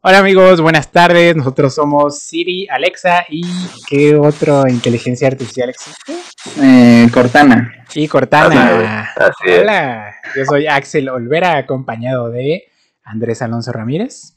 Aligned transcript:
Hola 0.00 0.18
amigos, 0.18 0.60
buenas 0.60 0.92
tardes. 0.92 1.34
Nosotros 1.34 1.74
somos 1.74 2.20
Siri, 2.20 2.68
Alexa 2.70 3.24
y 3.28 3.42
¿qué 3.88 4.14
otra 4.14 4.70
inteligencia 4.70 5.26
artificial 5.26 5.70
existe? 5.70 6.12
Eh, 6.62 7.08
Cortana. 7.12 7.84
Y 7.96 8.06
Cortana. 8.06 9.10
Así 9.16 9.48
es. 9.48 9.60
Hola, 9.62 10.14
yo 10.36 10.44
soy 10.44 10.68
Axel 10.68 11.08
Olvera, 11.08 11.56
acompañado 11.56 12.30
de 12.30 12.68
Andrés 13.02 13.42
Alonso 13.42 13.72
Ramírez. 13.72 14.36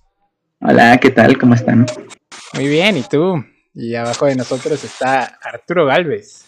Hola, 0.61 0.97
¿qué 0.97 1.11
tal? 1.11 1.37
¿Cómo 1.37 1.53
están? 1.53 1.85
Muy 2.53 2.67
bien, 2.67 2.97
¿y 2.97 3.03
tú? 3.03 3.45
Y 3.75 3.93
abajo 3.93 4.25
de 4.25 4.37
nosotros 4.37 4.83
está 4.83 5.37
Arturo 5.43 5.85
Galvez. 5.85 6.45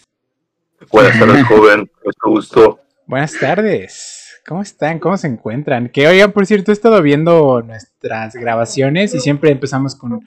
Buenas 0.91 1.19
tardes, 1.19 1.45
joven. 1.45 1.91
Mucho 2.03 2.29
gusto. 2.29 2.79
Buenas 3.05 3.33
tardes. 3.39 4.12
¿Cómo 4.45 4.61
están? 4.61 4.99
¿Cómo 4.99 5.15
se 5.17 5.27
encuentran? 5.27 5.89
Que 5.89 6.07
oigan, 6.07 6.31
por 6.33 6.45
cierto, 6.45 6.71
he 6.71 6.73
estado 6.73 7.01
viendo 7.01 7.61
nuestras 7.61 8.35
grabaciones 8.35 9.13
y 9.13 9.19
siempre 9.19 9.51
empezamos 9.51 9.95
con. 9.95 10.19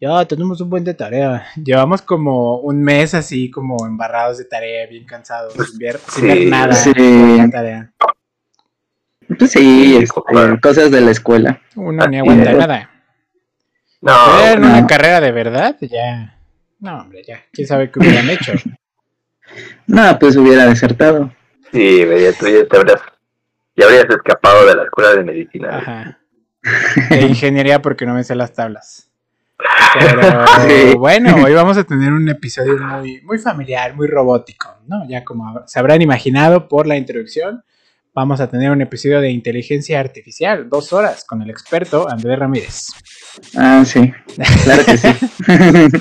Ya, 0.00 0.24
tenemos 0.24 0.60
un 0.60 0.70
buen 0.70 0.84
de 0.84 0.94
tarea. 0.94 1.46
Llevamos 1.62 2.00
como 2.00 2.58
un 2.60 2.80
mes 2.82 3.12
así, 3.12 3.50
como 3.50 3.84
embarrados 3.86 4.38
de 4.38 4.44
tarea, 4.44 4.86
bien 4.86 5.04
cansados, 5.04 5.52
sin 5.54 5.78
ver, 5.78 5.98
sin 6.08 6.24
ver 6.26 6.38
Sí, 6.38 6.46
nada. 6.46 6.72
sí. 6.74 6.92
tarea. 7.50 7.92
Pues 9.38 9.50
sí, 9.52 9.58
Sí, 9.60 9.96
este, 9.96 10.60
cosas 10.62 10.90
de 10.90 11.00
la 11.00 11.10
escuela. 11.10 11.60
Uno 11.76 12.06
ni 12.06 12.18
aguanta 12.18 12.52
nada. 12.52 12.90
No, 14.00 14.12
una 14.56 14.86
carrera 14.86 15.20
de 15.20 15.32
verdad, 15.32 15.76
ya. 15.82 16.38
No, 16.78 17.00
hombre, 17.02 17.22
ya. 17.26 17.40
¿Quién 17.52 17.66
sabe 17.68 17.90
qué 17.90 17.98
hubieran 17.98 18.30
hecho? 18.30 18.52
No, 19.88 20.16
pues 20.20 20.36
hubiera 20.36 20.64
desertado. 20.66 21.32
sí, 21.72 21.98
ya 22.06 22.32
tú 22.38 22.46
ya 22.46 22.64
te 22.68 22.76
habrías, 22.76 23.00
ya 23.76 23.86
habrías 23.86 24.06
escapado 24.08 24.66
de 24.66 24.74
la 24.74 24.84
escuela 24.84 25.10
de 25.14 25.24
medicina. 25.24 25.78
Ajá. 25.78 26.18
De 27.10 27.22
ingeniería 27.22 27.80
porque 27.80 28.04
no 28.06 28.14
me 28.14 28.24
sé 28.24 28.34
las 28.34 28.52
tablas. 28.52 29.10
Pero 29.98 30.20
Sí. 30.68 30.94
bueno, 30.96 31.34
hoy 31.44 31.54
vamos 31.54 31.76
a 31.76 31.84
tener 31.84 32.12
un 32.12 32.28
episodio 32.28 32.76
muy, 32.78 33.20
muy 33.22 33.38
familiar, 33.38 33.94
muy 33.94 34.06
robótico, 34.06 34.76
¿no? 34.86 35.06
Ya 35.08 35.24
como 35.24 35.62
se 35.66 35.78
habrán 35.78 36.02
imaginado 36.02 36.68
por 36.68 36.86
la 36.86 36.96
introducción, 36.96 37.62
vamos 38.14 38.40
a 38.40 38.48
tener 38.48 38.70
un 38.70 38.82
episodio 38.82 39.20
de 39.20 39.30
inteligencia 39.30 40.00
artificial, 40.00 40.68
dos 40.68 40.92
horas, 40.92 41.24
con 41.24 41.42
el 41.42 41.50
experto 41.50 42.08
Andrés 42.10 42.38
Ramírez. 42.38 42.86
Ah, 43.56 43.84
sí. 43.86 44.12
Claro 44.64 44.84
que 44.84 44.96
sí. 44.98 45.08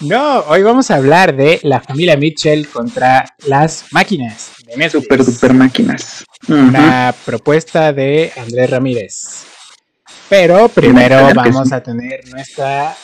No, 0.00 0.40
hoy 0.40 0.62
vamos 0.62 0.90
a 0.90 0.96
hablar 0.96 1.36
de 1.36 1.60
la 1.62 1.80
familia 1.80 2.16
Mitchell 2.16 2.68
contra 2.68 3.24
las 3.46 3.84
máquinas 3.92 4.50
de 4.66 4.76
Netflix. 4.76 5.04
super 5.04 5.24
duper 5.24 5.54
máquinas. 5.54 6.24
Ujú. 6.48 6.54
una 6.58 7.14
propuesta 7.24 7.92
de 7.92 8.32
Andrés 8.36 8.70
Ramírez. 8.70 9.44
Pero 10.28 10.68
primero 10.68 11.18
Claro 11.18 11.34
vamos 11.34 11.68
sí. 11.68 11.74
a 11.74 11.82
tener 11.82 12.26
nuestra 12.28 12.96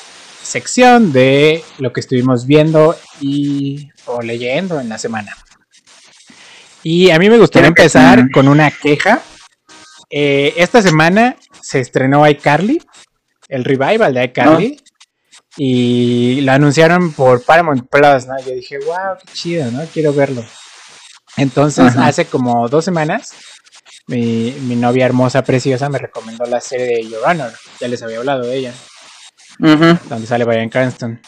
sección 0.42 1.12
de 1.12 1.62
lo 1.78 1.92
que 1.92 2.00
estuvimos 2.00 2.46
viendo 2.46 2.96
y 3.20 3.88
o 4.06 4.20
leyendo 4.22 4.80
en 4.80 4.88
la 4.88 4.98
semana. 4.98 5.36
Y 6.82 7.10
a 7.10 7.18
mí 7.18 7.28
me 7.30 7.38
gustaría 7.38 7.68
empezar 7.68 8.30
con 8.32 8.48
una 8.48 8.70
queja. 8.70 9.20
Eh, 10.10 10.54
esta 10.56 10.82
semana 10.82 11.36
se 11.60 11.80
estrenó 11.80 12.28
iCarly, 12.28 12.80
el 13.48 13.64
revival 13.64 14.14
de 14.14 14.24
iCarly. 14.24 14.80
Y 15.58 16.40
lo 16.42 16.52
anunciaron 16.52 17.12
por 17.12 17.42
Paramount 17.42 17.88
Plus, 17.90 18.26
¿no? 18.26 18.38
Yo 18.46 18.52
dije, 18.52 18.78
wow, 18.84 19.16
qué 19.24 19.32
chido, 19.32 19.70
¿no? 19.70 19.82
Quiero 19.86 20.12
verlo. 20.12 20.44
Entonces, 21.38 21.86
Ajá. 21.86 22.06
hace 22.06 22.26
como 22.26 22.68
dos 22.68 22.84
semanas, 22.84 23.32
mi, 24.06 24.54
mi 24.62 24.76
novia 24.76 25.06
hermosa, 25.06 25.42
preciosa, 25.42 25.88
me 25.88 25.98
recomendó 25.98 26.44
la 26.44 26.60
serie 26.60 26.86
de 26.86 27.08
Your 27.08 27.22
Honor. 27.24 27.52
Ya 27.80 27.88
les 27.88 28.02
había 28.02 28.18
hablado 28.18 28.42
de 28.46 28.56
ella, 28.56 28.74
Ujú. 29.58 29.98
donde 30.08 30.26
sale 30.26 30.44
Brian 30.44 30.68
Cranston. 30.68 31.20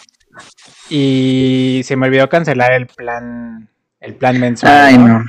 Y 0.90 1.82
se 1.84 1.96
me 1.96 2.06
olvidó 2.06 2.28
cancelar 2.28 2.72
el 2.72 2.86
plan, 2.86 3.68
el 4.00 4.14
plan 4.14 4.38
mensual. 4.40 4.72
Ay, 4.72 4.98
no. 4.98 5.24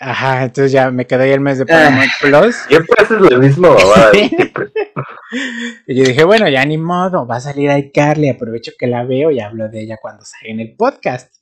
Ajá, 0.00 0.44
entonces 0.44 0.72
ya 0.72 0.90
me 0.90 1.06
quedé 1.06 1.24
ahí 1.24 1.30
el 1.32 1.40
mes 1.40 1.58
de 1.58 1.66
Paramount 1.66 2.10
Plus. 2.20 2.56
Siempre 2.68 2.96
haces 3.02 3.20
lo 3.20 3.38
mismo, 3.38 3.76
siempre. 4.12 4.66
Y 5.86 5.94
yo 5.96 6.04
dije, 6.04 6.24
bueno, 6.24 6.48
ya 6.48 6.64
ni 6.64 6.78
modo, 6.78 7.26
va 7.26 7.36
a 7.36 7.40
salir 7.40 7.70
iCarly, 7.70 8.28
aprovecho 8.28 8.72
que 8.78 8.86
la 8.86 9.04
veo 9.04 9.30
y 9.30 9.40
hablo 9.40 9.68
de 9.68 9.80
ella 9.82 9.98
cuando 10.00 10.24
salga 10.24 10.48
en 10.48 10.60
el 10.60 10.74
podcast. 10.76 11.34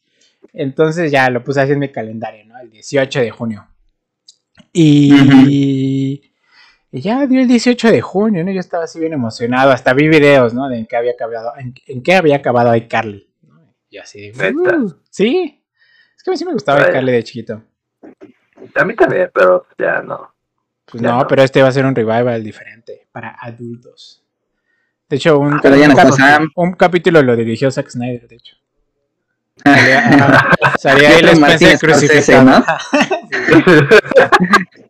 Entonces 0.52 1.10
ya 1.10 1.30
lo 1.30 1.42
puse 1.44 1.60
así 1.60 1.72
en 1.72 1.78
mi 1.78 1.90
calendario, 1.90 2.44
¿no? 2.46 2.58
El 2.58 2.70
18 2.70 3.20
de 3.20 3.30
junio. 3.30 3.68
Y, 4.72 6.22
y 6.90 7.00
ya 7.00 7.26
dio 7.26 7.40
el 7.40 7.48
18 7.48 7.90
de 7.90 8.00
junio, 8.00 8.44
¿no? 8.44 8.50
Yo 8.50 8.60
estaba 8.60 8.84
así 8.84 8.98
bien 9.00 9.12
emocionado, 9.12 9.70
hasta 9.70 9.92
vi 9.94 10.08
videos, 10.08 10.54
¿no? 10.54 10.68
De 10.68 10.78
en 10.78 10.86
qué 10.86 10.96
había 10.96 11.12
acabado, 11.12 11.52
en, 11.58 11.74
en 11.86 12.02
qué 12.02 12.14
había 12.14 12.36
acabado 12.36 12.74
iCarly. 12.74 13.28
Y 13.90 13.98
así. 13.98 14.30
"Uh", 14.30 14.92
sí. 15.10 15.62
Es 16.16 16.22
que 16.22 16.30
a 16.30 16.32
mí 16.32 16.36
sí 16.36 16.44
me 16.44 16.52
gustaba 16.52 16.88
iCarly 16.88 17.12
de 17.12 17.24
chiquito. 17.24 17.62
A 18.74 18.84
mí 18.84 18.94
también, 18.94 19.30
pero 19.34 19.66
ya 19.78 20.02
no. 20.02 20.31
Pues 20.92 21.02
no, 21.02 21.26
pero 21.26 21.42
este 21.42 21.62
va 21.62 21.68
a 21.68 21.72
ser 21.72 21.86
un 21.86 21.94
revival 21.94 22.44
diferente 22.44 23.06
para 23.10 23.30
adultos. 23.40 24.22
De 25.08 25.16
hecho, 25.16 25.38
un, 25.38 25.56
no 25.56 26.50
un 26.56 26.72
capítulo 26.72 27.22
lo 27.22 27.34
dirigió 27.34 27.70
Zack 27.70 27.90
Snyder, 27.90 28.28
de 28.28 28.36
hecho. 28.36 28.56
Salía, 29.64 30.50
salía 30.78 31.08
ahí 31.10 31.24
Spencer 31.24 31.76
Scorsese, 31.76 32.32
crucificado. 32.32 32.44
¿no? 32.44 32.64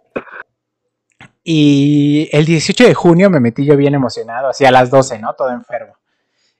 Y 1.45 2.29
el 2.33 2.45
18 2.45 2.85
de 2.85 2.95
junio 2.95 3.29
me 3.29 3.41
metí 3.41 3.65
yo 3.65 3.77
bien 3.77 3.95
emocionado, 3.95 4.49
así 4.49 4.65
a 4.65 4.71
las 4.71 4.91
12, 4.91 5.19
¿no? 5.19 5.35
Todo 5.35 5.51
enfermo. 5.51 5.95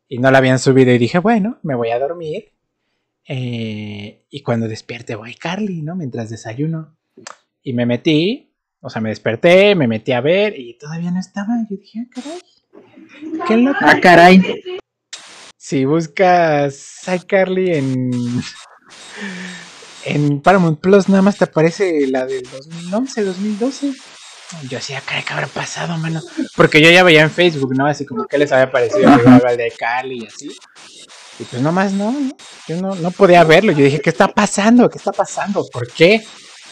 Y 0.09 0.19
no 0.19 0.31
la 0.31 0.39
habían 0.39 0.59
subido 0.59 0.93
y 0.93 0.99
dije, 0.99 1.19
bueno, 1.19 1.59
me 1.63 1.75
voy 1.75 1.91
a 1.91 1.99
dormir. 1.99 2.53
Eh, 3.29 4.25
y 4.29 4.43
cuando 4.43 4.67
despierte 4.67 5.15
voy 5.15 5.35
Carly, 5.35 5.83
¿no? 5.83 5.95
Mientras 5.95 6.31
desayuno. 6.31 6.97
Y 7.63 7.73
me 7.75 7.87
metí, 7.87 8.52
o 8.85 8.91
sea, 8.91 9.01
me 9.01 9.11
desperté, 9.11 9.77
me 9.77 9.87
metí 9.87 10.11
a 10.11 10.21
ver 10.21 10.59
y 10.59 10.75
todavía 10.75 11.13
no 11.13 11.21
estaba. 11.21 11.55
Yo 11.71 11.77
dije, 11.77 12.01
ah, 12.01 12.11
caray. 12.13 12.41
Qué 13.47 13.57
loco. 13.57 13.79
Ah, 13.81 14.01
caray. 14.01 14.63
Si 15.57 15.85
buscas 15.85 17.01
iCarly 17.07 17.77
en, 17.77 18.43
en 20.05 20.41
Paramount 20.41 20.81
Plus, 20.81 21.09
nada 21.09 21.23
más 21.23 21.39
te 21.39 21.45
aparece 21.45 22.09
la 22.09 22.27
del 22.27 22.43
2011, 22.43 23.23
2012. 23.23 23.93
Yo 24.69 24.79
decía, 24.79 25.01
caray, 25.01 25.23
¿qué 25.23 25.33
habrá 25.33 25.47
pasado, 25.47 25.97
mano? 25.99 26.21
Porque 26.57 26.83
yo 26.83 26.91
ya 26.91 27.05
veía 27.05 27.23
en 27.23 27.31
Facebook, 27.31 27.77
¿no? 27.77 27.87
Así 27.87 28.05
como 28.05 28.27
que 28.27 28.37
les 28.37 28.51
había 28.51 28.73
parecido 28.73 29.15
el 29.15 29.57
de 29.57 29.69
iCarly 29.69 30.25
y 30.25 30.27
así. 30.27 30.51
Y 31.39 31.45
pues 31.45 31.63
nomás 31.63 31.93
no, 31.93 32.11
¿no? 32.11 32.37
Yo 32.67 32.83
no, 32.83 32.97
no 32.97 33.13
podía 33.13 33.45
verlo. 33.45 33.71
Yo 33.71 33.85
dije, 33.85 34.01
¿qué 34.01 34.11
está 34.11 34.27
pasando? 34.27 34.91
¿Qué 34.91 34.99
está 34.99 35.13
pasando? 35.13 35.65
¿Por 35.73 35.87
qué? 35.87 36.23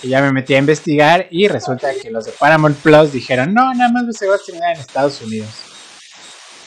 Y 0.03 0.09
ya 0.09 0.23
me 0.23 0.33
metí 0.33 0.55
a 0.55 0.59
investigar 0.59 1.27
y 1.31 1.47
resulta 1.49 1.89
que 2.03 2.11
los 2.11 2.25
de 2.25 2.33
Paramount 2.33 2.77
Plus 2.79 3.13
dijeron, 3.13 3.53
no, 3.53 3.75
nada 3.75 3.91
más 3.93 4.05
se 4.17 4.27
va 4.27 4.35
a 4.35 4.37
estrenar 4.37 4.75
en 4.75 4.81
Estados 4.81 5.21
Unidos. 5.23 5.49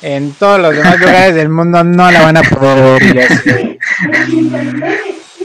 En 0.02 0.34
todos 0.34 0.60
los 0.60 0.76
demás 0.76 1.00
lugares 1.00 1.34
del 1.36 1.50
mundo 1.50 1.84
no 1.84 2.12
la 2.12 2.22
van 2.24 2.38
a 2.38 2.42
poder 2.44 3.14
ver. 3.14 3.80
"Mm, 4.28 4.84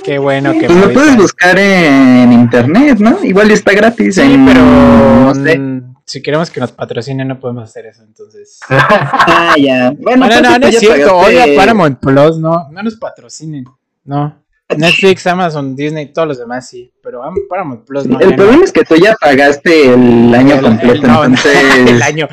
Qué 0.04 0.18
bueno 0.18 0.52
que 0.52 0.66
Pues 0.66 0.78
lo 0.78 0.92
puedes 0.92 1.10
esa". 1.10 1.20
buscar 1.20 1.58
en 1.58 2.32
internet, 2.32 2.98
¿no? 2.98 3.22
Igual 3.24 3.50
está 3.50 3.72
gratis. 3.72 4.14
Sí, 4.16 4.22
en- 4.22 4.46
pero 4.46 4.60
No 4.62 5.34
sé. 5.34 5.58
mm, 5.58 5.94
si 6.04 6.22
queremos 6.22 6.50
que 6.50 6.60
nos 6.60 6.72
patrocinen 6.72 7.28
no 7.28 7.38
podemos 7.38 7.64
hacer 7.64 7.86
eso, 7.86 8.02
entonces. 8.02 8.58
Ah, 8.70 9.54
ya. 9.58 9.90
Bueno, 9.98 10.26
Bueno, 10.26 10.40
no, 10.40 10.48
pues 10.48 10.60
no 10.60 10.66
es 10.68 10.78
cierto. 10.78 11.16
Oye, 11.18 11.54
Paramount 11.56 11.98
Plus, 12.00 12.38
no, 12.38 12.68
no 12.70 12.82
nos 12.82 12.96
patrocinen. 12.96 13.64
No. 14.04 14.42
Netflix, 14.76 15.26
Amazon, 15.26 15.74
Disney, 15.74 16.12
todos 16.12 16.28
los 16.28 16.38
demás 16.38 16.68
sí. 16.68 16.92
Pero 17.02 17.22
Am- 17.22 17.34
Paramount 17.48 17.86
Plus 17.86 18.06
no. 18.06 18.20
El 18.20 18.34
problema 18.34 18.58
no. 18.58 18.64
es 18.64 18.72
que 18.72 18.84
tú 18.84 18.96
ya 18.96 19.14
pagaste 19.20 19.94
el 19.94 20.34
año 20.34 20.56
El- 20.56 20.60
completo, 20.60 20.92
el- 20.94 21.02
no, 21.12 21.24
entonces... 21.24 21.56
el 21.88 22.02
año. 22.02 22.28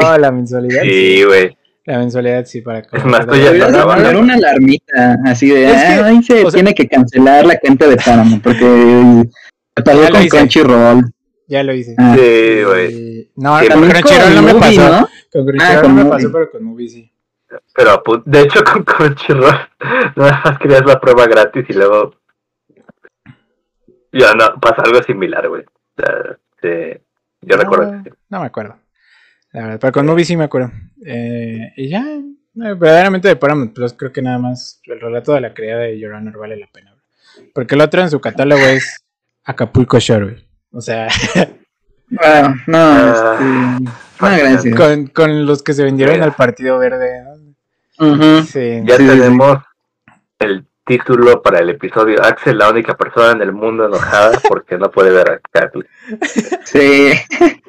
No, 0.00 0.18
la 0.18 0.32
mensualidad. 0.32 0.82
sí. 0.82 1.16
Sí, 1.18 1.22
güey. 1.24 1.56
La 1.86 1.98
mensualidad 1.98 2.46
sí 2.46 2.62
para 2.62 2.80
que. 2.80 2.96
Es 2.96 3.04
más, 3.04 3.26
tú 3.26 3.34
ya 3.34 3.84
poner 3.84 4.16
una 4.16 4.34
alarmita 4.36 5.18
así 5.26 5.50
de, 5.50 5.66
Es 5.66 5.72
que, 5.72 5.78
"Ah, 5.92 6.06
ahí 6.06 6.22
se 6.22 6.32
o 6.42 6.50
sea- 6.50 6.56
tiene 6.56 6.74
que 6.74 6.88
cancelar 6.88 7.44
la 7.44 7.58
cuenta 7.58 7.86
de 7.86 7.96
Paramount 7.98 8.42
porque 8.42 9.24
pasó 9.84 10.08
con 10.10 10.20
hice. 10.22 10.28
Crunchyroll. 10.30 11.04
Ya 11.46 11.62
lo 11.62 11.74
hice. 11.74 11.94
Ah. 11.98 12.16
Sí, 12.18 12.62
güey. 12.64 13.30
No, 13.36 13.60
Sí, 13.60 13.68
con 13.68 13.90
Crunchyroll 13.90 14.34
no 14.34 14.42
me 14.42 14.54
pasó. 14.54 14.80
¿no? 14.88 15.08
Con 15.30 15.44
Crunchyroll 15.46 15.76
Ah, 15.76 15.82
con 15.82 15.94
no 15.96 16.04
me 16.04 16.10
pasó, 16.10 16.32
pero 16.32 16.50
con 16.50 16.64
Movie 16.64 16.88
sí. 16.88 17.12
Pero, 17.74 18.02
de 18.24 18.40
hecho, 18.42 18.62
con 18.72 18.82
Crunchyroll, 18.84 19.54
nada 20.16 20.42
más 20.44 20.58
querías 20.58 20.84
la 20.84 21.00
prueba 21.00 21.26
gratis 21.26 21.64
y 21.68 21.72
luego. 21.72 22.14
Ya 24.12 24.32
no, 24.34 24.60
pasa 24.60 24.82
algo 24.84 25.02
similar, 25.02 25.48
güey. 25.48 25.62
O 25.62 26.02
sea, 26.02 26.38
sí, 26.62 27.00
yo 27.42 27.56
recuerdo 27.56 27.92
No, 27.92 28.02
que 28.04 28.10
sí. 28.10 28.16
no 28.30 28.40
me 28.40 28.46
acuerdo. 28.46 28.76
La 29.52 29.62
verdad, 29.62 29.78
pero 29.80 29.92
con 29.92 30.06
Movie 30.06 30.24
sí 30.24 30.36
me 30.36 30.44
acuerdo. 30.44 30.70
Eh, 31.04 31.72
y 31.76 31.88
ya, 31.88 32.00
eh, 32.02 32.22
verdaderamente 32.54 33.28
de 33.28 33.36
Paramount 33.36 33.72
Plus 33.74 33.92
creo 33.92 34.12
que 34.12 34.22
nada 34.22 34.38
más 34.38 34.80
el 34.84 35.00
relato 35.00 35.32
de 35.34 35.40
la 35.40 35.54
criada 35.54 35.82
de 35.82 35.98
Your 35.98 36.12
Honor 36.12 36.38
vale 36.38 36.56
la 36.56 36.66
pena. 36.72 36.94
Porque 37.54 37.74
el 37.74 37.80
otro 37.80 38.00
en 38.02 38.10
su 38.10 38.20
catálogo 38.20 38.62
es 38.62 39.04
Acapulco 39.44 39.98
Shore, 39.98 40.24
güey. 40.24 40.48
O 40.72 40.80
sea, 40.80 41.08
Ah, 42.20 42.54
no, 42.68 42.78
Ah, 42.78 43.38
este, 43.40 43.84
no, 44.20 44.50
gracias. 44.50 44.76
Con, 44.76 45.06
con 45.08 45.46
los 45.46 45.62
que 45.62 45.72
se 45.72 45.82
vendieron 45.82 46.22
al 46.22 46.34
Partido 46.34 46.78
Verde. 46.78 47.22
¿no? 47.24 47.33
Ujú. 47.98 48.42
Sí. 48.42 48.82
Ya 48.84 48.96
Sí, 48.96 49.02
sí, 49.04 49.08
sí. 49.10 49.18
tenemos 49.20 49.58
el 50.38 50.66
título 50.86 51.40
para 51.42 51.60
el 51.60 51.70
episodio. 51.70 52.22
Axel, 52.22 52.58
la 52.58 52.70
única 52.70 52.96
persona 52.96 53.32
en 53.32 53.42
el 53.42 53.52
mundo 53.52 53.86
enojada 53.86 54.38
porque 54.48 54.76
no 54.78 54.90
puede 54.90 55.10
ver 55.10 55.30
a 55.30 55.40
Carly. 55.50 55.84
Sí. 56.64 57.12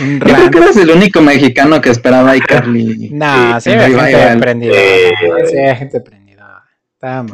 Un 0.00 0.20
Yo 0.20 0.26
creo 0.34 0.50
que 0.50 0.58
eres 0.58 0.76
el 0.76 0.90
único 0.90 1.20
mexicano 1.20 1.80
que 1.80 1.90
esperaba 1.90 2.30
a 2.30 2.36
iCarly. 2.36 3.10
No, 3.10 3.60
Sí, 3.60 3.70
sí 3.70 3.76
había 3.76 4.06
sí, 4.06 4.14
gente 4.14 4.38
prendida. 4.40 4.72
Eh. 4.76 5.12
Sí 5.48 5.58
había 5.58 5.76
gente 5.76 6.00
prendida. 6.00 6.64
Estábamos. 6.94 7.32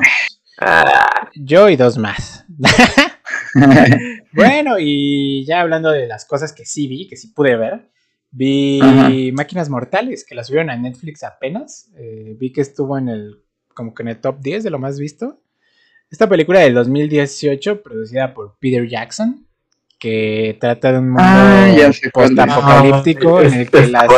Ah, 0.59 1.29
Yo 1.35 1.69
y 1.69 1.77
dos 1.77 1.99
más. 1.99 2.45
Bueno, 4.33 4.77
y 4.79 5.45
ya 5.45 5.61
hablando 5.61 5.91
de 5.91 6.07
las 6.07 6.25
cosas 6.25 6.53
que 6.53 6.65
sí 6.65 6.87
vi, 6.87 7.09
que 7.09 7.17
sí 7.17 7.29
pude 7.29 7.57
ver, 7.57 7.90
vi 8.31 8.81
Ajá. 8.81 9.11
Máquinas 9.33 9.69
Mortales, 9.69 10.25
que 10.25 10.35
la 10.35 10.45
subieron 10.45 10.71
a 10.71 10.77
Netflix 10.77 11.23
apenas. 11.23 11.91
Eh, 11.97 12.37
vi 12.39 12.53
que 12.53 12.61
estuvo 12.61 12.97
en 12.99 13.09
el, 13.09 13.43
como 13.75 13.95
que 13.95 14.03
en 14.03 14.09
el 14.11 14.21
top 14.21 14.41
10 14.41 14.65
de 14.65 14.71
lo 14.71 14.79
más 14.79 14.99
visto. 14.99 15.41
Esta 16.11 16.29
película 16.29 16.61
del 16.61 16.75
2018, 16.75 17.83
producida 17.83 18.35
por 18.35 18.57
Peter 18.59 18.87
Jackson, 18.89 19.47
que 19.99 20.57
trata 20.61 20.93
de 20.93 20.99
un 20.99 21.09
mundo 21.11 21.23
Ah, 21.25 21.91
postapocalíptico 22.13 23.41
en 23.43 23.55
el 23.55 23.71
que 23.71 23.87
las, 23.87 24.09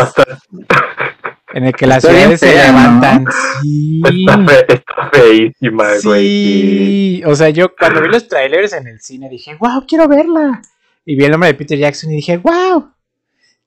en 1.55 1.65
el 1.65 1.73
que 1.75 1.87
las 1.87 2.03
ciudades 2.03 2.41
se 2.41 2.51
fea, 2.51 2.73
¿no? 2.73 2.79
levantan. 2.79 3.25
Sí. 3.63 4.01
está 4.07 4.39
fe- 4.47 4.67
está 4.73 5.11
feísima, 5.13 5.89
güey. 6.03 6.27
Sí, 6.29 7.23
o 7.27 7.35
sea, 7.35 7.51
yo 7.51 7.75
cuando 7.77 8.01
vi 8.01 8.09
los 8.09 8.27
trailers 8.27 8.73
en 8.73 8.87
el 8.87 9.01
cine 9.01 9.29
dije, 9.29 9.55
wow, 9.61 9.85
quiero 9.87 10.09
verla. 10.09 10.63
Y 11.05 11.17
vi 11.17 11.25
el 11.25 11.31
nombre 11.33 11.49
de 11.49 11.55
Peter 11.55 11.79
Jackson 11.79 12.11
y 12.13 12.17
dije, 12.17 12.39
wow, 12.39 12.89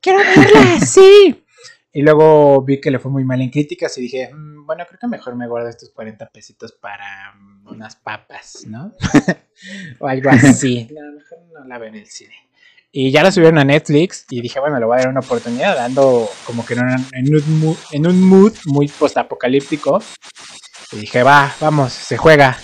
quiero 0.05 0.19
verla, 0.19 0.79
sí. 0.85 1.43
Y 1.91 2.01
luego 2.01 2.61
vi 2.61 2.79
que 2.79 2.91
le 2.91 2.99
fue 2.99 3.09
muy 3.11 3.23
mal 3.23 3.41
en 3.41 3.49
críticas 3.49 3.97
y 3.97 4.01
dije, 4.01 4.29
"Mm, 4.33 4.65
bueno, 4.65 4.83
creo 4.87 4.99
que 4.99 5.07
mejor 5.07 5.35
me 5.35 5.47
guardo 5.47 5.69
estos 5.69 5.89
40 5.91 6.29
pesitos 6.29 6.73
para 6.73 7.33
mm, 7.35 7.67
unas 7.69 7.95
papas, 7.95 8.65
¿no? 8.67 8.93
o 9.99 10.07
algo 10.07 10.29
así. 10.29 10.87
No, 10.93 11.01
mejor 11.13 11.37
no 11.53 11.65
la 11.67 11.77
veo 11.79 11.89
en 11.89 11.95
el 11.95 12.05
cine. 12.07 12.35
Y 12.91 13.11
ya 13.11 13.23
la 13.23 13.31
subieron 13.31 13.57
a 13.57 13.63
Netflix 13.65 14.25
y 14.29 14.41
dije, 14.41 14.59
bueno, 14.59 14.79
le 14.79 14.85
voy 14.85 14.95
a 14.95 14.99
dar 14.99 15.09
una 15.09 15.19
oportunidad, 15.19 15.75
dando 15.75 16.29
como 16.45 16.65
que 16.65 16.75
en 16.75 16.83
un, 16.83 17.05
en 17.11 17.35
un 17.35 17.59
mood, 17.59 17.77
en 17.91 18.07
un 18.07 18.21
mood 18.21 18.53
muy 18.65 18.87
postapocalíptico. 18.87 20.01
Y 20.93 20.97
dije, 20.97 21.23
va, 21.23 21.53
vamos, 21.59 21.91
se 21.91 22.15
juega. 22.15 22.57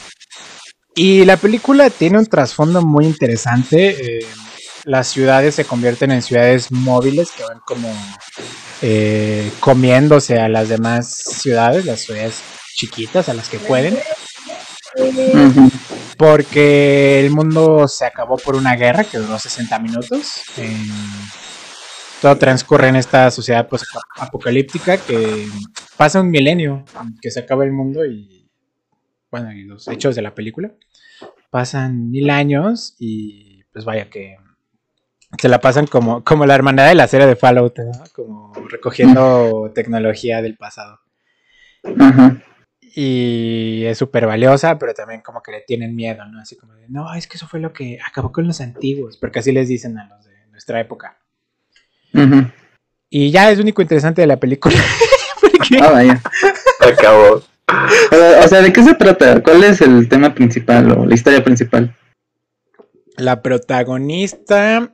Y 0.96 1.26
la 1.26 1.36
película 1.38 1.90
tiene 1.90 2.18
un 2.20 2.26
trasfondo 2.28 2.82
muy 2.82 3.06
interesante. 3.06 4.20
eh, 4.20 4.26
las 4.84 5.08
ciudades 5.08 5.56
se 5.56 5.66
convierten 5.66 6.12
en 6.12 6.22
ciudades 6.22 6.72
móviles 6.72 7.32
que 7.32 7.44
van 7.44 7.60
como 7.66 7.94
eh, 8.82 9.52
comiéndose 9.60 10.40
a 10.40 10.50
las 10.50 10.70
demás 10.70 11.14
ciudades, 11.14 11.86
las 11.86 12.02
ciudades 12.02 12.42
chiquitas 12.76 13.30
a 13.30 13.34
las 13.34 13.50
que 13.50 13.60
pueden. 13.60 13.98
Porque 16.18 17.20
el 17.20 17.32
mundo 17.32 17.88
se 17.88 18.06
acabó 18.06 18.38
por 18.38 18.56
una 18.56 18.76
guerra 18.76 19.04
que 19.04 19.18
duró 19.18 19.38
60 19.38 19.80
minutos. 19.80 20.44
eh, 20.58 20.88
todo 22.22 22.38
transcurre 22.38 22.88
en 22.90 22.98
esta 22.98 23.32
sociedad 23.32 23.68
pues, 23.68 23.84
apocalíptica 24.18 24.98
que 24.98 25.48
pasa 25.98 26.22
un 26.22 26.30
milenio 26.30 26.86
que 27.20 27.32
se 27.32 27.40
acaba 27.40 27.64
el 27.64 27.72
mundo 27.72 28.06
y 28.06 28.48
bueno, 29.32 29.52
y 29.52 29.64
los 29.64 29.88
hechos 29.88 30.16
de 30.16 30.22
la 30.22 30.36
película 30.36 30.72
pasan 31.50 32.12
mil 32.12 32.30
años 32.30 32.96
y 33.00 33.64
pues 33.74 33.86
vaya 33.86 34.10
que 34.10 34.38
se 35.38 35.50
la 35.50 35.62
pasan 35.62 35.88
como, 35.88 36.24
como 36.24 36.46
la 36.46 36.56
hermandad 36.56 36.88
de 36.88 36.96
la 36.96 37.08
serie 37.08 37.28
de 37.28 37.36
Fallout, 37.36 37.78
¿no? 37.80 37.92
como 38.14 38.54
recogiendo 38.70 39.72
tecnología 39.74 40.42
del 40.42 40.58
pasado. 40.58 41.00
Ajá. 42.00 42.44
Y 42.94 43.84
es 43.86 43.98
súper 43.98 44.26
valiosa, 44.26 44.78
pero 44.78 44.94
también 44.94 45.22
como 45.22 45.42
que 45.42 45.52
le 45.52 45.62
tienen 45.62 45.96
miedo, 45.96 46.26
¿no? 46.26 46.42
Así 46.42 46.58
como 46.58 46.74
de, 46.74 46.90
no, 46.90 47.14
es 47.14 47.26
que 47.28 47.38
eso 47.38 47.48
fue 47.48 47.60
lo 47.62 47.72
que 47.72 48.00
acabó 48.06 48.32
con 48.32 48.46
los 48.46 48.60
antiguos, 48.60 49.18
porque 49.18 49.40
así 49.40 49.52
les 49.52 49.70
dicen 49.70 49.98
a 49.98 50.08
los 50.10 50.26
de 50.26 50.48
nuestra 50.52 50.80
época. 50.82 51.18
Ujú. 52.14 52.48
Y 53.10 53.32
ya 53.32 53.50
es 53.50 53.58
lo 53.58 53.64
único 53.64 53.82
interesante 53.82 54.22
de 54.22 54.28
la 54.28 54.38
película. 54.38 54.76
porque 55.42 55.80
Ah, 55.82 55.92
vaya. 55.92 56.22
Acabó. 56.82 57.42
O 58.44 58.48
sea, 58.50 58.62
¿de 58.62 58.74
qué 58.74 58.84
se 58.84 58.94
trata? 58.96 59.42
¿Cuál 59.42 59.64
es 59.64 59.80
el 59.80 60.10
tema 60.10 60.36
principal 60.36 60.92
o 60.92 61.06
la 61.06 61.16
historia 61.16 61.42
principal? 61.44 61.96
la 63.18 63.42
protagonista 63.42 64.94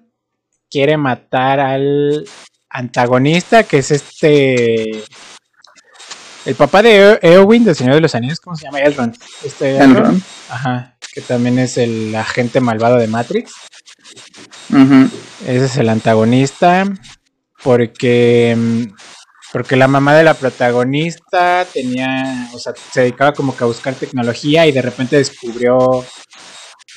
quiere 0.70 0.98
matar 0.98 1.60
al 1.60 2.26
antagonista, 2.70 3.64
que 3.64 3.80
es 3.80 3.92
este... 3.92 5.04
El 6.46 6.56
papá 6.56 6.82
de 6.82 7.20
E- 7.22 7.34
Eowyn, 7.34 7.66
del 7.66 7.76
Señor 7.76 7.96
de 7.96 8.02
los 8.02 8.16
Anillos, 8.16 8.40
¿cómo 8.40 8.56
se 8.56 8.66
llama? 8.66 8.80
Elrond. 8.80 9.16
Este 9.44 9.78
Elrond. 9.78 10.22
Ajá, 10.50 10.96
que 11.14 11.20
también 11.22 11.60
es 11.60 11.78
el 11.78 12.16
agente 12.16 12.62
malvado 12.62 12.96
de 12.98 13.08
Matrix. 13.08 13.52
Ese 15.46 15.66
es 15.66 15.78
el 15.78 15.90
antagonista. 15.90 16.86
Porque. 17.64 18.56
mm, 18.58 18.84
Porque 19.52 19.76
la 19.76 19.88
mamá 19.90 20.16
de 20.16 20.24
la 20.24 20.36
protagonista 20.36 21.66
tenía. 21.74 22.50
O 22.54 22.60
sea, 22.60 22.74
se 22.94 23.02
dedicaba 23.02 23.34
como 23.34 23.56
que 23.56 23.64
a 23.66 23.68
buscar 23.68 23.96
tecnología 23.96 24.66
y 24.68 24.72
de 24.72 24.82
repente 24.82 25.18
descubrió 25.18 26.06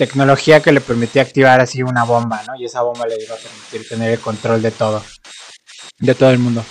tecnología 0.00 0.62
que 0.62 0.72
le 0.72 0.80
permitía 0.80 1.20
activar 1.20 1.60
así 1.60 1.82
una 1.82 2.04
bomba, 2.04 2.42
¿no? 2.46 2.56
Y 2.56 2.64
esa 2.64 2.80
bomba 2.80 3.06
le 3.06 3.22
iba 3.22 3.34
a 3.34 3.38
permitir 3.38 3.86
tener 3.86 4.10
el 4.12 4.18
control 4.18 4.62
de 4.62 4.70
todo. 4.70 5.04
De 5.98 6.14
todo 6.14 6.30
el 6.30 6.38
mundo. 6.38 6.64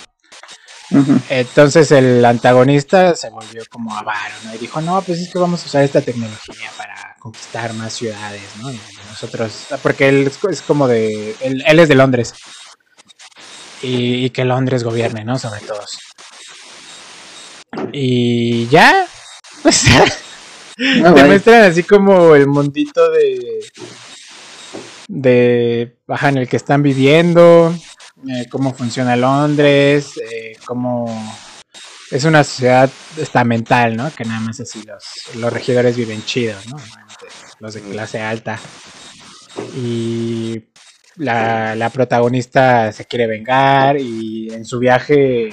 Entonces 1.28 1.92
el 1.92 2.24
antagonista 2.24 3.14
se 3.14 3.30
volvió 3.30 3.62
como 3.70 3.96
avaro, 3.96 4.34
¿no? 4.44 4.52
Y 4.52 4.58
dijo, 4.58 4.80
no, 4.80 5.00
pues 5.02 5.20
es 5.20 5.30
que 5.30 5.38
vamos 5.38 5.62
a 5.62 5.66
usar 5.66 5.84
esta 5.84 6.00
tecnología 6.00 6.72
para 6.76 7.14
conquistar 7.20 7.72
más 7.74 7.92
ciudades, 7.92 8.42
¿no? 8.60 8.72
Y 8.72 8.80
nosotros, 9.08 9.66
porque 9.80 10.08
él 10.08 10.26
es, 10.26 10.38
es 10.50 10.62
como 10.62 10.88
de, 10.88 11.36
él, 11.40 11.62
él 11.64 11.78
es 11.78 11.88
de 11.88 11.94
Londres. 11.94 12.34
Y, 13.80 14.24
y 14.24 14.30
que 14.30 14.44
Londres 14.44 14.82
gobierne, 14.82 15.24
¿no? 15.24 15.38
Sobre 15.38 15.60
todos. 15.60 16.00
Y 17.92 18.66
ya, 18.66 19.06
pues 19.62 19.84
Ah, 21.04 21.12
te 21.14 21.24
muestran 21.24 21.62
así 21.64 21.82
como 21.82 22.34
el 22.34 22.46
mundito 22.46 23.10
de 23.10 23.60
de 25.08 25.96
ajá, 26.06 26.28
en 26.28 26.38
el 26.38 26.48
que 26.48 26.56
están 26.56 26.82
viviendo, 26.82 27.74
eh, 28.28 28.46
cómo 28.48 28.72
funciona 28.72 29.16
Londres, 29.16 30.16
eh, 30.18 30.56
cómo 30.64 31.34
es 32.10 32.24
una 32.24 32.44
sociedad 32.44 32.88
estamental, 33.18 33.96
¿no? 33.96 34.12
Que 34.12 34.24
nada 34.24 34.40
más 34.40 34.60
así 34.60 34.82
los, 34.84 35.36
los 35.36 35.52
regidores 35.52 35.96
viven 35.96 36.24
chidos, 36.24 36.64
¿no? 36.68 36.76
Los 37.58 37.74
de 37.74 37.82
clase 37.82 38.20
alta. 38.20 38.58
Y 39.76 40.62
la, 41.16 41.74
la 41.74 41.90
protagonista 41.90 42.92
se 42.92 43.04
quiere 43.04 43.26
vengar 43.26 43.98
y 43.98 44.52
en 44.52 44.64
su 44.64 44.78
viaje, 44.78 45.50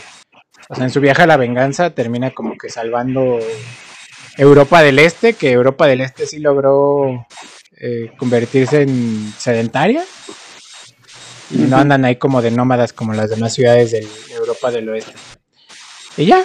o 0.70 0.76
sea, 0.76 0.86
en 0.86 0.92
su 0.92 1.02
viaje 1.02 1.24
a 1.24 1.28
la 1.28 1.38
venganza 1.38 1.90
termina 1.90 2.32
como 2.32 2.56
que 2.58 2.70
salvando 2.70 3.40
Europa 4.38 4.82
del 4.82 5.00
Este, 5.00 5.34
que 5.34 5.52
Europa 5.52 5.88
del 5.88 6.02
Este 6.02 6.26
sí 6.26 6.40
logró 6.40 7.26
eh, 7.80 8.12
convertirse 8.18 8.82
en 8.84 9.32
sedentaria. 9.38 10.04
Y 11.50 11.60
no 11.60 11.78
andan 11.78 12.04
ahí 12.06 12.18
como 12.18 12.42
de 12.42 12.52
nómadas 12.52 12.92
como 12.94 13.14
las 13.14 13.30
demás 13.30 13.54
ciudades 13.54 13.92
de 13.92 14.06
Europa 14.36 14.70
del 14.70 14.90
Oeste. 14.90 15.14
Y 16.18 16.26
ya. 16.26 16.44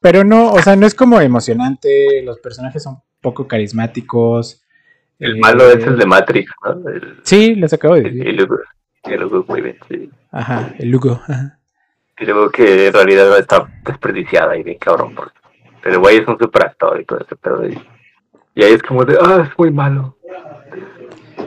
Pero 0.00 0.24
no, 0.24 0.50
o 0.52 0.62
sea, 0.62 0.76
no 0.76 0.86
es 0.86 0.94
como 0.94 1.20
emocionante. 1.20 2.22
Los 2.24 2.38
personajes 2.38 2.82
son 2.82 3.02
poco 3.20 3.46
carismáticos. 3.46 4.62
El 5.18 5.36
eh, 5.36 5.40
malo 5.40 5.70
es 5.70 5.84
el 5.86 5.98
de 5.98 6.06
Matrix, 6.06 6.50
¿no? 6.64 6.88
El, 6.88 7.20
Sí, 7.22 7.54
les 7.54 7.72
acabo 7.74 7.94
de 7.96 8.00
el, 8.00 8.04
decir. 8.14 8.28
el 8.28 8.36
Lugo. 8.36 8.56
El 9.04 9.20
Lugo, 9.20 9.44
muy 9.46 9.60
bien, 9.60 9.76
sí. 9.88 10.10
Ajá, 10.32 10.74
el 10.78 10.88
Lugo. 10.90 11.20
ajá. 11.22 11.58
Y 12.18 12.24
luego 12.24 12.50
que 12.50 12.86
en 12.88 12.92
realidad 12.94 13.38
está 13.38 13.66
desperdiciada 13.84 14.56
y 14.56 14.62
bien 14.62 14.78
cabrón. 14.78 15.14
Porque 15.14 15.38
el 15.84 15.98
güey 15.98 16.18
es 16.18 16.28
un 16.28 16.38
super 16.38 16.64
actor 16.66 17.00
y 17.00 17.04
todo 17.04 17.20
ese 17.20 17.36
pedo. 17.36 17.68
Y, 17.68 17.78
y 18.54 18.62
ahí 18.62 18.72
es 18.72 18.82
como 18.82 19.04
de, 19.04 19.16
ah, 19.20 19.46
es 19.50 19.58
muy 19.58 19.70
malo. 19.70 20.16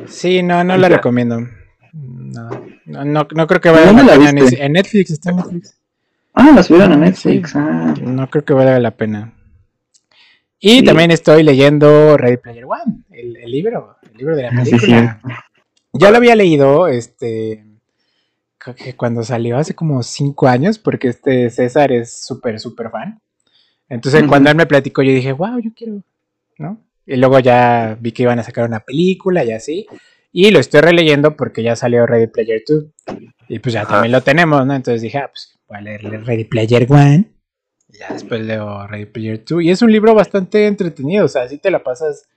Sí, 0.08 0.44
no, 0.44 0.63
no 0.63 0.78
la 0.78 0.90
Ya. 0.90 0.96
recomiendo. 0.98 1.40
No, 1.94 2.50
no, 2.86 3.06
no, 3.06 3.28
no 3.36 3.48
creo 3.48 3.62
que 3.62 3.70
valga 3.70 3.88
¿Dónde 3.88 4.04
la 4.04 4.16
la 4.18 4.25
pena. 4.25 4.42
viste? 4.42 4.63
En 4.66 4.74
Netflix, 4.74 5.12
está 5.12 5.30
en 5.30 5.36
Netflix. 5.38 5.78
Ah, 6.34 6.52
la 6.56 6.63
subieron 6.63 6.92
a 6.94 6.96
Netflix. 6.98 7.56
Ah. 7.56 7.94
No 8.02 8.30
creo 8.30 8.44
que 8.44 8.54
valga 8.54 8.80
la 8.80 8.92
pena. 8.92 9.34
Y 10.60 10.80
Sí. 10.80 10.84
también 10.84 11.12
estoy 11.12 11.44
leyendo 11.44 12.18
Ready 12.18 12.38
Player 12.38 12.66
One, 12.66 13.04
el, 13.12 13.38
el 13.38 13.52
libro, 13.52 13.98
el 14.10 14.18
libro 14.18 14.36
de 14.36 14.44
la 14.44 14.50
Ah, 14.50 14.66
sí, 14.66 14.72
película. 14.72 15.22
Ya 15.92 16.10
lo 16.10 16.18
había 16.18 16.36
leído, 16.36 16.88
este, 16.88 17.63
creo 18.58 18.74
que 18.75 18.96
cuando 18.96 19.22
salió 19.24 19.58
hace 19.58 19.75
como 19.75 20.02
cinco 20.02 20.48
años, 20.48 20.80
porque 20.80 21.10
este 21.10 21.50
César 21.52 21.92
es 21.92 22.25
súper, 22.25 22.60
súper 22.60 22.90
fan. 22.90 23.20
Entonces 23.93 24.23
cuando 24.27 24.50
él 24.50 24.55
me 24.55 24.65
platicó, 24.65 25.03
yo 25.03 25.12
dije, 25.12 25.31
wow, 25.31 25.59
yo 25.59 25.71
quiero, 25.75 26.01
¿no? 26.57 26.81
Y 27.05 27.17
luego 27.17 27.39
ya 27.39 27.97
vi 28.00 28.12
que 28.12 28.23
iban 28.23 28.39
a 28.39 28.43
sacar 28.43 28.67
una 28.67 28.79
película 28.79 29.43
y 29.43 29.51
así. 29.51 29.85
Y 30.31 30.50
lo 30.50 30.59
estoy 30.59 30.81
releyendo 30.81 31.38
porque 31.38 31.62
ya 31.62 31.75
salió 31.75 32.05
Ready 32.07 32.27
Player 32.27 32.63
2. 32.67 32.85
Y 33.50 33.59
pues 33.59 33.73
ya 33.73 33.81
Ajá. 33.81 33.95
también 33.95 34.12
lo 34.12 34.21
tenemos, 34.21 34.65
¿no? 34.65 34.73
Entonces 34.73 35.01
dije, 35.01 35.19
ah, 35.19 35.29
pues 35.31 35.59
voy 35.67 35.77
a 35.77 35.81
leer 35.81 36.01
Ready 36.01 36.45
Player 36.45 36.88
One. 36.89 37.31
Y 37.89 38.00
ya 38.00 38.12
después 38.12 38.41
leo 38.41 38.88
Ready 38.88 39.05
Player 39.05 39.43
2. 39.45 39.63
Y 39.63 39.69
es 39.69 39.81
un 39.81 39.91
libro 39.91 40.15
bastante 40.15 40.65
entretenido, 40.65 41.25
o 41.25 41.27
sea, 41.29 41.47
si 41.47 41.59
te 41.59 41.69
la 41.69 41.83
pasas 41.83 42.27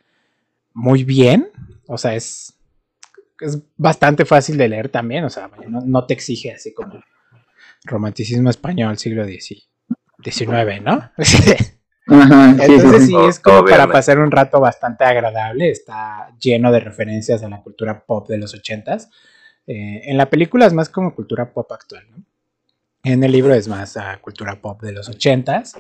muy 0.75 1.05
bien. 1.05 1.49
O 1.87 1.97
sea, 1.97 2.15
es, 2.15 2.55
es 3.41 3.63
bastante 3.77 4.27
fácil 4.27 4.59
de 4.59 4.69
leer 4.69 4.89
también, 4.91 5.25
o 5.25 5.31
sea, 5.31 5.49
no, 5.69 5.81
no 5.81 6.05
te 6.05 6.15
exige 6.15 6.53
así 6.53 6.75
como 6.75 7.03
romanticismo 7.85 8.51
español 8.51 8.99
siglo 8.99 9.25
XIX, 9.25 9.69
¿no? 10.81 11.11
Ajá, 12.09 12.55
sí, 12.55 12.67
sí, 12.67 12.73
Entonces 12.73 13.03
sí. 13.03 13.09
sí, 13.09 13.17
es 13.29 13.41
como 13.41 13.65
para 13.65 13.89
pasar 13.89 14.19
un 14.19 14.31
rato 14.31 14.61
bastante 14.61 15.05
agradable. 15.05 15.71
Está 15.71 16.31
lleno 16.41 16.71
de 16.71 16.81
referencias 16.81 17.43
a 17.43 17.49
la 17.49 17.63
cultura 17.63 18.05
pop 18.05 18.29
de 18.29 18.39
los 18.39 18.55
ochentas. 18.55 19.11
Eh, 19.67 20.03
en 20.05 20.17
la 20.17 20.31
película 20.31 20.67
es 20.67 20.73
más 20.73 20.89
como 20.89 21.15
cultura 21.15 21.53
pop 21.53 21.71
actual, 21.73 22.07
¿no? 22.11 22.23
En 23.03 23.23
el 23.23 23.33
libro 23.33 23.55
es 23.55 23.69
más 23.69 23.97
a 23.97 24.19
cultura 24.19 24.61
pop 24.61 24.83
de 24.83 24.93
los 24.93 25.09
ochentas. 25.09 25.75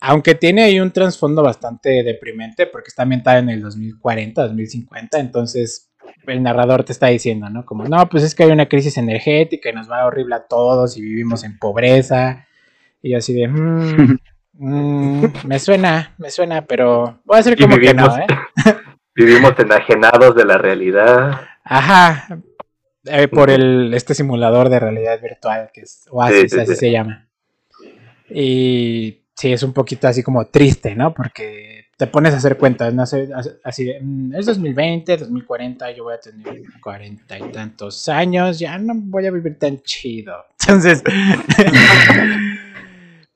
Aunque 0.00 0.34
tiene 0.34 0.62
ahí 0.62 0.80
un 0.80 0.92
trasfondo 0.92 1.42
bastante 1.42 2.02
deprimente 2.02 2.66
porque 2.66 2.88
está 2.88 3.02
ambientada 3.02 3.38
en 3.38 3.48
el 3.48 3.62
2040, 3.62 4.42
2050. 4.42 5.18
Entonces 5.18 5.90
el 6.26 6.42
narrador 6.42 6.84
te 6.84 6.92
está 6.92 7.08
diciendo, 7.08 7.48
¿no? 7.50 7.64
Como, 7.64 7.84
no, 7.84 8.08
pues 8.08 8.22
es 8.22 8.34
que 8.34 8.44
hay 8.44 8.50
una 8.50 8.68
crisis 8.68 8.98
energética 8.98 9.70
y 9.70 9.72
nos 9.72 9.90
va 9.90 10.06
horrible 10.06 10.34
a 10.36 10.46
todos 10.46 10.96
y 10.96 11.02
vivimos 11.02 11.44
en 11.44 11.58
pobreza. 11.58 12.46
Y 13.06 13.14
así 13.14 13.34
de, 13.34 13.46
"Mm, 13.48 14.18
mm, 14.54 15.24
me 15.44 15.58
suena, 15.58 16.14
me 16.16 16.30
suena, 16.30 16.62
pero 16.64 17.20
voy 17.26 17.36
a 17.36 17.40
hacer 17.40 17.54
como 17.58 17.76
que 17.76 17.92
no, 17.92 18.08
vivimos- 18.08 18.18
¿eh? 18.18 18.26
Vivimos 19.14 19.52
enajenados 19.58 20.34
de 20.34 20.44
la 20.46 20.56
realidad. 20.58 21.40
Ajá. 21.64 22.40
eh, 23.04 23.28
por 23.28 23.50
el 23.50 23.92
este 23.92 24.14
simulador 24.14 24.70
de 24.70 24.80
realidad 24.80 25.20
virtual 25.20 25.68
que 25.72 25.82
es 25.82 26.06
Oasis, 26.10 26.40
Sí, 26.40 26.48
sí, 26.48 26.60
así 26.60 26.72
sí. 26.72 26.76
se 26.78 26.90
llama. 26.90 27.28
Y 28.30 29.20
sí, 29.36 29.52
es 29.52 29.62
un 29.62 29.74
poquito 29.74 30.08
así 30.08 30.22
como 30.22 30.46
triste, 30.46 30.94
¿no? 30.94 31.12
Porque 31.12 31.84
te 31.98 32.06
pones 32.06 32.32
a 32.32 32.38
hacer 32.38 32.56
cuentas, 32.56 32.92
no 32.94 33.04
sé, 33.06 33.28
así 33.62 33.84
de, 33.84 34.00
"Mm, 34.00 34.34
es 34.34 34.46
2020, 34.46 35.16
2040, 35.18 35.90
yo 35.92 36.04
voy 36.04 36.14
a 36.14 36.20
tener 36.20 36.62
cuarenta 36.82 37.38
y 37.38 37.42
tantos 37.52 38.08
años, 38.08 38.58
ya 38.58 38.78
no 38.78 38.94
voy 38.96 39.26
a 39.26 39.30
vivir 39.30 39.58
tan 39.58 39.80
chido. 39.82 40.34
Entonces, 40.66 41.04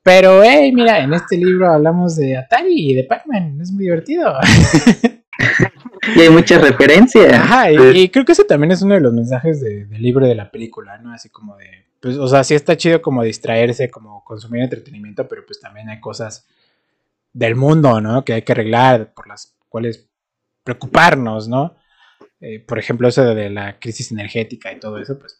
pero 0.09 0.41
hey, 0.43 0.71
mira, 0.71 1.03
en 1.03 1.13
este 1.13 1.37
libro 1.37 1.71
hablamos 1.71 2.15
de 2.15 2.35
Atari 2.35 2.89
y 2.89 2.95
de 2.95 3.03
Pac-Man, 3.03 3.61
es 3.61 3.71
muy 3.71 3.83
divertido. 3.83 4.33
Y 6.15 6.21
hay 6.21 6.29
muchas 6.29 6.61
referencias. 6.61 7.31
Ajá, 7.31 7.71
y, 7.71 8.09
creo 8.09 8.25
que 8.25 8.31
ese 8.31 8.43
también 8.43 8.71
es 8.71 8.81
uno 8.81 8.95
de 8.95 9.01
los 9.01 9.13
mensajes 9.13 9.61
de- 9.61 9.85
del 9.85 10.01
libro 10.01 10.25
y 10.25 10.29
de 10.29 10.35
la 10.35 10.49
película, 10.49 10.97
¿no? 10.97 11.13
Así 11.13 11.29
como 11.29 11.55
de, 11.57 11.85
pues, 12.01 12.17
o 12.17 12.27
sea, 12.27 12.43
sí 12.43 12.55
está 12.55 12.75
chido 12.75 13.01
como 13.01 13.21
distraerse, 13.21 13.91
como 13.91 14.23
consumir 14.23 14.63
entretenimiento, 14.63 15.27
pero 15.27 15.45
pues 15.45 15.59
también 15.59 15.87
hay 15.89 15.99
cosas 15.99 16.47
del 17.31 17.55
mundo, 17.55 18.01
¿no? 18.01 18.25
Que 18.25 18.33
hay 18.33 18.41
que 18.41 18.53
arreglar, 18.53 19.13
por 19.13 19.27
las 19.27 19.55
cuales 19.69 20.09
preocuparnos, 20.63 21.47
¿no? 21.47 21.75
Eh, 22.41 22.59
por 22.59 22.79
ejemplo, 22.79 23.07
eso 23.07 23.23
de 23.35 23.49
la 23.51 23.77
crisis 23.79 24.11
energética 24.11 24.71
y 24.71 24.79
todo 24.79 24.97
eso, 24.97 25.19
pues 25.19 25.38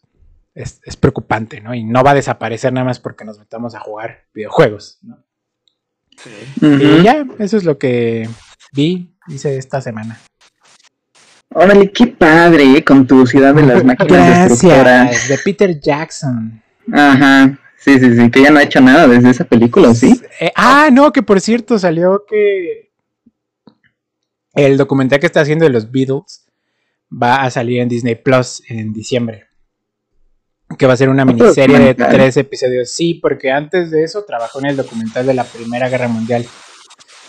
es, 0.54 0.82
es 0.84 0.98
preocupante, 0.98 1.62
¿no? 1.62 1.74
Y 1.74 1.84
no 1.84 2.04
va 2.04 2.12
a 2.12 2.16
desaparecer 2.16 2.74
nada 2.74 2.86
más 2.86 3.00
porque 3.00 3.26
nos 3.26 3.40
metamos 3.40 3.76
a 3.76 3.80
jugar 3.80 4.26
videojuegos, 4.34 5.00
¿no? 5.02 5.24
Ujú. 6.62 6.84
Y 6.84 7.04
ya, 7.04 7.26
eso 7.40 7.58
es 7.58 7.64
lo 7.64 7.78
que 7.78 8.28
vi, 8.74 9.16
hice 9.28 9.58
esta 9.58 9.82
semana. 9.82 10.20
Órale, 11.54 11.92
qué 11.92 12.08
padre, 12.08 12.78
¿eh? 12.78 12.84
con 12.84 13.08
tu 13.08 13.26
ciudad 13.26 13.56
de 13.56 13.66
las 13.66 13.84
máquinas 13.86 14.50
destructoras. 14.50 15.28
De 15.28 15.38
Peter 15.40 15.80
Jackson. 15.80 16.62
Ajá, 16.92 17.58
sí, 17.78 18.00
sí, 18.00 18.16
sí, 18.16 18.32
que 18.32 18.42
ya 18.42 18.52
no 18.52 18.60
ha 18.60 18.64
hecho 18.64 18.82
nada 18.82 19.08
desde 19.08 19.30
esa 19.30 19.46
película, 19.46 19.90
¿o 19.90 19.96
¿sí? 19.96 20.22
Eh, 20.40 20.52
ah, 20.56 20.90
no, 20.92 21.12
que 21.12 21.24
por 21.24 21.40
cierto 21.42 21.80
salió 21.80 22.24
que 22.28 22.92
el 24.54 24.78
documental 24.78 25.20
que 25.20 25.26
está 25.26 25.42
haciendo 25.42 25.66
de 25.66 25.72
los 25.72 25.92
Beatles 25.92 26.46
va 27.12 27.44
a 27.44 27.50
salir 27.50 27.80
en 27.80 27.90
Disney 27.90 28.16
Plus 28.16 28.62
en 28.68 28.94
diciembre. 28.94 29.49
Que 30.78 30.86
va 30.86 30.94
a 30.94 30.98
ser 30.98 31.10
una 31.10 31.24
¿Otro 31.24 31.36
miniserie 31.36 31.80
de 31.80 31.96
tres 31.96 32.38
episodios. 32.38 32.92
Sí, 32.92 33.16
porque 33.16 33.52
antes 33.52 33.92
de 33.92 34.04
eso 34.04 34.24
trabajó 34.24 34.60
en 34.60 34.68
el 34.68 34.78
documental 34.78 35.26
de 35.26 35.34
la 35.34 35.44
Primera 35.44 35.90
Guerra 35.90 36.08
Mundial. 36.08 36.46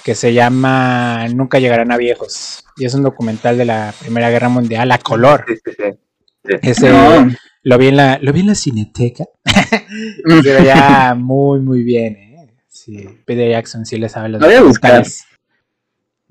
Que 0.04 0.14
se 0.14 0.32
llama 0.32 1.26
Nunca 1.34 1.58
llegarán 1.58 1.92
a 1.92 1.96
viejos. 1.96 2.64
Y 2.76 2.84
es 2.84 2.94
un 2.94 3.02
documental 3.02 3.58
de 3.58 3.64
la 3.64 3.94
Primera 4.00 4.30
Guerra 4.30 4.48
Mundial 4.48 4.90
a 4.92 4.98
color. 4.98 5.44
Sí, 5.48 5.54
sí, 5.64 5.70
sí. 5.76 6.58
Ese 6.62 6.90
No. 6.90 7.28
lo 7.62 7.78
vi 7.78 7.88
en 7.88 7.96
la, 7.96 8.18
lo 8.20 8.32
vi 8.32 8.40
en 8.40 8.46
la 8.48 8.54
cineteca. 8.54 9.24
Mm. 10.24 10.40
Se 10.42 10.54
veía 10.54 11.14
muy, 11.16 11.60
muy 11.60 11.82
bien, 11.82 12.14
¿eh? 12.16 12.54
Sí, 12.68 13.06
Peter 13.26 13.50
Jackson 13.50 13.84
sí 13.84 13.98
le 13.98 14.08
sabe 14.08 14.28
los 14.28 14.40
Lo 14.40 14.48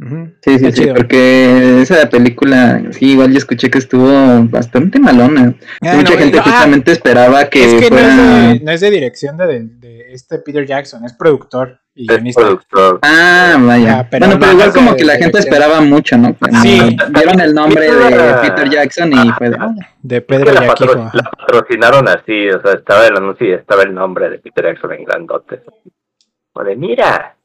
Sí, 0.01 0.57
sí, 0.59 0.59
sí, 0.59 0.71
chido. 0.71 0.95
porque 0.95 1.81
esa 1.81 2.09
película, 2.09 2.81
sí, 2.91 3.11
igual 3.11 3.31
yo 3.31 3.37
escuché 3.37 3.69
que 3.69 3.79
estuvo 3.79 4.07
bastante 4.45 4.97
malona. 4.97 5.53
Ah, 5.81 5.93
Mucha 5.95 6.13
no, 6.13 6.17
gente 6.19 6.37
no, 6.37 6.43
ah, 6.45 6.49
justamente 6.49 6.91
esperaba 6.93 7.49
que, 7.49 7.65
es 7.65 7.73
que 7.83 7.89
no, 7.89 7.97
fuera... 7.97 8.07
es 8.53 8.59
de, 8.59 8.65
no 8.65 8.71
es 8.71 8.79
de 8.79 8.91
dirección 8.91 9.35
de, 9.37 9.45
de- 9.47 9.59
de 9.79 10.13
este 10.13 10.39
Peter 10.39 10.65
Jackson, 10.65 11.03
es 11.03 11.11
productor 11.13 11.81
y 11.93 12.03
Es 12.03 12.07
guionista. 12.15 12.41
productor. 12.41 12.99
Ah, 13.01 13.57
vaya. 13.59 13.99
Ah, 13.99 14.07
pero 14.09 14.25
bueno, 14.27 14.39
pero 14.39 14.51
igual 14.53 14.69
es 14.69 14.73
como 14.73 14.91
de 14.91 14.97
que 14.97 15.03
la 15.03 15.13
gente 15.13 15.25
dirección. 15.37 15.53
esperaba 15.53 15.81
mucho, 15.81 16.17
¿no? 16.17 16.35
Sí. 16.61 16.97
Vieron 17.09 17.39
el 17.41 17.53
nombre 17.53 17.81
de. 17.93 18.33
Peter 18.41 18.69
Jackson 18.69 19.11
y 19.11 19.31
fue 19.33 19.49
de, 19.49 19.57
"Ah, 19.59 19.73
De 20.01 20.17
Es 20.17 20.23
Pedro 20.23 20.45
que 20.45 20.51
la, 20.53 20.65
Yaquijo. 20.67 20.93
patro- 20.93 21.09
la 21.13 21.23
patrocinaron 21.31 22.07
así, 22.07 22.47
o 22.49 22.61
sea, 22.61 22.71
estaba 22.73 23.05
el 23.05 23.17
anuncio 23.17 23.47
y 23.47 23.51
estaba 23.51 23.83
el 23.83 23.93
nombre 23.93 24.29
de 24.29 24.39
Peter 24.39 24.63
Jackson 24.65 24.93
en 24.93 25.03
grandote. 25.03 25.61
O 26.53 26.63
de, 26.63 26.75
mira. 26.77 27.35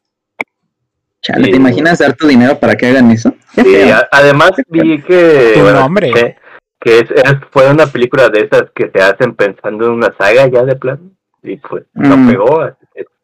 Chale, 1.25 1.45
Sí. 1.47 1.51
¿te 1.53 1.57
imaginas 1.57 1.99
dar 1.99 2.13
tu 2.15 2.27
dinero 2.29 2.59
para 2.59 2.75
que 2.77 2.87
hagan 2.87 3.11
eso? 3.11 3.35
Sí, 3.55 3.65
además 4.13 4.53
vi 4.69 5.01
que, 5.03 5.53
Tu 5.55 5.61
bueno, 5.61 5.81
nombre. 5.81 6.11
que, 6.13 6.37
que 6.81 6.99
es, 6.99 7.11
es- 7.11 7.37
fue 7.51 7.69
una 7.71 7.87
película 7.87 8.29
de 8.29 8.41
esas 8.43 8.65
que 8.75 8.87
te 8.87 9.01
hacen 9.03 9.35
pensando 9.35 9.87
en 9.87 9.93
una 9.93 10.15
saga 10.19 10.47
ya 10.49 10.63
de 10.65 10.77
plano. 10.77 11.11
Y 11.43 11.57
pues 11.57 11.85
no 11.95 12.17
Mm. 12.17 12.29
pegó, 12.31 12.71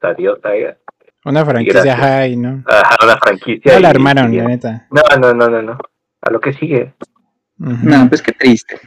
salió 0.00 0.38
saga. 0.42 0.76
Una 1.24 1.44
franquicia 1.44 1.96
high, 1.96 2.36
¿no? 2.36 2.62
Ajá, 2.66 2.96
una 3.02 3.18
franquicia. 3.18 3.74
No 3.74 3.80
la 3.80 3.88
armaron, 3.90 4.32
y- 4.32 4.38
la 4.38 4.44
neta. 4.44 4.86
No, 4.90 5.02
no, 5.20 5.34
no, 5.34 5.48
no, 5.50 5.62
no. 5.62 5.78
A 6.22 6.30
lo 6.30 6.40
que 6.40 6.52
sigue. 6.54 6.94
No, 7.58 8.08
pues 8.08 8.22
qué 8.22 8.32
triste. 8.32 8.78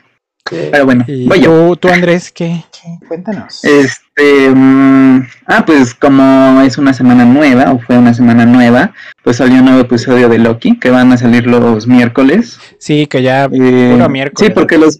Pero 0.71 0.85
bueno, 0.85 1.03
Y 1.07 1.27
voy 1.27 1.39
yo. 1.41 1.69
tú, 1.69 1.75
tú, 1.77 1.87
Andrés, 1.89 2.31
¿qué? 2.31 2.63
¿Qué? 2.71 3.07
Cuéntanos. 3.07 3.63
Este, 3.63 4.49
mm, 4.49 5.27
ah, 5.47 5.63
pues 5.65 5.93
como 5.93 6.61
es 6.61 6.77
una 6.77 6.93
semana 6.93 7.25
nueva, 7.25 7.71
o 7.71 7.79
fue 7.79 7.97
una 7.97 8.13
semana 8.13 8.45
nueva, 8.45 8.93
pues 9.23 9.37
salió 9.37 9.59
un 9.59 9.65
nuevo 9.65 9.79
episodio 9.81 10.29
de 10.29 10.37
Loki, 10.39 10.79
que 10.79 10.89
van 10.89 11.11
a 11.11 11.17
salir 11.17 11.47
los 11.47 11.87
miércoles. 11.87 12.59
Sí, 12.79 13.07
que 13.07 13.21
ya 13.21 13.45
Eh, 13.45 13.91
Puro 13.93 14.09
miércoles. 14.09 14.47
Sí, 14.47 14.53
porque 14.53 14.77
los, 14.77 14.99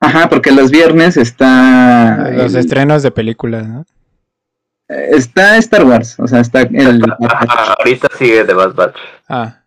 ajá, 0.00 0.28
porque 0.28 0.52
los 0.52 0.70
viernes 0.70 1.16
está, 1.16 2.30
los 2.32 2.54
el- 2.54 2.60
estrenos 2.60 3.02
de 3.02 3.10
películas, 3.10 3.66
¿no? 3.66 3.84
está 4.88 5.56
Star 5.56 5.84
Wars, 5.84 6.14
o 6.20 6.28
sea, 6.28 6.40
está 6.40 6.60
el, 6.60 7.02
Ajá, 7.28 7.74
ahorita 7.78 8.08
sigue 8.18 8.44
The 8.44 8.52
Bad 8.52 8.74
Batch. 8.74 8.96
Ah, 9.28 9.60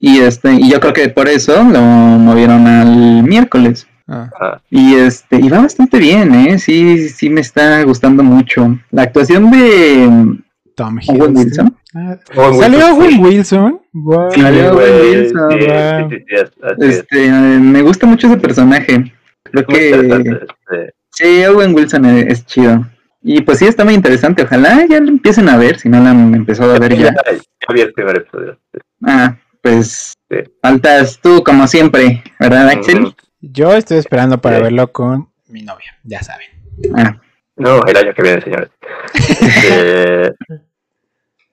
y 0.00 0.18
este, 0.20 0.52
y 0.54 0.70
yo 0.70 0.80
creo 0.80 0.92
que 0.92 1.08
por 1.08 1.28
eso 1.28 1.62
lo 1.62 1.80
movieron 1.80 2.66
al 2.66 3.22
miércoles. 3.22 3.86
Ah. 4.10 4.30
Ajá. 4.34 4.62
Y 4.70 4.94
este, 4.94 5.36
y 5.36 5.48
va 5.48 5.60
bastante 5.60 5.98
bien, 5.98 6.34
eh, 6.34 6.58
sí, 6.58 7.08
sí 7.08 7.30
me 7.30 7.40
está 7.40 7.82
gustando 7.84 8.22
mucho. 8.22 8.78
La 8.90 9.02
actuación 9.02 9.50
de 9.50 10.06
mm, 10.08 10.42
Tom 10.74 10.98
Owen. 11.08 11.36
Wilson. 11.36 11.76
Ah, 11.94 12.16
Owen 12.36 12.60
¿Salió 12.60 12.94
Wilson, 12.94 13.00
Owen. 13.00 13.20
Wilson? 13.24 13.80
Guau. 13.92 14.30
Sí, 14.32 14.40
Salió 14.40 14.72
Owen 14.72 14.94
Wilson, 15.00 15.50
sí, 15.50 15.66
wow. 15.66 16.10
sí, 16.10 16.24
es-. 16.28 16.96
Este, 16.98 17.30
me 17.30 17.82
gusta 17.82 18.06
mucho 18.06 18.26
ese 18.26 18.36
personaje. 18.36 19.12
Creo 19.44 19.66
que 19.66 19.90
este, 19.90 20.94
sí, 21.10 21.44
Owen 21.46 21.74
Wilson 21.74 22.04
es, 22.04 22.26
es 22.26 22.46
chido. 22.46 22.86
Y 23.22 23.42
pues 23.42 23.58
sí, 23.58 23.66
está 23.66 23.84
muy 23.84 23.94
interesante. 23.94 24.42
Ojalá 24.44 24.86
ya 24.88 24.98
lo 25.00 25.08
empiecen 25.08 25.48
a 25.48 25.56
ver, 25.58 25.78
si 25.78 25.88
no 25.88 26.02
la 26.02 26.10
han 26.10 26.34
empezado 26.34 26.74
a 26.74 26.78
ver 26.78 26.96
ya. 26.96 27.12
ya, 27.12 27.32
ya 27.32 27.74
vi 27.74 27.80
el 27.82 27.92
primer 27.92 28.16
episodio. 28.18 28.58
Ah, 29.04 29.36
pues 29.62 30.14
Sí. 30.30 30.36
faltas 30.62 31.18
tú 31.20 31.42
como 31.44 31.66
siempre, 31.66 32.22
¿verdad, 32.38 32.68
Axel? 32.68 33.12
Yo 33.40 33.74
estoy 33.74 33.98
esperando 33.98 34.40
para 34.40 34.56
Sí. 34.58 34.62
verlo 34.62 34.92
con 34.92 35.28
mi 35.48 35.62
novia, 35.62 35.96
ya 36.04 36.22
saben. 36.22 36.48
Ah, 36.96 37.16
No, 37.56 37.84
el 37.86 37.96
año 37.96 38.14
que 38.14 38.22
viene, 38.22 38.40
señores. 38.42 38.70
Eh, 39.72 40.32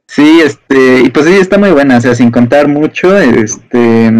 sí, 0.07 0.41
este, 0.43 1.01
y 1.01 1.09
pues 1.09 1.25
sí, 1.25 1.33
está 1.33 1.57
muy 1.57 1.71
buena, 1.71 1.97
o 1.97 2.01
sea, 2.01 2.15
sin 2.15 2.31
contar 2.31 2.67
mucho, 2.67 3.17
este, 3.17 4.11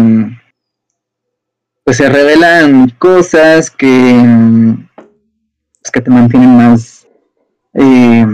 pues 1.84 1.96
se 1.96 2.08
revelan 2.08 2.90
cosas 2.98 3.70
que, 3.70 4.20
pues, 4.94 5.90
que 5.92 6.00
te 6.02 6.10
mantienen 6.10 6.56
más, 6.56 7.06
eh, 7.74 8.26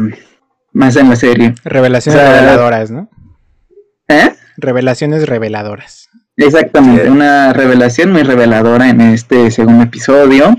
más 0.73 0.97
en 0.97 1.11
la 1.11 1.17
serie. 1.17 1.55
Revelaciones 1.65 2.21
O 2.21 2.25
sea, 2.25 2.33
reveladoras, 2.41 2.91
¿no? 2.91 3.09
¿Eh? 4.09 4.35
Revelaciones 4.57 5.29
reveladoras. 5.29 6.09
Exactamente, 6.37 7.05
Sí. 7.05 7.09
una 7.11 7.53
revelación 7.53 8.13
muy 8.13 8.23
reveladora 8.23 8.89
en 8.89 9.01
este 9.01 9.51
segundo 9.51 9.85
episodio. 9.85 10.57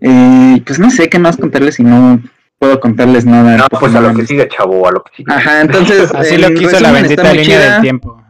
Eh, 0.00 0.62
pues 0.64 0.78
no 0.78 0.90
sé 0.90 1.08
qué 1.08 1.18
más 1.18 1.36
contarles 1.36 1.76
si 1.76 1.82
no 1.82 2.20
puedo 2.58 2.78
contarles 2.80 3.24
nada. 3.26 3.56
No, 3.56 3.66
pues 3.68 3.94
a 3.94 4.00
lo 4.00 4.14
que 4.14 4.26
sigue, 4.26 4.48
chavo, 4.48 4.86
a 4.86 4.92
lo 4.92 5.02
que 5.02 5.10
sigue. 5.16 5.32
Ajá, 5.32 5.60
entonces. 5.62 6.10
Así 6.14 6.34
en 6.36 6.42
lo 6.42 6.48
quiso 6.50 6.78
la 6.80 6.92
bendita 6.92 7.32
línea 7.32 7.44
chida. 7.44 7.72
del 7.72 7.82
tiempo. 7.82 8.22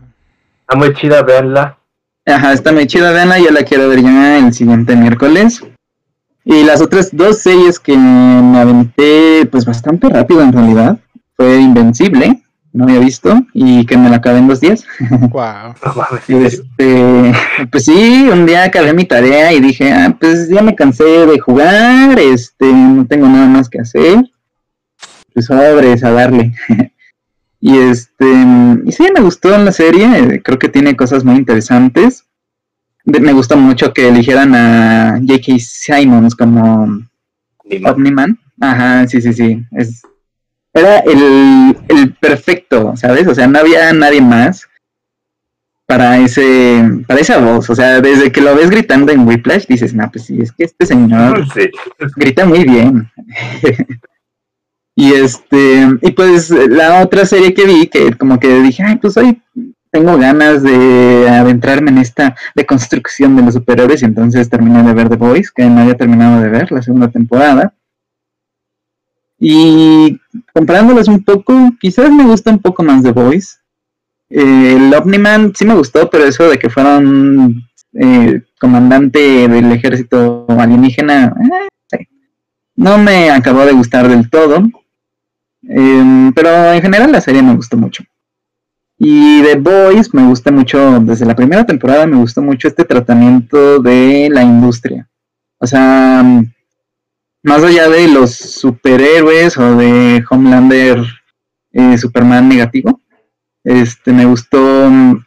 Está 0.61 0.77
muy 0.77 0.95
chida, 0.95 1.23
veanla. 1.23 1.79
Ajá, 2.27 2.53
está 2.53 2.73
muy 2.73 2.87
chida, 2.87 3.13
Dana. 3.13 3.39
Yo 3.39 3.51
la 3.51 3.63
quiero 3.63 3.89
ver 3.89 4.03
ya 4.03 4.39
el 4.39 4.53
siguiente 4.53 4.97
miércoles. 4.97 5.63
Y 6.45 6.63
las 6.65 6.81
otras 6.81 7.11
dos 7.13 7.39
series 7.39 7.79
que 7.81 7.97
me 7.97 8.59
aventé, 8.59 9.47
pues 9.51 9.65
bastante 9.65 10.09
rápido 10.09 10.43
en 10.43 10.53
realidad, 10.53 10.99
fue 11.37 11.57
Invencible, 11.61 12.41
no 12.77 12.85
había 12.85 13.01
visto, 13.01 13.45
y 13.55 13.87
que 13.87 13.97
me 13.97 14.11
la 14.11 14.17
acabé 14.17 14.39
en 14.39 14.49
dos 14.49 14.61
días. 14.61 14.85
Wow. 15.31 15.75
Este, 16.29 17.33
pues 17.71 17.85
sí, 17.85 18.29
un 18.31 18.47
día 18.47 18.65
acabé 18.65 18.93
mi 18.93 19.05
tarea 19.05 19.53
y 19.53 19.61
dije, 19.61 19.93
ah, 19.93 20.17
pues 20.19 20.49
ya 20.49 20.63
me 20.63 20.75
cansé 20.75 21.05
de 21.05 21.39
jugar, 21.41 22.19
este, 22.19 22.67
no 22.73 23.07
tengo 23.07 23.29
nada 23.29 23.47
más 23.47 23.69
que 23.69 23.81
hacer. 23.81 24.25
Pues 25.33 25.47
sobres 25.47 26.05
a 26.05 26.11
darle. 26.11 26.55
y 27.61 27.79
este, 27.79 28.27
y 28.85 28.93
sí, 28.93 29.07
me 29.15 29.21
gustó 29.21 29.57
la 29.57 29.73
serie, 29.73 30.41
creo 30.43 30.59
que 30.59 30.69
tiene 30.69 30.97
cosas 30.97 31.25
muy 31.25 31.37
interesantes. 31.37 32.25
De- 33.05 33.21
me 33.21 33.33
gusta 33.33 33.57
mucho 33.57 33.93
que 33.95 34.09
eligieran 34.09 34.55
a 34.55 35.19
J.K. 35.27 35.59
Simons 35.59 36.35
como 36.35 36.87
Ni 37.65 37.79
más. 37.79 37.93
Omniman. 37.93 38.39
Ajá, 38.61 39.07
sí, 39.07 39.21
sí, 39.21 39.33
sí. 39.33 39.65
Es, 39.73 40.03
era 40.77 40.99
el, 40.99 41.77
el 41.89 42.15
perfecto, 42.15 42.95
¿sabes? 42.97 43.27
O 43.27 43.35
sea, 43.35 43.47
no 43.47 43.59
había 43.59 43.93
nadie 43.93 44.21
más 44.21 44.69
para 45.87 46.19
ese 46.19 46.83
para 47.07 47.21
esa 47.21 47.39
voz. 47.39 47.71
O 47.71 47.75
sea, 47.75 48.01
desde 48.01 48.31
que 48.33 48.41
lo 48.41 48.55
ves 48.55 48.71
gritando 48.71 49.13
en 49.13 49.27
Whiplash, 49.27 49.67
dices, 49.67 49.95
no, 49.95 50.11
pues 50.11 50.27
sí, 50.27 50.41
es 50.41 50.53
que 50.53 50.65
este 50.65 50.85
señor 50.85 51.47
grita 52.17 52.45
muy 52.45 52.65
bien. 52.65 53.11
y 54.97 55.13
este, 55.13 55.89
y 56.03 56.11
pues 56.13 56.51
la 56.51 57.03
otra 57.03 57.25
serie 57.25 57.55
que 57.55 57.65
vi, 57.65 57.87
que 57.87 58.13
como 58.15 58.39
que 58.39 58.61
dije, 58.61 58.83
ay, 58.83 58.97
pues 58.97 59.17
hoy 59.17 59.41
tengo 59.91 60.19
ganas 60.19 60.63
de 60.63 61.29
adentrarme 61.29 61.91
en 61.91 61.99
esta 61.99 62.37
deconstrucción 62.55 63.37
de 63.37 63.43
los 63.43 63.55
superhéroes, 63.55 64.03
y 64.03 64.07
entonces 64.07 64.51
terminé 64.51 64.83
de 64.83 64.93
ver 64.93 65.09
The 65.09 65.17
Voice, 65.17 65.51
que 65.55 65.65
no 65.65 65.81
había 65.81 65.97
terminado 65.97 66.43
de 66.43 66.49
ver 66.49 66.71
la 66.73 66.83
segunda 66.83 67.09
temporada. 67.09 67.73
Y 69.39 70.19
comparándolos 70.57 71.07
un 71.09 71.23
poco, 71.23 71.53
quizás 71.79 72.11
me 72.11 72.25
gusta 72.25 72.51
un 72.51 72.61
poco 72.61 72.83
más 72.83 73.03
The 73.03 73.13
Voice. 73.13 73.59
Eh, 74.31 74.77
el 74.77 74.95
Omniman 74.95 75.53
sí 75.55 75.67
me 75.67 75.75
gustó, 75.75 76.09
pero 76.09 76.25
eso 76.25 76.49
de 76.49 76.59
que 76.59 76.71
fuera 76.71 76.97
un 76.97 77.63
eh, 77.93 78.41
comandante 78.59 79.49
del 79.49 79.71
ejército 79.71 80.47
alienígena, 80.49 81.35
eh, 81.93 82.07
no 82.75 82.97
me 82.97 83.29
acabó 83.29 83.67
de 83.67 83.73
gustar 83.73 84.09
del 84.09 84.31
todo. 84.31 84.67
Em, 85.69 86.33
pero 86.33 86.73
en 86.73 86.81
general 86.81 87.13
la 87.13 87.21
serie 87.21 87.43
me 87.43 87.55
gustó 87.55 87.77
mucho. 87.77 88.05
Y 88.97 89.43
The 89.43 89.57
Boys 89.57 90.15
me 90.15 90.27
gusta 90.27 90.51
mucho, 90.51 91.01
desde 91.01 91.27
la 91.27 91.37
primera 91.37 91.67
temporada 91.67 92.07
me 92.07 92.17
gustó 92.17 92.41
mucho 92.41 92.67
este 92.67 92.85
tratamiento 92.85 93.79
de 93.81 94.31
la 94.33 94.43
industria. 94.43 95.07
O 95.59 95.67
sea, 95.67 96.25
más 97.47 97.63
allá 97.65 97.89
de 97.89 98.09
los 98.09 98.35
superhéroes 98.35 99.57
o 99.57 99.77
de 99.77 100.23
Homelander 100.29 100.99
eh, 101.73 101.97
Superman 101.99 102.49
negativo, 102.49 103.01
este 103.65 104.13
me 104.13 104.25
gustó, 104.25 104.59
mm, 104.91 105.25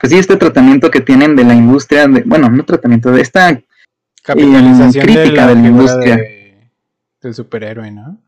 pues 0.00 0.12
sí, 0.12 0.18
este 0.18 0.36
tratamiento 0.36 0.90
que 0.90 1.00
tienen 1.00 1.34
de 1.36 1.44
la 1.44 1.54
industria, 1.54 2.06
de, 2.08 2.22
bueno, 2.24 2.48
no 2.50 2.64
tratamiento, 2.64 3.10
de 3.10 3.22
esta 3.22 3.60
Capitalización 4.22 5.04
crítica 5.04 5.22
de 5.22 5.32
la 5.32 5.46
de 5.46 5.54
la 5.62 5.68
industria. 5.68 6.16
de- 6.16 6.70
del 7.22 7.34
superhéroe, 7.34 7.90
¿no? 7.90 8.18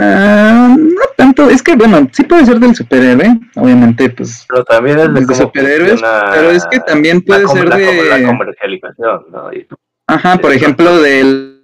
Ah, 0.00 0.74
no 0.78 1.02
tanto, 1.16 1.50
es 1.50 1.62
que 1.62 1.74
bueno, 1.74 2.08
sí 2.12 2.22
puede 2.22 2.46
ser 2.46 2.60
del 2.60 2.74
superhéroe, 2.76 3.38
obviamente, 3.56 4.08
pues 4.10 4.46
Pero 4.48 4.64
también 4.64 4.98
es 4.98 5.12
de 5.14 5.26
de 5.26 5.34
superhéroes, 5.34 5.90
funciona 5.92 6.30
pero 6.32 6.50
es 6.50 6.64
que 6.66 6.80
también 6.80 7.16
la 7.18 7.24
puede 7.26 7.44
com- 7.44 7.56
ser 7.56 7.68
la 7.68 7.76
com- 7.76 8.08
La 8.08 8.16
de, 8.18 8.24
comercialización, 8.26 9.24
¿no? 9.32 9.52
Y- 9.52 9.66
ajá, 10.06 10.38
por 10.38 10.52
ejemplo, 10.52 10.98
de 10.98 11.57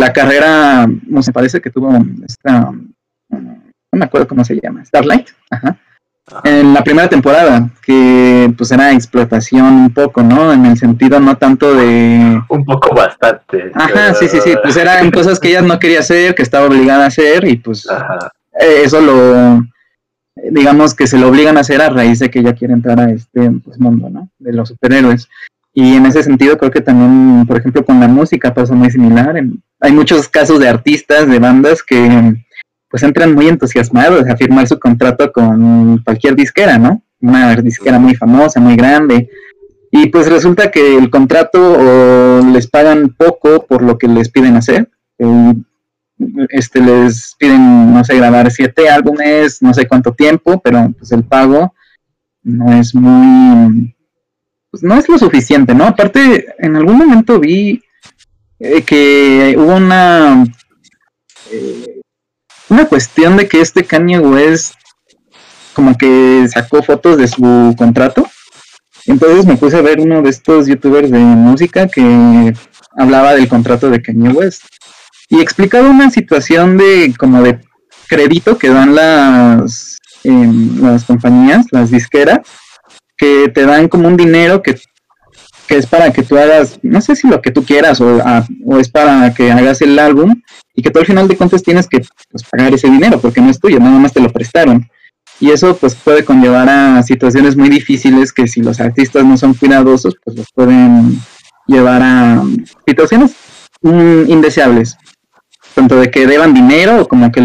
la 0.00 0.12
carrera, 0.12 0.88
no 1.06 1.22
se 1.22 1.32
parece 1.32 1.60
que 1.60 1.70
tuvo 1.70 1.96
esta, 2.26 2.72
no 3.30 3.62
me 3.92 4.04
acuerdo 4.04 4.26
cómo 4.26 4.44
se 4.44 4.58
llama, 4.60 4.84
Starlight, 4.84 5.28
ajá, 5.50 5.78
en 6.44 6.72
la 6.72 6.84
primera 6.84 7.08
temporada, 7.08 7.68
que 7.82 8.52
pues 8.56 8.70
era 8.70 8.92
explotación 8.92 9.64
un 9.64 9.90
poco, 9.92 10.22
¿no? 10.22 10.52
En 10.52 10.64
el 10.64 10.78
sentido 10.78 11.18
no 11.18 11.36
tanto 11.36 11.74
de 11.74 12.40
Un 12.48 12.64
poco 12.64 12.94
bastante. 12.94 13.72
Ajá, 13.74 14.14
sí, 14.14 14.28
sí, 14.28 14.38
sí, 14.40 14.54
pues 14.62 14.76
eran 14.76 15.10
cosas 15.12 15.40
que 15.40 15.48
ella 15.48 15.62
no 15.62 15.78
quería 15.78 16.00
hacer, 16.00 16.34
que 16.34 16.42
estaba 16.42 16.66
obligada 16.66 17.04
a 17.04 17.08
hacer 17.08 17.48
y 17.48 17.56
pues 17.56 17.88
Ajá. 17.90 18.32
eso 18.52 19.00
lo, 19.00 19.64
digamos 20.50 20.94
que 20.94 21.06
se 21.06 21.18
lo 21.18 21.28
obligan 21.28 21.56
a 21.56 21.60
hacer 21.60 21.82
a 21.82 21.90
raíz 21.90 22.20
de 22.20 22.30
que 22.30 22.40
ella 22.40 22.54
quiere 22.54 22.74
entrar 22.74 23.00
a 23.00 23.10
este 23.10 23.50
pues, 23.64 23.78
mundo, 23.78 24.08
¿no? 24.08 24.28
De 24.38 24.52
los 24.52 24.68
superhéroes. 24.68 25.28
Y 25.80 25.94
en 25.94 26.04
ese 26.04 26.22
sentido 26.22 26.58
creo 26.58 26.70
que 26.70 26.82
también, 26.82 27.46
por 27.46 27.56
ejemplo, 27.56 27.82
con 27.82 27.98
la 28.00 28.06
música 28.06 28.52
pasa 28.52 28.74
muy 28.74 28.90
similar. 28.90 29.34
Hay 29.80 29.92
muchos 29.92 30.28
casos 30.28 30.60
de 30.60 30.68
artistas, 30.68 31.26
de 31.26 31.38
bandas 31.38 31.82
que 31.82 32.34
pues 32.90 33.02
entran 33.02 33.34
muy 33.34 33.48
entusiasmados 33.48 34.28
a 34.28 34.36
firmar 34.36 34.68
su 34.68 34.78
contrato 34.78 35.32
con 35.32 35.96
cualquier 36.04 36.36
disquera, 36.36 36.76
¿no? 36.76 37.02
Una 37.22 37.56
disquera 37.56 37.98
muy 37.98 38.14
famosa, 38.14 38.60
muy 38.60 38.76
grande. 38.76 39.30
Y 39.90 40.10
pues 40.10 40.28
resulta 40.28 40.70
que 40.70 40.98
el 40.98 41.08
contrato 41.08 41.58
o 41.58 42.46
les 42.52 42.66
pagan 42.66 43.14
poco 43.16 43.64
por 43.66 43.80
lo 43.80 43.96
que 43.96 44.06
les 44.06 44.28
piden 44.28 44.56
hacer. 44.56 44.90
este 46.50 46.80
les 46.82 47.36
piden, 47.38 47.94
no 47.94 48.04
sé, 48.04 48.18
grabar 48.18 48.50
siete 48.50 48.90
álbumes, 48.90 49.62
no 49.62 49.72
sé 49.72 49.88
cuánto 49.88 50.12
tiempo, 50.12 50.60
pero 50.60 50.92
pues 50.98 51.10
el 51.12 51.24
pago 51.24 51.72
no 52.42 52.70
es 52.70 52.94
muy, 52.94 53.94
pues 54.70 54.82
no 54.82 54.96
es 54.96 55.08
lo 55.08 55.18
suficiente, 55.18 55.74
¿no? 55.74 55.84
Aparte, 55.84 56.46
en 56.58 56.76
algún 56.76 56.96
momento 56.96 57.40
vi 57.40 57.82
eh, 58.58 58.82
que 58.82 59.54
hubo 59.58 59.74
una 59.76 60.44
eh, 61.50 62.00
una 62.68 62.86
cuestión 62.86 63.36
de 63.36 63.48
que 63.48 63.60
este 63.60 63.84
Kanye 63.84 64.20
West 64.20 64.74
como 65.74 65.96
que 65.96 66.46
sacó 66.52 66.82
fotos 66.82 67.16
de 67.18 67.28
su 67.28 67.74
contrato. 67.76 68.28
Entonces 69.06 69.46
me 69.46 69.56
puse 69.56 69.76
a 69.76 69.82
ver 69.82 69.98
uno 69.98 70.22
de 70.22 70.30
estos 70.30 70.66
youtubers 70.66 71.10
de 71.10 71.18
música 71.18 71.88
que 71.88 72.52
hablaba 72.96 73.34
del 73.34 73.48
contrato 73.48 73.90
de 73.90 74.02
Kanye 74.02 74.30
West 74.30 74.64
y 75.28 75.40
explicaba 75.40 75.88
una 75.88 76.10
situación 76.10 76.76
de 76.76 77.14
como 77.18 77.42
de 77.42 77.60
crédito 78.08 78.58
que 78.58 78.68
dan 78.68 78.94
las 78.94 79.98
em, 80.24 80.82
las 80.82 81.04
compañías, 81.04 81.66
las 81.70 81.90
disqueras, 81.90 82.40
que 83.20 83.50
te 83.54 83.66
dan 83.66 83.88
como 83.88 84.08
un 84.08 84.16
dinero 84.16 84.62
que, 84.62 84.80
que 85.68 85.76
es 85.76 85.86
para 85.86 86.10
que 86.10 86.22
tú 86.22 86.38
hagas, 86.38 86.78
no 86.82 87.00
sé 87.02 87.14
si 87.14 87.28
lo 87.28 87.42
que 87.42 87.50
tú 87.50 87.62
quieras 87.64 88.00
o, 88.00 88.18
a- 88.24 88.46
o 88.64 88.78
es 88.78 88.88
para 88.88 89.34
que 89.34 89.52
hagas 89.52 89.82
el 89.82 89.98
álbum 89.98 90.34
y 90.74 90.82
que 90.82 90.90
tú 90.90 90.98
al 91.00 91.06
final 91.06 91.28
de 91.28 91.36
cuentas 91.36 91.62
tienes 91.62 91.86
que 91.86 91.98
pues, 92.30 92.42
pagar 92.50 92.72
ese 92.72 92.88
dinero 92.88 93.20
porque 93.20 93.42
no 93.42 93.50
es 93.50 93.60
tuyo, 93.60 93.78
nada 93.78 93.98
más 93.98 94.14
te 94.14 94.20
lo 94.20 94.32
prestaron. 94.32 94.88
Y 95.38 95.50
eso 95.50 95.76
pues 95.76 95.94
puede 95.94 96.24
conllevar 96.24 96.68
a 96.68 97.02
situaciones 97.02 97.56
muy 97.56 97.68
difíciles 97.68 98.32
que 98.32 98.46
si 98.46 98.62
los 98.62 98.80
artistas 98.80 99.24
no 99.24 99.36
son 99.36 99.52
cuidadosos, 99.54 100.14
pues 100.24 100.36
los 100.38 100.46
pueden 100.54 101.18
llevar 101.66 102.02
a 102.02 102.42
situaciones 102.86 103.32
mm, 103.82 104.28
indeseables. 104.30 104.96
Tanto 105.74 105.96
de 105.96 106.10
que 106.10 106.26
deban 106.26 106.52
dinero 106.54 107.02
o 107.02 107.08
como 107.08 107.30
que 107.30 107.40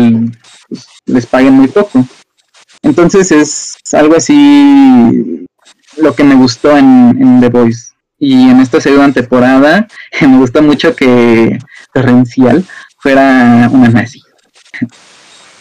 pues, 0.70 0.86
les 1.06 1.26
paguen 1.26 1.54
muy 1.54 1.68
poco. 1.68 2.06
Entonces 2.82 3.32
es 3.32 3.76
algo 3.94 4.16
así 4.16 5.46
lo 5.98 6.14
que 6.16 6.24
me 6.24 6.36
gustó 6.36 6.76
en, 6.78 7.18
en 7.22 7.40
The 7.42 7.50
Voice. 7.50 7.94
Y 8.18 8.50
en 8.50 8.60
esta 8.62 8.80
segunda 8.80 9.12
temporada 9.12 9.88
me 10.22 10.38
gusta 10.38 10.62
mucho 10.62 10.96
que 10.96 11.58
Torrencial 11.94 12.64
fuera 13.00 13.70
una 13.72 13.90
nazi. 13.90 14.22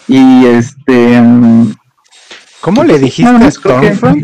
Y 0.08 0.46
este... 0.46 1.20
¿Cómo 2.60 2.84
le 2.84 2.98
dijiste 2.98 3.30
No, 3.32 3.50
creo 3.62 3.80
que-? 3.80 4.22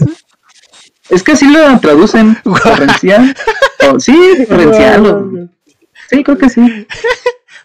Es 1.10 1.22
que 1.22 1.32
así 1.32 1.46
lo 1.46 1.78
traducen. 1.80 2.36
Torrencial. 2.62 3.36
Sí, 3.98 4.16
torrencial. 4.48 5.06
o- 5.06 5.30
sí, 6.08 6.22
creo 6.22 6.38
que 6.38 6.48
sí. 6.48 6.86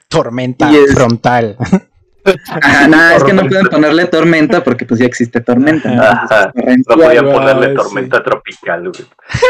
Tormenta 0.08 0.72
Y 0.72 0.78
es- 0.78 0.94
frontal. 0.94 1.58
Ajá, 2.50 2.88
nada, 2.88 3.16
es 3.16 3.24
que 3.24 3.34
no 3.34 3.48
pueden 3.48 3.68
ponerle 3.68 4.06
tormenta 4.06 4.64
porque 4.64 4.86
pues 4.86 5.00
ya 5.00 5.06
existe 5.06 5.42
tormenta. 5.42 5.92
¿no? 5.92 6.02
Ajá. 6.02 6.52
No 6.56 6.96
podía 6.96 7.22
Guau, 7.22 7.34
ponerle 7.34 7.76
tormenta 7.76 8.24
tropical, 8.24 8.92
güey. 8.92 9.08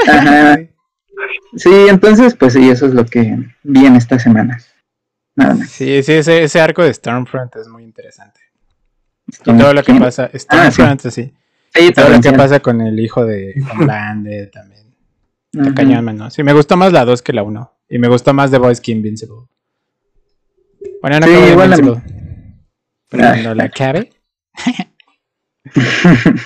Ajá. 0.09 0.59
Sí, 1.55 1.71
entonces 1.89 2.35
pues 2.35 2.53
sí, 2.53 2.69
eso 2.69 2.85
es 2.85 2.93
lo 2.93 3.05
que 3.05 3.37
vi 3.63 3.85
en 3.85 3.95
estas 3.95 4.21
semanas. 4.23 4.73
Nada 5.35 5.53
más. 5.55 5.69
Sí, 5.69 6.03
sí, 6.03 6.13
ese, 6.13 6.43
ese 6.43 6.59
arco 6.61 6.83
de 6.83 6.93
Stormfront 6.93 7.55
es 7.55 7.67
muy 7.67 7.83
interesante. 7.83 8.39
Y 9.27 9.57
todo 9.57 9.73
lo 9.73 9.81
que 9.81 9.91
¿quién? 9.91 9.99
pasa, 9.99 10.29
Stormfront, 10.33 11.01
sí. 11.09 11.33
Sí, 11.73 11.91
Todo 11.91 12.09
lo 12.09 12.21
que 12.21 12.31
pasa 12.31 12.59
con 12.61 12.79
el 12.81 12.97
hijo 12.99 13.25
de 13.25 13.53
Homelander 13.71 14.49
también. 14.53 14.95
Está 15.51 15.73
cañón, 15.73 16.17
¿no? 16.17 16.29
Sí, 16.29 16.43
me 16.43 16.53
gustó 16.53 16.77
más 16.77 16.91
la 16.93 17.05
2 17.05 17.21
que 17.21 17.33
la 17.33 17.43
1. 17.43 17.71
Y 17.89 17.99
me 17.99 18.07
gustó 18.07 18.33
más 18.33 18.51
The 18.51 18.57
Voice 18.57 18.81
que 18.81 18.91
Invincible. 18.91 19.47
Bueno, 21.01 21.19
no 21.19 21.27
Sí, 21.27 21.33
igual 21.51 21.73
a 21.73 21.77
mí. 21.77 21.87
Invincible. 21.87 22.14
Ah. 23.11 23.17
cuando 23.17 23.55
la 23.55 23.63
acabe. 23.65 24.11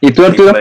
¿Y 0.00 0.12
tú, 0.12 0.24
Arturo? 0.24 0.52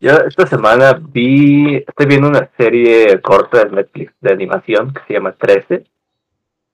Yo 0.00 0.12
esta 0.28 0.46
semana 0.46 1.00
vi, 1.00 1.76
estoy 1.76 2.06
viendo 2.06 2.28
una 2.28 2.48
serie 2.58 3.20
corta 3.22 3.64
de 3.64 3.70
Netflix 3.70 4.12
de 4.20 4.32
animación 4.32 4.92
que 4.92 5.00
se 5.06 5.14
llama 5.14 5.32
13, 5.32 5.84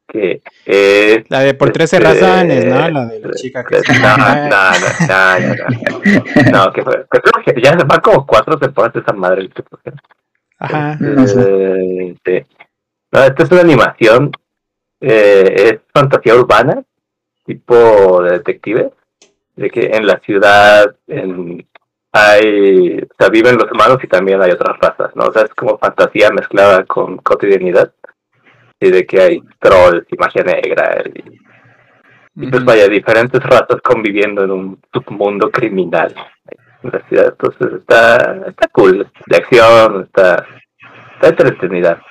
que 0.08 0.42
es... 0.66 1.24
La 1.28 1.40
de 1.40 1.54
por 1.54 1.70
13 1.70 1.96
este, 1.96 2.08
razones, 2.08 2.66
¿no? 2.66 2.90
La 2.90 3.06
de 3.06 3.20
la 3.20 3.30
chica 3.34 3.64
que 3.64 3.80
se 3.80 4.00
No, 4.00 4.16
no, 4.16 4.34
no, 4.48 4.72
no, 5.06 5.38
no, 6.50 6.64
no, 6.66 6.72
que 6.72 6.82
fue, 6.82 7.06
que 7.08 7.20
creo 7.20 7.44
que 7.44 7.62
ya 7.62 7.76
van 7.76 8.00
como 8.00 8.26
cuatro 8.26 8.58
temporadas 8.58 8.94
de 8.94 9.00
esa 9.00 9.12
madre. 9.12 9.48
Ajá. 10.58 10.96
No 10.98 11.26
sé. 11.26 12.16
Sí. 12.24 12.46
No, 13.12 13.22
esta 13.22 13.42
es 13.44 13.50
una 13.52 13.60
animación, 13.60 14.32
eh, 15.00 15.54
es 15.56 15.80
fantasía 15.92 16.34
urbana, 16.34 16.82
tipo 17.44 18.22
de 18.22 18.32
detective, 18.32 18.92
de 19.56 19.70
que 19.70 19.86
en 19.92 20.06
la 20.06 20.18
ciudad 20.20 20.94
en, 21.06 21.66
hay, 22.12 22.98
o 22.98 23.14
sea, 23.18 23.28
viven 23.28 23.56
los 23.56 23.70
humanos 23.70 23.98
y 24.02 24.06
también 24.06 24.42
hay 24.42 24.50
otras 24.50 24.78
razas, 24.78 25.14
¿no? 25.14 25.24
O 25.24 25.32
sea, 25.32 25.42
es 25.42 25.54
como 25.54 25.78
fantasía 25.78 26.30
mezclada 26.30 26.84
con 26.84 27.18
cotidianidad, 27.18 27.92
y 28.80 28.90
de 28.90 29.06
que 29.06 29.20
hay 29.20 29.42
trolls 29.58 30.06
y 30.10 30.16
magia 30.16 30.42
negra, 30.42 31.02
y, 31.14 32.44
y 32.44 32.50
pues 32.50 32.64
vaya, 32.64 32.88
diferentes 32.88 33.42
razas 33.42 33.80
conviviendo 33.82 34.44
en 34.44 34.50
un 34.50 34.80
submundo 34.92 35.50
criminal 35.50 36.14
en 36.82 36.90
la 36.90 37.00
ciudad. 37.08 37.28
Entonces 37.38 37.80
está, 37.80 38.46
está 38.46 38.68
cool, 38.68 39.06
de 39.26 39.36
acción, 39.36 40.04
está, 40.04 40.46
está 41.14 41.28
entretenida. 41.28 42.02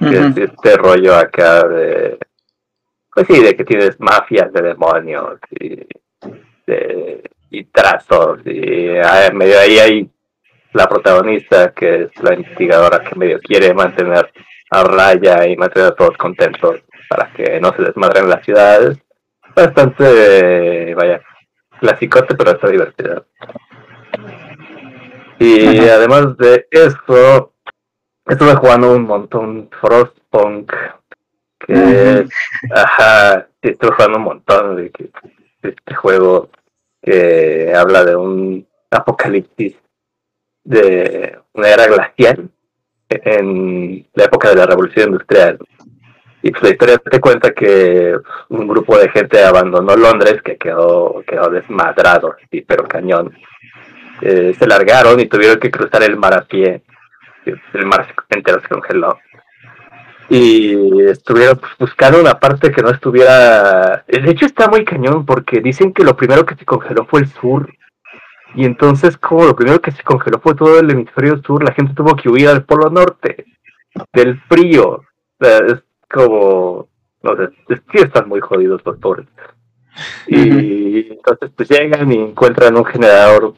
Es 0.00 0.36
este 0.36 0.76
rollo 0.76 1.16
acá 1.16 1.66
de, 1.66 2.18
pues 3.12 3.26
sí, 3.26 3.42
de 3.42 3.56
que 3.56 3.64
tienes 3.64 3.98
mafias 3.98 4.52
de 4.52 4.62
demonios 4.62 5.40
y, 5.58 5.76
de, 6.66 7.22
y 7.50 7.64
tratos 7.64 8.40
y 8.44 8.90
ah, 8.98 9.30
medio 9.32 9.58
ahí 9.58 9.78
hay 9.78 10.10
la 10.72 10.86
protagonista 10.86 11.72
que 11.72 12.04
es 12.04 12.22
la 12.22 12.34
investigadora 12.34 13.00
que 13.00 13.16
medio 13.16 13.40
quiere 13.40 13.74
mantener 13.74 14.30
a 14.70 14.84
raya 14.84 15.46
y 15.46 15.56
mantener 15.56 15.88
a 15.88 15.94
todos 15.94 16.16
contentos 16.16 16.80
para 17.08 17.32
que 17.32 17.58
no 17.60 17.72
se 17.74 17.82
desmadren 17.82 18.28
las 18.28 18.44
ciudades. 18.44 18.98
Bastante, 19.56 20.94
vaya, 20.94 21.22
clasicote, 21.80 22.34
pero 22.34 22.52
está 22.52 22.68
divertida. 22.68 23.24
Y 25.38 25.80
Ajá. 25.80 25.94
además 25.94 26.36
de 26.36 26.66
eso, 26.70 27.54
estuve 28.28 28.54
jugando 28.56 28.92
un 28.94 29.02
montón 29.04 29.68
Frostpunk, 29.80 30.72
que 31.66 32.26
ajá, 32.74 33.46
estuve 33.62 33.92
jugando 33.92 34.18
un 34.18 34.24
montón 34.24 34.76
de, 34.76 34.90
que- 34.90 35.10
de 35.62 35.70
este 35.70 35.94
juego 35.94 36.50
que 37.02 37.72
habla 37.74 38.04
de 38.04 38.16
un 38.16 38.66
apocalipsis 38.90 39.74
de 40.64 41.38
una 41.54 41.68
era 41.68 41.86
glacial 41.86 42.48
en 43.08 44.06
la 44.14 44.24
época 44.24 44.50
de 44.50 44.56
la 44.56 44.66
revolución 44.66 45.10
industrial. 45.10 45.58
Y 46.42 46.50
pues 46.52 46.62
la 46.62 46.70
historia 46.70 46.98
te 46.98 47.20
cuenta 47.20 47.52
que 47.52 48.14
un 48.50 48.68
grupo 48.68 48.96
de 48.96 49.08
gente 49.10 49.42
abandonó 49.42 49.96
Londres 49.96 50.40
que 50.42 50.56
quedó, 50.56 51.22
quedó 51.26 51.48
desmadrado, 51.50 52.36
sí, 52.50 52.60
pero 52.60 52.86
cañón. 52.86 53.34
Eh, 54.20 54.54
se 54.58 54.66
largaron 54.66 55.18
y 55.20 55.26
tuvieron 55.26 55.58
que 55.58 55.70
cruzar 55.70 56.02
el 56.02 56.16
mar 56.16 56.34
a 56.34 56.42
pie. 56.42 56.82
El 57.74 57.86
mar 57.86 58.06
entero 58.30 58.60
se 58.60 58.68
congeló. 58.68 59.18
Y 60.28 61.00
estuvieron 61.02 61.58
pues, 61.58 61.72
buscando 61.78 62.20
una 62.20 62.38
parte 62.38 62.70
que 62.70 62.82
no 62.82 62.90
estuviera... 62.90 64.04
De 64.06 64.30
hecho 64.30 64.46
está 64.46 64.68
muy 64.68 64.84
cañón 64.84 65.24
porque 65.24 65.60
dicen 65.60 65.92
que 65.92 66.04
lo 66.04 66.16
primero 66.16 66.44
que 66.44 66.54
se 66.54 66.66
congeló 66.66 67.06
fue 67.06 67.20
el 67.20 67.28
sur. 67.28 67.72
Y 68.54 68.64
entonces 68.64 69.16
como 69.16 69.44
lo 69.46 69.56
primero 69.56 69.80
que 69.80 69.90
se 69.90 70.02
congeló 70.02 70.38
fue 70.40 70.54
todo 70.54 70.78
el 70.78 70.90
hemisferio 70.90 71.40
sur, 71.42 71.62
la 71.62 71.72
gente 71.72 71.94
tuvo 71.94 72.14
que 72.14 72.28
huir 72.28 72.48
al 72.48 72.64
polo 72.64 72.90
norte. 72.90 73.46
Del 74.12 74.38
frío. 74.42 75.02
Es 75.40 75.82
como... 76.10 76.88
No 77.22 77.36
sé, 77.36 77.48
sí 77.90 77.98
están 77.98 78.28
muy 78.28 78.40
jodidos 78.40 78.82
los 78.84 78.98
pobres. 78.98 79.26
Y 80.26 81.10
entonces 81.10 81.50
pues 81.56 81.68
llegan 81.68 82.12
y 82.12 82.16
encuentran 82.16 82.76
un 82.76 82.84
generador 82.84 83.54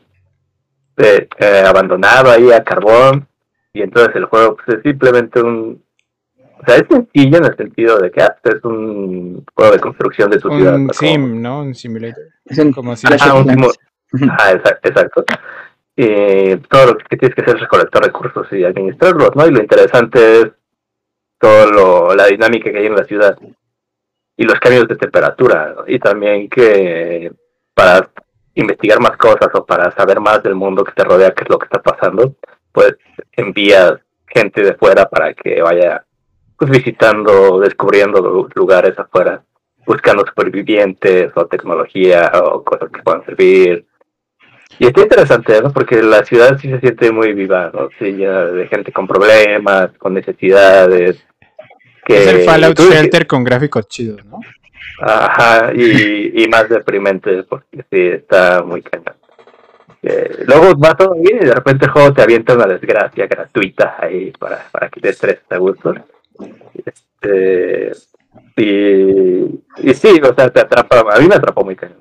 eh, 0.96 1.28
eh, 1.38 1.64
abandonado 1.66 2.30
ahí 2.30 2.50
a 2.52 2.64
carbón 2.64 3.26
y 3.72 3.82
entonces 3.82 4.14
el 4.16 4.24
juego 4.26 4.56
pues, 4.56 4.78
es 4.78 4.82
simplemente 4.82 5.40
un 5.40 5.82
o 6.36 6.64
sea 6.66 6.76
es 6.76 6.84
sencillo 6.90 7.38
en 7.38 7.44
el 7.44 7.56
sentido 7.56 7.98
de 7.98 8.10
que 8.10 8.22
ah, 8.22 8.36
es 8.44 8.64
un 8.64 9.44
juego 9.54 9.72
de 9.72 9.78
construcción 9.80 10.30
de 10.30 10.38
tu 10.38 10.50
ciudad 10.50 10.74
Un 10.76 10.92
sim, 10.92 11.40
¿no? 11.40 11.60
Un 11.60 11.74
simulator. 11.74 12.24
Es 12.44 12.58
un 12.58 12.72
Como 12.72 12.96
si 12.96 13.06
Ah, 13.06 13.34
un 13.34 13.46
timo- 13.46 13.72
ah, 14.38 14.52
exa- 14.52 14.78
exacto 14.82 15.24
y 15.96 16.56
todo 16.68 16.86
lo 16.92 16.98
que 16.98 17.16
tienes 17.16 17.34
que 17.34 17.42
hacer 17.42 17.56
es 17.56 17.60
recolectar 17.62 18.02
recursos 18.02 18.46
y 18.52 18.64
administrarlos 18.64 19.30
no 19.36 19.46
y 19.46 19.50
lo 19.52 19.60
interesante 19.60 20.40
es 20.40 20.46
todo 21.38 21.70
lo, 21.70 22.14
la 22.14 22.26
dinámica 22.26 22.70
que 22.70 22.78
hay 22.78 22.86
en 22.86 22.96
la 22.96 23.04
ciudad 23.04 23.38
y 24.36 24.44
los 24.44 24.58
cambios 24.60 24.88
de 24.88 24.96
temperatura 24.96 25.74
¿no? 25.76 25.84
y 25.86 25.98
también 25.98 26.48
que 26.48 27.32
para 27.74 28.10
investigar 28.54 29.00
más 29.00 29.16
cosas 29.16 29.48
o 29.54 29.64
para 29.64 29.90
saber 29.92 30.20
más 30.20 30.42
del 30.42 30.54
mundo 30.54 30.84
que 30.84 30.92
te 30.92 31.04
rodea, 31.04 31.32
qué 31.32 31.44
es 31.44 31.48
lo 31.50 31.58
que 31.58 31.64
está 31.64 31.80
pasando, 31.80 32.34
pues 32.72 32.94
envías 33.32 33.94
gente 34.26 34.62
de 34.62 34.74
fuera 34.74 35.08
para 35.08 35.34
que 35.34 35.60
vaya 35.62 36.04
pues 36.56 36.70
visitando, 36.70 37.58
descubriendo 37.60 38.20
lu- 38.20 38.48
lugares 38.54 38.98
afuera, 38.98 39.42
buscando 39.86 40.24
supervivientes 40.26 41.32
o 41.34 41.46
tecnología 41.46 42.30
o 42.44 42.62
cosas 42.62 42.90
que 42.90 43.02
puedan 43.02 43.24
servir. 43.24 43.86
Y 44.78 44.86
está 44.86 45.00
interesante, 45.02 45.60
¿no? 45.62 45.72
Porque 45.72 46.02
la 46.02 46.24
ciudad 46.24 46.58
sí 46.58 46.70
se 46.70 46.80
siente 46.80 47.10
muy 47.10 47.32
viva, 47.32 47.70
¿no? 47.74 47.88
Sí, 47.98 48.12
llena 48.12 48.44
de 48.46 48.66
gente 48.68 48.92
con 48.92 49.06
problemas, 49.06 49.90
con 49.98 50.14
necesidades. 50.14 51.22
Que 52.06 52.18
Es 52.22 52.26
el 52.28 52.40
Fallout 52.42 52.76
tú- 52.76 52.90
Shelter 52.90 53.26
con 53.26 53.42
gráficos 53.44 53.88
chidos, 53.88 54.24
¿no? 54.26 54.38
Ajá, 55.02 55.72
y, 55.74 56.42
y 56.44 56.48
más 56.48 56.68
deprimente, 56.68 57.42
porque 57.44 57.78
sí, 57.90 58.00
está 58.08 58.62
muy 58.62 58.82
cañón. 58.82 59.16
Eh, 60.02 60.44
luego 60.46 60.78
va 60.78 60.94
todo 60.94 61.14
bien 61.14 61.38
y 61.42 61.44
de 61.44 61.54
repente 61.54 61.84
el 61.84 61.90
juego 61.90 62.12
te 62.12 62.22
avienta 62.22 62.54
una 62.54 62.66
desgracia 62.66 63.26
gratuita 63.26 63.96
ahí 63.98 64.32
para, 64.38 64.66
para 64.70 64.88
que 64.88 65.00
te 65.00 65.10
estreses 65.10 65.44
a 65.50 65.58
gusto. 65.58 65.94
Este, 66.74 67.92
y, 68.56 69.88
y 69.88 69.94
sí, 69.94 70.20
o 70.22 70.34
sea, 70.34 70.50
te 70.50 70.60
atrapa, 70.60 71.00
a 71.14 71.20
mí 71.20 71.26
me 71.28 71.34
atrapó 71.34 71.64
muy 71.64 71.76
cañón. 71.76 71.98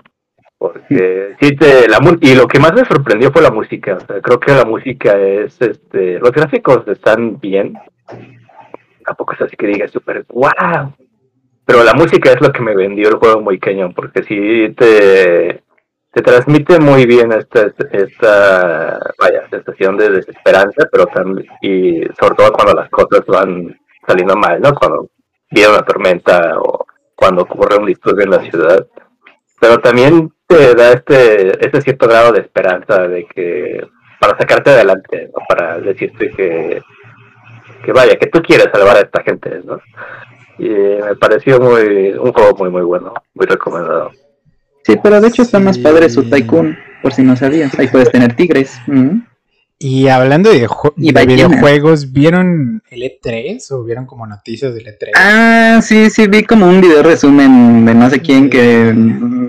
Porque 0.57 1.35
sí 1.39 1.55
te, 1.55 1.87
la 1.87 1.99
y 2.19 2.35
lo 2.35 2.45
que 2.45 2.59
más 2.59 2.73
me 2.73 2.83
sorprendió 2.83 3.31
fue 3.31 3.41
la 3.41 3.49
música, 3.49 3.95
o 3.95 4.05
sea, 4.05 4.21
creo 4.21 4.39
que 4.41 4.51
la 4.51 4.65
música 4.65 5.17
es, 5.17 5.61
este, 5.61 6.19
los 6.19 6.33
gráficos 6.33 6.85
están 6.85 7.39
bien, 7.39 7.75
tampoco 9.05 9.33
es 9.33 9.41
así 9.41 9.55
que 9.55 9.67
diga 9.67 9.87
súper, 9.87 10.25
wow, 10.27 10.93
pero 11.63 11.81
la 11.85 11.93
música 11.93 12.33
es 12.33 12.41
lo 12.41 12.51
que 12.51 12.61
me 12.61 12.75
vendió 12.75 13.07
el 13.07 13.15
juego 13.15 13.39
muy 13.39 13.57
cañón, 13.57 13.93
porque 13.93 14.21
sí 14.23 14.73
te, 14.75 15.63
te 16.19 16.31
transmite 16.31 16.79
muy 16.79 17.05
bien 17.05 17.31
esta, 17.31 17.71
esta 17.91 18.99
vaya, 19.17 19.47
sensación 19.49 19.95
de 19.95 20.09
desesperanza, 20.09 20.87
pero 20.91 21.05
también, 21.05 21.47
y 21.61 22.01
sobre 22.19 22.35
todo 22.35 22.51
cuando 22.51 22.73
las 22.73 22.89
cosas 22.89 23.25
van 23.25 23.79
saliendo 24.05 24.35
mal, 24.35 24.59
¿no? 24.59 24.73
Cuando 24.73 25.09
viene 25.49 25.69
una 25.69 25.85
tormenta 25.85 26.59
o 26.59 26.85
cuando 27.15 27.43
ocurre 27.43 27.77
un 27.77 27.85
disturbio 27.85 28.25
en 28.25 28.31
la 28.31 28.41
ciudad. 28.41 28.85
Pero 29.61 29.79
también 29.79 30.33
te 30.45 30.75
da 30.75 30.91
este, 30.91 31.65
este 31.65 31.81
cierto 31.81 32.07
grado 32.07 32.33
de 32.33 32.41
esperanza 32.41 33.07
de 33.07 33.25
que 33.25 33.87
para 34.19 34.37
sacarte 34.37 34.71
adelante, 34.71 35.29
¿no? 35.33 35.41
Para 35.47 35.79
decirte 35.79 36.31
que, 36.31 36.81
que 37.85 37.93
vaya, 37.93 38.17
que 38.17 38.27
tú 38.27 38.41
quieres 38.41 38.67
salvar 38.73 38.97
a 38.97 39.01
esta 39.01 39.23
gente, 39.23 39.61
¿no? 39.63 39.79
Y 40.57 40.67
me 40.67 41.15
pareció 41.15 41.61
muy 41.61 42.09
un 42.09 42.33
juego 42.33 42.57
muy 42.57 42.69
muy 42.69 42.81
bueno, 42.81 43.13
muy 43.33 43.45
recomendado. 43.45 44.11
Sí, 44.89 44.99
pero 45.03 45.21
de 45.21 45.27
hecho 45.27 45.43
está 45.43 45.59
más 45.59 45.77
padre 45.77 46.09
su 46.09 46.27
Tycoon, 46.27 46.75
por 47.03 47.13
si 47.13 47.21
no 47.21 47.35
sabías. 47.35 47.77
Ahí 47.77 47.87
puedes 47.87 48.11
tener 48.11 48.35
tigres. 48.35 48.79
Y 49.77 50.07
hablando 50.07 50.49
de, 50.49 50.67
Y 50.97 51.13
videojuegos, 51.13 52.11
¿vieron 52.11 52.81
el 52.89 53.03
E3 53.03 53.71
o 53.71 53.83
vieron 53.83 54.07
como 54.07 54.25
noticias 54.25 54.73
del 54.73 54.87
E3? 54.87 55.11
Ah, 55.15 55.79
sí, 55.83 56.09
sí, 56.09 56.25
vi 56.25 56.43
como 56.43 56.67
un 56.67 56.81
video 56.81 57.03
resumen 57.03 57.85
de 57.85 57.93
no 57.93 58.09
sé 58.09 58.19
quién 58.19 58.49
que 58.49 58.95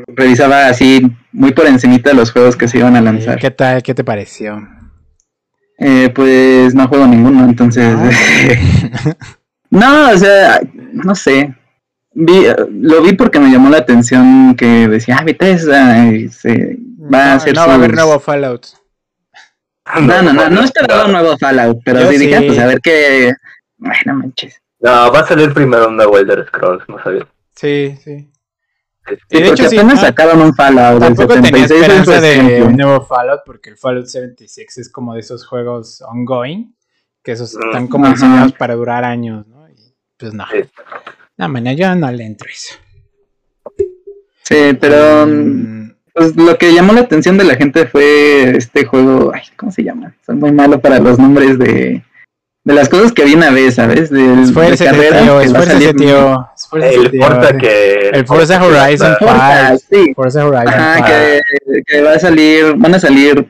revisaba 0.08 0.66
así 0.66 1.00
muy 1.32 1.52
por 1.52 1.66
encimita 1.66 2.12
los 2.12 2.32
juegos 2.32 2.54
que 2.54 2.68
se 2.68 2.76
iban 2.76 2.96
a 2.96 3.00
lanzar. 3.00 3.38
¿Qué 3.38 3.50
tal? 3.50 3.82
¿Qué 3.82 3.94
te 3.94 4.04
pareció? 4.04 4.68
Eh, 5.78 6.10
pues 6.14 6.74
no 6.74 6.86
juego 6.86 7.06
ninguno, 7.06 7.46
entonces... 7.46 7.96
no, 9.70 10.10
o 10.10 10.18
sea, 10.18 10.60
no 10.92 11.14
sé. 11.14 11.54
Vi, 12.12 12.46
lo 12.70 13.02
vi 13.02 13.12
porque 13.12 13.38
me 13.38 13.50
llamó 13.50 13.70
la 13.70 13.78
atención 13.78 14.56
que 14.56 14.88
decía, 14.88 15.18
ah, 15.20 15.24
Bethesda 15.24 16.08
eh, 16.08 16.28
se 16.28 16.76
va 16.98 17.24
a 17.24 17.28
no, 17.28 17.34
hacer 17.36 17.54
no 17.54 17.66
va 17.66 17.72
a 17.72 17.76
haber 17.76 17.94
nuevo 17.94 18.18
Fallout. 18.18 18.66
No, 20.00 20.22
no, 20.22 20.32
no, 20.32 20.50
no 20.50 20.60
esperaba 20.62 21.06
un 21.06 21.12
nuevo 21.12 21.36
Fallout, 21.38 21.80
pero 21.84 22.10
sí 22.10 22.18
dije, 22.18 22.38
sí. 22.38 22.46
pues 22.46 22.58
a 22.58 22.66
ver 22.66 22.80
qué. 22.80 23.32
Ay, 23.82 24.00
no 24.06 24.14
manches. 24.14 24.60
No, 24.80 25.12
va 25.12 25.20
a 25.20 25.26
salir 25.26 25.52
primero 25.52 25.88
un 25.88 25.96
nuevo 25.96 26.18
Elder 26.18 26.46
Scrolls, 26.46 26.82
no 26.88 27.02
sabía. 27.02 27.26
Sí, 27.54 27.96
sí. 28.02 28.30
Sí, 29.28 29.42
de 29.42 29.48
hecho, 29.48 29.68
sí, 29.68 29.76
apenas 29.76 29.98
ah, 29.98 30.06
sacaron 30.06 30.40
un 30.40 30.54
Fallout 30.54 31.02
del 31.02 31.16
Tampoco 31.16 31.34
tenía 31.34 31.66
76 31.66 31.82
en 31.82 32.04
su 32.04 32.12
esperanza 32.12 32.20
de 32.20 32.62
un 32.62 32.76
nuevo 32.76 33.04
Fallout 33.04 33.40
porque 33.44 33.70
el 33.70 33.76
Fallout 33.76 34.06
76 34.06 34.78
es 34.78 34.88
como 34.90 35.14
de 35.14 35.20
esos 35.20 35.46
juegos 35.46 36.02
ongoing, 36.02 36.74
que 37.22 37.32
esos 37.32 37.54
están 37.54 37.88
como 37.88 38.08
diseñados 38.08 38.52
para 38.52 38.74
durar 38.74 39.04
años, 39.04 39.46
¿no? 39.46 39.68
Y 39.68 39.94
pues 40.16 40.32
no. 40.32 40.46
Sí. 40.52 40.58
No, 41.40 41.48
man, 41.48 41.74
yo 41.74 41.94
no 41.94 42.12
le 42.12 42.26
eso. 42.26 42.74
Sí, 44.42 44.76
pero 44.78 45.26
Mm, 45.26 45.92
pues, 46.12 46.36
lo 46.36 46.58
que 46.58 46.74
llamó 46.74 46.92
la 46.92 47.00
atención 47.00 47.38
de 47.38 47.44
la 47.44 47.54
gente 47.56 47.86
fue 47.86 48.58
este 48.58 48.84
juego. 48.84 49.32
Ay, 49.34 49.44
¿cómo 49.56 49.72
se 49.72 49.82
llama? 49.82 50.14
Soy 50.26 50.36
muy 50.36 50.52
malo 50.52 50.80
para 50.82 50.98
los 50.98 51.18
nombres 51.18 51.58
de, 51.58 52.02
de 52.64 52.74
las 52.74 52.90
cosas 52.90 53.12
que 53.12 53.24
vi 53.24 53.32
una 53.32 53.48
vez, 53.48 53.76
¿sabes? 53.76 54.10
De, 54.10 54.20
de 54.20 54.42
esfuércese, 54.42 54.84
carreras 54.84 55.22
tío, 55.22 55.24
que 55.24 55.30
va 55.30 55.40
a 55.40 55.44
esfuércese, 55.44 55.94
tío. 55.94 56.48
esfuércese, 56.54 56.94
El 57.00 57.10
tío. 57.10 57.22
Forza 57.22 57.56
que... 57.56 58.08
El 58.12 58.26
Forza 58.26 58.62
Horizon 58.62 59.16
Forza, 59.18 59.78
sí. 59.78 60.12
Forza 60.14 60.46
Horizon 60.46 60.68
Ajá, 60.68 60.94
5. 60.96 61.08
que, 61.08 61.82
que 61.86 62.02
va 62.02 62.12
a 62.12 62.18
salir, 62.18 62.74
van 62.76 62.94
a 62.96 63.00
salir 63.00 63.48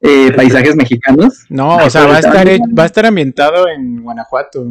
eh, 0.00 0.32
paisajes 0.34 0.74
mexicanos. 0.74 1.44
No, 1.50 1.76
o 1.76 1.90
sea, 1.90 2.06
va 2.06 2.16
a, 2.16 2.20
estar, 2.20 2.48
va 2.48 2.84
a 2.84 2.86
estar 2.86 3.04
ambientado 3.04 3.68
en 3.68 4.02
Guanajuato. 4.02 4.66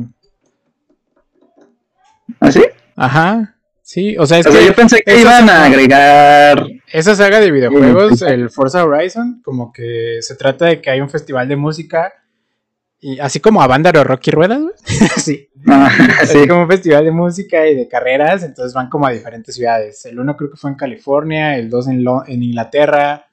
¿Así? 2.40 2.64
Ajá. 2.96 3.56
Sí, 3.82 4.18
o 4.18 4.26
sea, 4.26 4.40
es 4.40 4.48
O 4.48 4.52
sea, 4.52 4.60
que 4.62 4.66
yo 4.68 4.74
pensé 4.74 5.02
que 5.06 5.20
iban 5.22 5.48
a 5.50 5.66
agregar. 5.66 6.66
esa 6.92 7.14
saga 7.16 7.40
de 7.40 7.52
videojuegos, 7.52 8.22
el 8.24 8.50
Forza 8.50 8.84
Horizon, 8.84 9.42
como 9.44 9.72
que 9.72 10.18
se 10.22 10.36
trata 10.36 10.66
de 10.66 10.82
que 10.82 10.90
hay 10.90 11.02
un 11.02 11.10
festival 11.10 11.48
de 11.48 11.56
música 11.56 12.12
y 13.00 13.20
así 13.20 13.40
como 13.40 13.62
a 13.62 13.68
Bándaro 13.68 14.04
Rocky 14.04 14.32
Ruedas, 14.32 14.60
güey. 14.60 14.74
sí. 15.18 15.50
Ah, 15.68 15.92
como 16.48 16.64
un 16.64 16.68
festival 16.68 17.06
de 17.06 17.12
música 17.12 17.68
y 17.68 17.76
de 17.76 17.88
carreras, 17.88 18.42
entonces 18.44 18.74
van 18.74 18.90
como 18.90 19.06
a 19.06 19.12
diferentes 19.12 19.54
ciudades. 19.54 20.04
El 20.08 20.20
uno 20.20 20.36
creo 20.36 20.50
que 20.50 20.58
fue 20.58 20.72
en 20.72 20.78
California, 20.78 21.56
el 21.56 21.70
dos 21.70 21.88
en, 21.88 22.04
Lo- 22.04 22.26
en 22.28 22.42
Inglaterra 22.42 23.28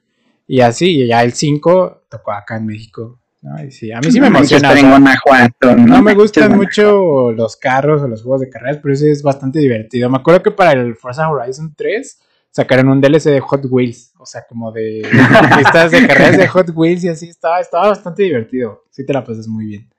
y 0.45 0.61
así, 0.61 1.01
y 1.01 1.07
ya 1.07 1.23
el 1.23 1.33
5 1.33 2.03
tocó 2.09 2.31
acá 2.31 2.57
en 2.57 2.67
México. 2.67 3.19
¿No? 3.43 3.63
Y 3.63 3.69
sí, 3.71 3.91
a 3.91 3.99
mí 3.99 4.11
sí 4.11 4.19
me 4.19 4.29
No 4.29 4.37
emociona. 4.37 4.73
en 4.79 4.89
Guanajuato. 4.89 5.75
no 5.75 6.01
me 6.01 6.15
gustan 6.15 6.55
mucho 6.55 7.31
los 7.31 7.55
carros 7.57 8.01
o 8.01 8.07
los 8.07 8.23
juegos 8.23 8.41
de 8.41 8.49
carreras, 8.49 8.79
pero 8.81 8.93
ese 8.95 9.11
es 9.11 9.21
bastante 9.21 9.59
divertido. 9.59 10.09
Me 10.09 10.17
acuerdo 10.17 10.41
que 10.41 10.51
para 10.51 10.71
el 10.71 10.95
Forza 10.95 11.29
Horizon 11.29 11.73
3 11.75 12.19
sacaron 12.49 12.87
un 12.89 13.01
DLC 13.01 13.25
de 13.25 13.39
Hot 13.41 13.65
Wheels, 13.69 14.13
o 14.17 14.25
sea, 14.25 14.45
como 14.47 14.71
de 14.71 15.01
pistas 15.57 15.91
de 15.91 16.07
carreras 16.07 16.37
de 16.37 16.47
Hot 16.47 16.69
Wheels 16.73 17.03
y 17.03 17.09
así, 17.09 17.29
estaba, 17.29 17.59
estaba 17.59 17.89
bastante 17.89 18.23
divertido. 18.23 18.83
Sí 18.89 19.05
te 19.05 19.13
la 19.13 19.23
pasas 19.23 19.47
muy 19.47 19.65
bien. 19.65 19.89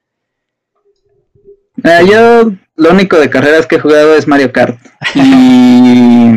Ah, 1.82 2.00
yo 2.02 2.52
lo 2.76 2.90
único 2.92 3.18
de 3.18 3.28
carreras 3.28 3.66
que 3.66 3.76
he 3.76 3.80
jugado 3.80 4.14
es 4.14 4.26
Mario 4.28 4.52
Kart. 4.52 4.78
Y, 5.16 5.20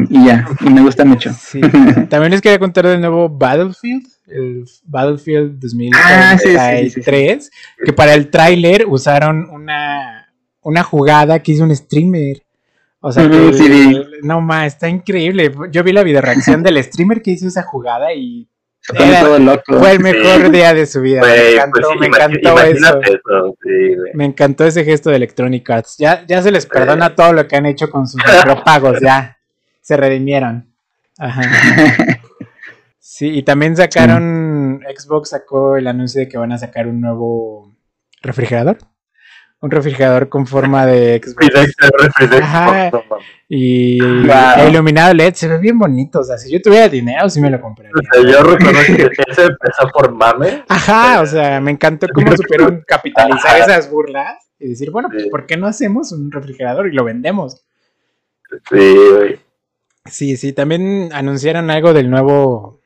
y 0.09 0.25
ya, 0.25 0.45
y 0.61 0.69
me 0.71 0.81
gusta 0.81 1.05
mucho. 1.05 1.31
Sí. 1.33 1.61
También 2.09 2.31
les 2.31 2.41
quería 2.41 2.59
contar 2.59 2.87
del 2.87 2.99
nuevo 2.99 3.29
Battlefield, 3.29 4.07
el 4.27 4.65
Battlefield 4.83 5.59
Ah, 5.95 6.37
sí, 6.37 6.49
sí, 6.49 6.53
2033, 6.53 7.45
sí, 7.45 7.51
que 7.85 7.93
para 7.93 8.13
el 8.13 8.29
tráiler 8.29 8.85
usaron 8.87 9.49
una, 9.49 10.31
una 10.61 10.83
jugada 10.83 11.39
que 11.39 11.53
hizo 11.53 11.63
un 11.63 11.75
streamer. 11.75 12.43
O 12.99 13.11
sea, 13.11 13.29
que 13.29 14.01
no 14.23 14.41
más, 14.41 14.67
está 14.73 14.89
increíble. 14.89 15.51
Yo 15.71 15.83
vi 15.83 15.91
la 15.93 16.03
video 16.03 16.21
reacción 16.21 16.63
del 16.63 16.83
streamer 16.83 17.21
que 17.21 17.31
hizo 17.31 17.47
esa 17.47 17.63
jugada 17.63 18.11
y 18.13 18.49
Se 18.81 18.93
pone 18.93 19.09
Era- 19.09 19.21
todo 19.21 19.39
loco. 19.39 19.79
fue 19.79 19.91
el 19.91 19.99
mejor 19.99 20.45
Sí. 20.45 20.51
día 20.51 20.73
de 20.73 20.85
su 20.85 21.01
vida. 21.01 21.21
me 21.21 21.27
Güey, 21.27 21.53
encantó, 21.55 21.81
pues, 21.81 21.99
me 21.99 22.07
encantó 22.07 22.61
eso. 22.61 22.99
eso. 23.01 23.57
Sí. 23.61 23.95
Me 24.13 24.25
encantó 24.25 24.65
ese 24.65 24.83
gesto 24.83 25.09
de 25.09 25.17
Electronic 25.17 25.69
Arts. 25.69 25.95
Ya, 25.97 26.25
ya 26.27 26.41
se 26.41 26.51
les 26.51 26.65
perdona 26.65 27.13
todo 27.15 27.33
lo 27.33 27.47
que 27.47 27.55
han 27.55 27.65
hecho 27.65 27.89
con 27.89 28.07
sus 28.07 28.21
micropagos, 28.25 28.99
ya. 29.01 29.37
Se 29.81 29.95
redimieron. 29.95 30.67
Ajá. 31.17 31.41
Sí, 33.17 33.29
y 33.29 33.41
también 33.41 33.75
sacaron, 33.75 34.79
Xbox 34.95 35.29
sacó 35.29 35.75
el 35.75 35.87
anuncio 35.87 36.21
de 36.21 36.27
que 36.27 36.37
van 36.37 36.51
a 36.51 36.59
sacar 36.59 36.85
un 36.87 37.01
nuevo 37.01 37.75
refrigerador. 38.21 38.77
Un 39.59 39.71
refrigerador 39.71 40.29
con 40.29 40.45
forma 40.45 40.85
de 40.85 41.19
Xbox. 41.19 41.73
Ajá. 42.43 42.91
Y 43.49 43.99
Wow. 43.99 44.67
iluminado 44.69 45.15
LED 45.15 45.33
se 45.33 45.47
ve 45.47 45.57
bien 45.57 45.79
bonito. 45.79 46.19
O 46.19 46.23
sea, 46.23 46.37
si 46.37 46.51
yo 46.51 46.61
tuviera 46.61 46.87
dinero, 46.89 47.27
sí 47.27 47.41
me 47.41 47.49
lo 47.49 47.59
compraría. 47.59 47.91
O 47.95 48.13
sea, 48.21 48.31
yo 48.31 48.43
reconozco 48.43 48.93
que 48.93 49.09
ese 49.31 49.41
empezó 49.45 49.87
por 49.91 50.11
mame. 50.11 50.63
Ajá, 50.69 51.21
o 51.21 51.25
sea, 51.25 51.59
me 51.59 51.71
encantó 51.71 52.05
cómo 52.13 52.37
supieron 52.37 52.83
capitalizar 52.85 53.61
esas 53.61 53.89
burlas 53.89 54.35
y 54.59 54.69
decir, 54.69 54.91
bueno, 54.91 55.09
pues 55.09 55.23
Sí. 55.23 55.29
¿por 55.31 55.47
qué 55.47 55.57
no 55.57 55.65
hacemos 55.65 56.11
un 56.11 56.31
refrigerador 56.31 56.85
y 56.87 56.93
lo 56.93 57.03
vendemos? 57.03 57.65
Sí. 58.69 58.95
Sí, 60.05 60.37
sí, 60.37 60.53
también 60.53 61.09
anunciaron 61.13 61.71
algo 61.71 61.93
del 61.93 62.11
nuevo. 62.11 62.79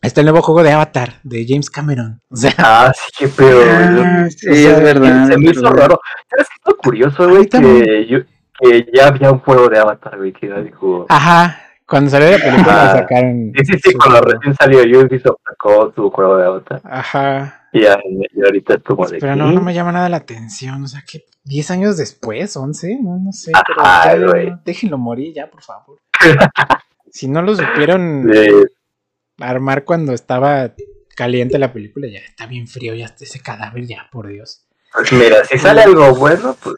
Está 0.00 0.20
el 0.20 0.26
nuevo 0.26 0.42
juego 0.42 0.62
de 0.62 0.70
Avatar 0.72 1.14
de 1.24 1.44
James 1.48 1.70
Cameron. 1.70 2.20
O 2.30 2.36
sea, 2.36 2.52
Ah, 2.58 2.92
sí, 2.94 3.10
qué 3.18 3.28
pedo, 3.28 3.56
güey. 3.58 4.04
Ah, 4.04 4.28
sí, 4.30 4.48
O 4.48 4.54
sea, 4.54 4.76
es 4.76 4.82
verdad. 4.82 5.28
Se 5.28 5.38
me 5.38 5.50
hizo 5.50 5.62
verdad. 5.62 5.78
raro. 5.80 6.00
¿Sabes 6.30 6.46
qué 6.48 6.54
es 6.60 6.66
lo 6.66 6.76
curioso, 6.76 7.28
güey? 7.28 7.46
Que, 7.46 8.06
yo, 8.08 8.18
que 8.60 8.86
ya 8.94 9.08
había 9.08 9.32
un 9.32 9.40
juego 9.40 9.68
de 9.68 9.78
Avatar, 9.78 10.16
güey, 10.18 10.32
que 10.32 10.48
ya 10.48 10.60
dijo... 10.60 11.06
ajá, 11.08 11.60
cuando 11.86 12.10
salió 12.10 12.30
la 12.30 12.38
película 12.38 12.90
Ah, 12.92 12.92
sacaron. 12.98 13.52
Sí, 13.56 13.64
sí, 13.64 13.72
sí, 13.82 13.90
su 13.92 13.98
cuando 13.98 14.18
juego. 14.18 14.32
recién 14.38 14.54
salió 14.54 15.00
Ubisoft 15.00 15.40
sacó 15.44 15.92
su 15.94 16.10
juego 16.10 16.36
de 16.36 16.46
Avatar. 16.46 16.80
Ajá. 16.84 17.54
Y, 17.72 17.82
ya, 17.82 17.98
y 18.34 18.40
ahorita 18.44 18.74
es 18.74 18.82
como 18.84 19.06
de... 19.06 19.18
Pero 19.18 19.34
no, 19.36 19.48
¿qué? 19.48 19.54
no 19.56 19.60
me 19.62 19.74
llama 19.74 19.92
nada 19.92 20.08
la 20.08 20.18
atención. 20.18 20.82
O 20.84 20.86
sea, 20.86 21.02
que 21.10 21.24
10 21.44 21.70
años 21.72 21.96
después, 21.96 22.56
11, 22.56 22.98
no, 23.02 23.18
no 23.18 23.32
sé. 23.32 23.52
Pero 23.66 23.80
Ajá, 23.82 24.16
ya, 24.16 24.26
güey. 24.26 24.52
déjenlo 24.64 24.96
morir 24.96 25.34
ya, 25.34 25.50
por 25.50 25.62
favor. 25.62 25.98
si 27.10 27.26
no 27.28 27.42
lo 27.42 27.54
supieron 27.56 28.28
Sí, 28.32 28.48
armar 29.38 29.84
cuando 29.84 30.12
estaba 30.12 30.72
caliente 31.14 31.58
la 31.58 31.72
película, 31.72 32.06
ya 32.08 32.18
está 32.20 32.46
bien 32.46 32.66
frío, 32.68 32.94
ya 32.94 33.06
está 33.06 33.24
ese 33.24 33.40
cadáver, 33.40 33.86
ya, 33.86 34.08
por 34.10 34.28
Dios. 34.28 34.64
pues 34.92 35.12
mira, 35.12 35.44
si 35.44 35.58
sale 35.58 35.82
algo 35.82 36.14
bueno, 36.14 36.56
pues 36.62 36.76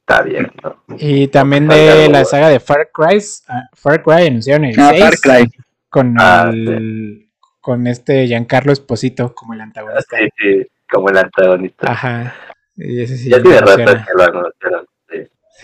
está 0.00 0.22
bien, 0.22 0.50
¿no? 0.62 0.82
Y 0.98 1.28
también 1.28 1.66
de 1.68 1.86
la 2.08 2.20
bueno. 2.20 2.24
saga 2.24 2.48
de 2.48 2.60
Far 2.60 2.90
Cry, 2.92 3.22
ah, 3.48 3.62
Far 3.72 4.02
Cry 4.02 4.26
anunciaron 4.26 4.64
el 4.66 4.78
Ah, 4.80 4.90
6 4.90 5.02
Far 5.04 5.14
Cry. 5.20 5.50
con 5.88 6.14
Ah, 6.18 6.50
el 6.52 7.22
con 7.60 7.86
este 7.88 8.26
Giancarlo 8.28 8.72
Esposito 8.72 9.34
como 9.34 9.54
el 9.54 9.60
antagonista. 9.60 10.16
Sí, 10.18 10.28
sí, 10.38 10.66
como 10.88 11.08
el 11.10 11.18
antagonista. 11.18 11.90
Ajá. 11.90 12.34
Y 12.76 13.02
ese 13.02 13.16
sí 13.16 13.28
ya 13.30 13.42
tiene 13.42 13.58
rato 13.60 13.76
que 13.76 14.12
lo 14.16 14.22
anunciaron. 14.22 14.86
Sí. 15.10 15.16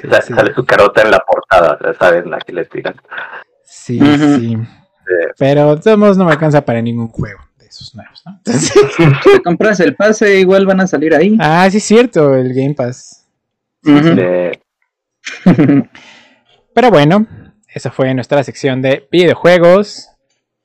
Sí, 0.02 0.08
Sa- 0.08 0.22
sí. 0.22 0.34
Sale 0.34 0.52
su 0.54 0.64
carota 0.64 1.02
en 1.02 1.10
la 1.12 1.20
portada, 1.20 1.78
ya 1.80 1.94
saben, 1.94 2.28
la 2.30 2.38
que 2.38 2.52
le 2.52 2.64
tiran. 2.64 2.96
Sí. 3.64 4.00
Sí. 4.00 4.58
Pero 5.38 5.76
de 5.76 5.82
todos 5.82 5.98
modos 5.98 6.16
no 6.16 6.24
me 6.24 6.32
alcanza 6.32 6.64
para 6.64 6.80
ningún 6.82 7.08
juego 7.08 7.40
de 7.58 7.66
esos 7.66 7.94
nuevos, 7.94 8.22
¿no? 8.26 8.32
Entonces- 8.44 8.72
Si 9.24 9.42
compras 9.42 9.80
el 9.80 9.94
pase, 9.96 10.40
igual 10.40 10.66
van 10.66 10.80
a 10.80 10.86
salir 10.86 11.14
ahí. 11.14 11.36
ah, 11.40 11.68
sí 11.70 11.78
es 11.78 11.84
cierto, 11.84 12.34
el 12.34 12.52
Game 12.54 12.74
Pass. 12.74 13.26
Eh, 13.84 14.52
Pero 16.74 16.90
bueno, 16.90 17.26
esa 17.68 17.90
fue 17.90 18.12
nuestra 18.14 18.42
sección 18.44 18.82
de 18.82 19.08
videojuegos. 19.10 20.08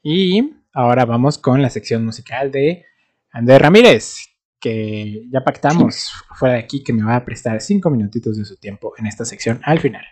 Y 0.03 0.53
ahora 0.73 1.05
vamos 1.05 1.37
con 1.37 1.61
la 1.61 1.69
sección 1.69 2.05
musical 2.05 2.51
de 2.51 2.85
Andrés 3.31 3.61
Ramírez, 3.61 4.15
que 4.59 5.23
ya 5.31 5.41
pactamos 5.43 6.11
fuera 6.35 6.55
de 6.55 6.61
aquí 6.61 6.83
que 6.83 6.93
me 6.93 7.03
va 7.03 7.15
a 7.17 7.25
prestar 7.25 7.59
cinco 7.61 7.89
minutitos 7.89 8.37
de 8.37 8.45
su 8.45 8.55
tiempo 8.57 8.93
en 8.97 9.05
esta 9.07 9.25
sección 9.25 9.59
al 9.63 9.79
final. 9.79 10.05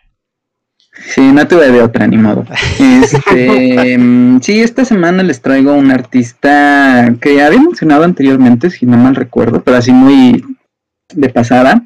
Sí, 1.03 1.21
no 1.31 1.47
tuve 1.47 1.71
de 1.71 1.81
otra, 1.81 2.07
ni 2.07 2.17
modo. 2.17 2.45
Este, 2.79 3.97
mm, 3.97 4.41
sí, 4.41 4.61
esta 4.61 4.85
semana 4.85 5.23
les 5.23 5.41
traigo 5.41 5.73
un 5.73 5.91
artista 5.91 7.13
que 7.21 7.41
había 7.41 7.61
mencionado 7.61 8.03
anteriormente, 8.03 8.69
si 8.69 8.85
no 8.85 8.97
mal 8.97 9.15
recuerdo, 9.15 9.61
pero 9.61 9.77
así 9.77 9.91
muy 9.91 10.43
de 11.13 11.29
pasada, 11.29 11.85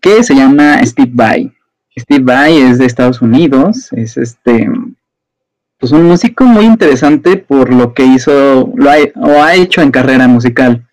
que 0.00 0.22
se 0.24 0.34
llama 0.34 0.84
Steve 0.84 1.10
Vai. 1.12 1.52
Steve 1.98 2.24
Vai 2.24 2.58
es 2.58 2.78
de 2.78 2.86
Estados 2.86 3.20
Unidos, 3.20 3.92
es 3.92 4.16
este, 4.16 4.68
pues 5.78 5.92
un 5.92 6.06
músico 6.06 6.44
muy 6.44 6.64
interesante 6.64 7.36
por 7.36 7.72
lo 7.72 7.94
que 7.94 8.04
hizo, 8.04 8.72
lo 8.74 8.90
ha, 8.90 8.96
o 9.16 9.42
ha 9.42 9.54
hecho 9.54 9.82
en 9.82 9.90
carrera 9.90 10.28
musical. 10.28 10.86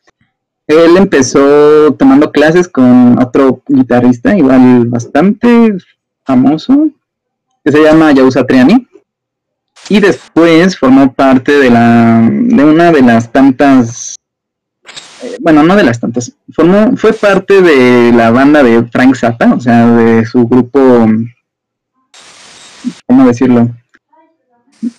Él 0.67 0.97
empezó 0.97 1.93
tomando 1.93 2.31
clases 2.31 2.67
con 2.67 3.17
otro 3.21 3.61
guitarrista, 3.67 4.37
igual 4.37 4.85
bastante 4.87 5.77
famoso, 6.25 6.89
que 7.67 7.73
se 7.73 7.83
llama 7.83 8.13
Yausa 8.13 8.45
Triani. 8.45 8.87
Y 9.89 9.99
después 9.99 10.77
formó 10.77 11.11
parte 11.11 11.51
de 11.59 11.69
la 11.69 12.25
de 12.31 12.63
una 12.63 12.93
de 12.93 13.01
las 13.01 13.29
tantas 13.29 14.15
eh, 15.21 15.35
bueno, 15.41 15.63
no 15.63 15.75
de 15.75 15.83
las 15.83 15.99
tantas, 15.99 16.31
formó, 16.53 16.95
fue 16.95 17.11
parte 17.11 17.61
de 17.61 18.13
la 18.13 18.31
banda 18.31 18.63
de 18.63 18.85
Frank 18.85 19.15
Zappa, 19.15 19.53
o 19.53 19.59
sea, 19.59 19.85
de 19.87 20.25
su 20.25 20.47
grupo, 20.47 20.79
¿cómo 23.05 23.27
decirlo? 23.27 23.69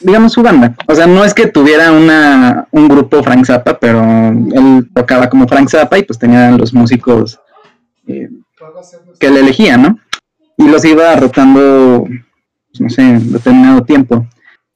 digamos, 0.00 0.32
su 0.32 0.42
banda. 0.42 0.74
O 0.88 0.94
sea, 0.94 1.06
no 1.06 1.24
es 1.24 1.32
que 1.32 1.46
tuviera 1.46 1.92
una, 1.92 2.66
un 2.72 2.88
grupo 2.88 3.22
Frank 3.22 3.46
Zappa, 3.46 3.78
pero 3.78 4.02
él 4.02 4.90
tocaba 4.92 5.30
como 5.30 5.48
Frank 5.48 5.70
Zappa 5.70 5.98
y 5.98 6.02
pues 6.02 6.18
tenía 6.18 6.50
los 6.50 6.74
músicos 6.74 7.40
eh, 8.06 8.28
que 9.18 9.30
le 9.30 9.40
elegía, 9.40 9.78
¿no? 9.78 9.98
Y 10.56 10.66
los 10.66 10.84
iba 10.84 11.14
rotando, 11.14 12.08
no 12.80 12.88
sé, 12.88 13.18
determinado 13.20 13.82
tiempo. 13.82 14.26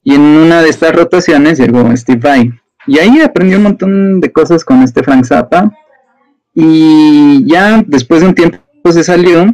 Y 0.03 0.15
en 0.15 0.21
una 0.21 0.61
de 0.61 0.69
estas 0.69 0.95
rotaciones 0.95 1.59
llegó 1.59 1.95
Steve 1.95 2.19
Vai. 2.19 2.53
Y 2.85 2.99
ahí 2.99 3.21
aprendió 3.21 3.57
un 3.57 3.63
montón 3.63 4.19
de 4.19 4.31
cosas 4.31 4.65
con 4.65 4.81
este 4.83 5.03
Frank 5.03 5.25
Zappa. 5.25 5.71
Y 6.53 7.45
ya 7.49 7.83
después 7.87 8.21
de 8.21 8.27
un 8.27 8.35
tiempo 8.35 8.59
se 8.91 9.03
salió, 9.03 9.53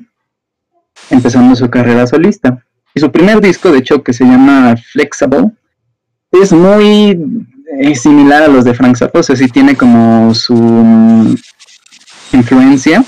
empezando 1.10 1.56
su 1.56 1.70
carrera 1.70 2.08
solista. 2.08 2.64
Y 2.94 3.00
su 3.00 3.12
primer 3.12 3.40
disco, 3.40 3.72
de 3.72 3.80
hecho, 3.80 4.04
que 4.04 4.14
se 4.14 4.26
llama 4.26 4.76
Flexible, 4.92 5.52
es 6.32 6.52
muy 6.52 7.46
eh, 7.80 7.96
similar 7.96 8.44
a 8.44 8.48
los 8.48 8.66
de 8.66 8.74
Frank 8.74 8.98
Zappa, 8.98 9.20
o 9.20 9.24
sea, 9.24 9.36
sí 9.36 9.48
tiene 9.48 9.76
como 9.76 10.34
su 10.34 10.56
mm, 10.56 11.36
influencia. 12.34 13.04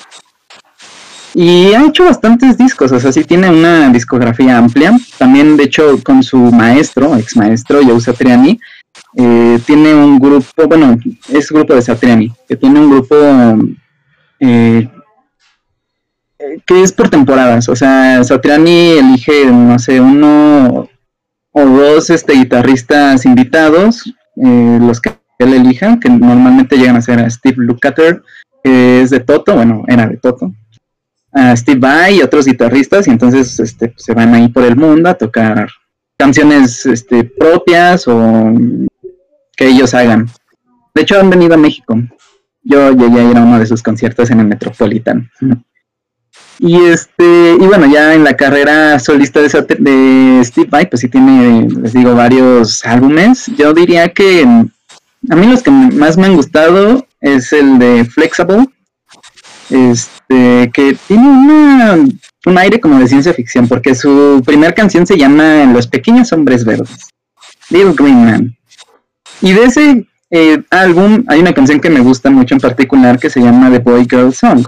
Y 1.33 1.73
ha 1.73 1.85
hecho 1.85 2.03
bastantes 2.03 2.57
discos, 2.57 2.91
o 2.91 2.99
sea, 2.99 3.11
sí 3.11 3.23
tiene 3.23 3.49
una 3.49 3.89
discografía 3.89 4.57
amplia. 4.57 4.97
También, 5.17 5.55
de 5.55 5.63
hecho, 5.63 6.01
con 6.03 6.23
su 6.23 6.37
maestro, 6.37 7.15
ex 7.15 7.37
maestro, 7.37 7.79
Joe 7.83 8.01
Satriani, 8.01 8.59
eh, 9.15 9.59
tiene 9.65 9.93
un 9.93 10.19
grupo, 10.19 10.67
bueno, 10.67 10.97
es 11.29 11.49
grupo 11.49 11.73
de 11.73 11.81
Satriani, 11.81 12.33
que 12.47 12.55
tiene 12.57 12.79
un 12.79 12.89
grupo 12.89 13.15
eh, 14.39 14.89
que 16.65 16.83
es 16.83 16.91
por 16.91 17.09
temporadas. 17.09 17.69
O 17.69 17.75
sea, 17.75 18.23
Satriani 18.23 18.91
elige, 18.91 19.45
no 19.45 19.79
sé, 19.79 20.01
uno 20.01 20.89
o 21.53 21.65
dos 21.65 22.09
este, 22.09 22.33
guitarristas 22.33 23.25
invitados, 23.25 24.13
eh, 24.35 24.79
los 24.81 24.99
que 24.99 25.11
él 25.39 25.53
elija, 25.53 25.99
que 25.99 26.09
normalmente 26.09 26.77
llegan 26.77 26.97
a 26.97 27.01
ser 27.01 27.19
a 27.19 27.29
Steve 27.29 27.57
Lukather, 27.57 28.21
que 28.63 29.01
es 29.01 29.09
de 29.09 29.19
Toto, 29.19 29.55
bueno, 29.55 29.83
era 29.87 30.07
de 30.07 30.17
Toto, 30.17 30.53
a 31.31 31.55
Steve 31.55 31.79
Vai 31.79 32.17
y 32.17 32.21
otros 32.21 32.45
guitarristas, 32.45 33.07
y 33.07 33.11
entonces 33.11 33.59
este, 33.59 33.93
se 33.97 34.13
van 34.13 34.33
ahí 34.33 34.49
por 34.49 34.63
el 34.63 34.75
mundo 34.75 35.09
a 35.09 35.13
tocar 35.13 35.69
canciones 36.17 36.85
este, 36.85 37.23
propias 37.23 38.07
o 38.07 38.53
que 39.55 39.67
ellos 39.67 39.93
hagan. 39.93 40.29
De 40.93 41.01
hecho, 41.01 41.19
han 41.19 41.29
venido 41.29 41.53
a 41.53 41.57
México. 41.57 41.95
Yo 42.63 42.91
llegué 42.91 43.21
a 43.21 43.31
ir 43.31 43.37
a 43.37 43.43
uno 43.43 43.59
de 43.59 43.65
sus 43.65 43.81
conciertos 43.81 44.29
en 44.29 44.39
el 44.39 44.47
Metropolitan. 44.47 45.29
Y 46.63 46.79
este, 46.85 47.55
y 47.59 47.65
bueno, 47.65 47.87
ya 47.91 48.13
en 48.13 48.23
la 48.23 48.37
carrera 48.37 48.99
solista 48.99 49.41
de, 49.41 49.47
de 49.79 50.41
Steve 50.45 50.67
Vai, 50.69 50.87
pues 50.87 50.99
sí 51.01 51.09
tiene, 51.09 51.67
les 51.67 51.93
digo, 51.93 52.13
varios 52.13 52.85
álbumes. 52.85 53.47
Yo 53.57 53.73
diría 53.73 54.09
que 54.09 54.43
a 54.43 55.35
mí 55.35 55.47
los 55.47 55.63
que 55.63 55.71
más 55.71 56.17
me 56.17 56.27
han 56.27 56.35
gustado 56.35 57.07
es 57.19 57.51
el 57.51 57.79
de 57.79 58.05
Flexible, 58.05 58.67
este, 60.31 60.71
que 60.71 60.97
tiene 61.07 61.27
una, 61.27 61.97
un 62.45 62.57
aire 62.57 62.79
como 62.79 62.99
de 62.99 63.07
ciencia 63.07 63.33
ficción, 63.33 63.67
porque 63.67 63.95
su 63.95 64.41
primera 64.45 64.73
canción 64.73 65.05
se 65.05 65.17
llama 65.17 65.65
Los 65.65 65.87
pequeños 65.87 66.31
hombres 66.31 66.63
verdes, 66.63 67.09
Little 67.69 67.93
Green 67.93 68.25
Man. 68.25 68.57
Y 69.41 69.53
de 69.53 69.63
ese 69.63 70.05
eh, 70.29 70.63
álbum 70.69 71.23
hay 71.27 71.39
una 71.39 71.53
canción 71.53 71.79
que 71.79 71.89
me 71.89 71.99
gusta 71.99 72.29
mucho 72.29 72.55
en 72.55 72.61
particular 72.61 73.19
que 73.19 73.29
se 73.29 73.41
llama 73.41 73.69
The 73.69 73.79
Boy 73.79 74.07
Girl 74.09 74.33
Song, 74.33 74.65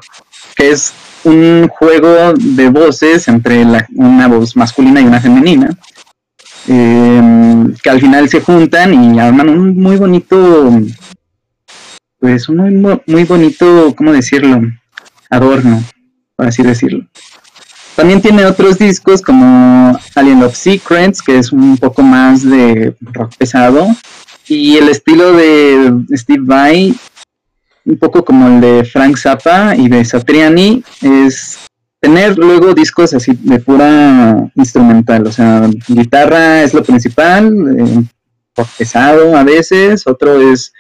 que 0.56 0.72
es 0.72 0.94
un 1.24 1.70
juego 1.70 2.34
de 2.34 2.70
voces 2.70 3.28
entre 3.30 3.66
una 3.96 4.28
voz 4.28 4.58
masculina 4.58 5.00
y 5.00 5.06
una 5.06 5.22
femenina, 5.22 5.70
em, 6.68 7.74
que 7.76 7.90
al 7.90 8.02
final 8.02 8.28
se 8.28 8.42
juntan 8.42 9.16
y 9.16 9.20
arman 9.20 9.50
un 9.50 9.78
muy 9.78 9.96
bonito, 9.96 10.82
pues 12.20 12.50
un 12.50 12.82
muy, 12.82 13.02
muy 13.08 13.24
bonito, 13.24 13.94
¿cómo 13.96 14.12
decirlo? 14.12 14.62
Adorno, 15.34 15.84
por 16.36 16.48
así 16.48 16.64
decirlo. 16.64 17.06
También 17.96 18.22
tiene 18.22 18.46
otros 18.46 18.80
discos 18.80 19.22
como 19.22 19.98
Alien 20.16 20.44
of 20.44 20.56
Secrets, 20.56 21.22
que 21.22 21.38
es 21.38 21.52
un 21.52 21.78
poco 21.78 22.02
más 22.02 22.44
de 22.44 22.96
rock 23.02 23.36
pesado. 23.38 23.88
Y 24.48 24.78
el 24.78 24.90
estilo 24.90 25.34
de 25.34 26.04
Steve 26.14 26.44
Vai, 26.44 26.96
un 27.86 27.98
poco 27.98 28.26
como 28.26 28.48
el 28.48 28.62
de 28.62 28.84
Frank 28.84 29.18
Zappa 29.18 29.76
y 29.76 29.90
de 29.90 30.04
Satriani, 30.04 30.84
es 31.02 31.60
tener 32.00 32.38
luego 32.38 32.74
discos 32.74 33.14
así 33.14 33.34
de 33.42 33.60
pura 33.60 34.52
instrumental. 34.56 35.28
O 35.28 35.32
sea, 35.32 35.70
guitarra 35.88 36.64
es 36.64 36.74
lo 36.74 36.84
principal, 36.84 37.54
eh, 37.78 38.04
rock 38.58 38.70
pesado 38.78 39.38
a 39.38 39.44
veces, 39.44 40.08
otro 40.08 40.42
es 40.42 40.74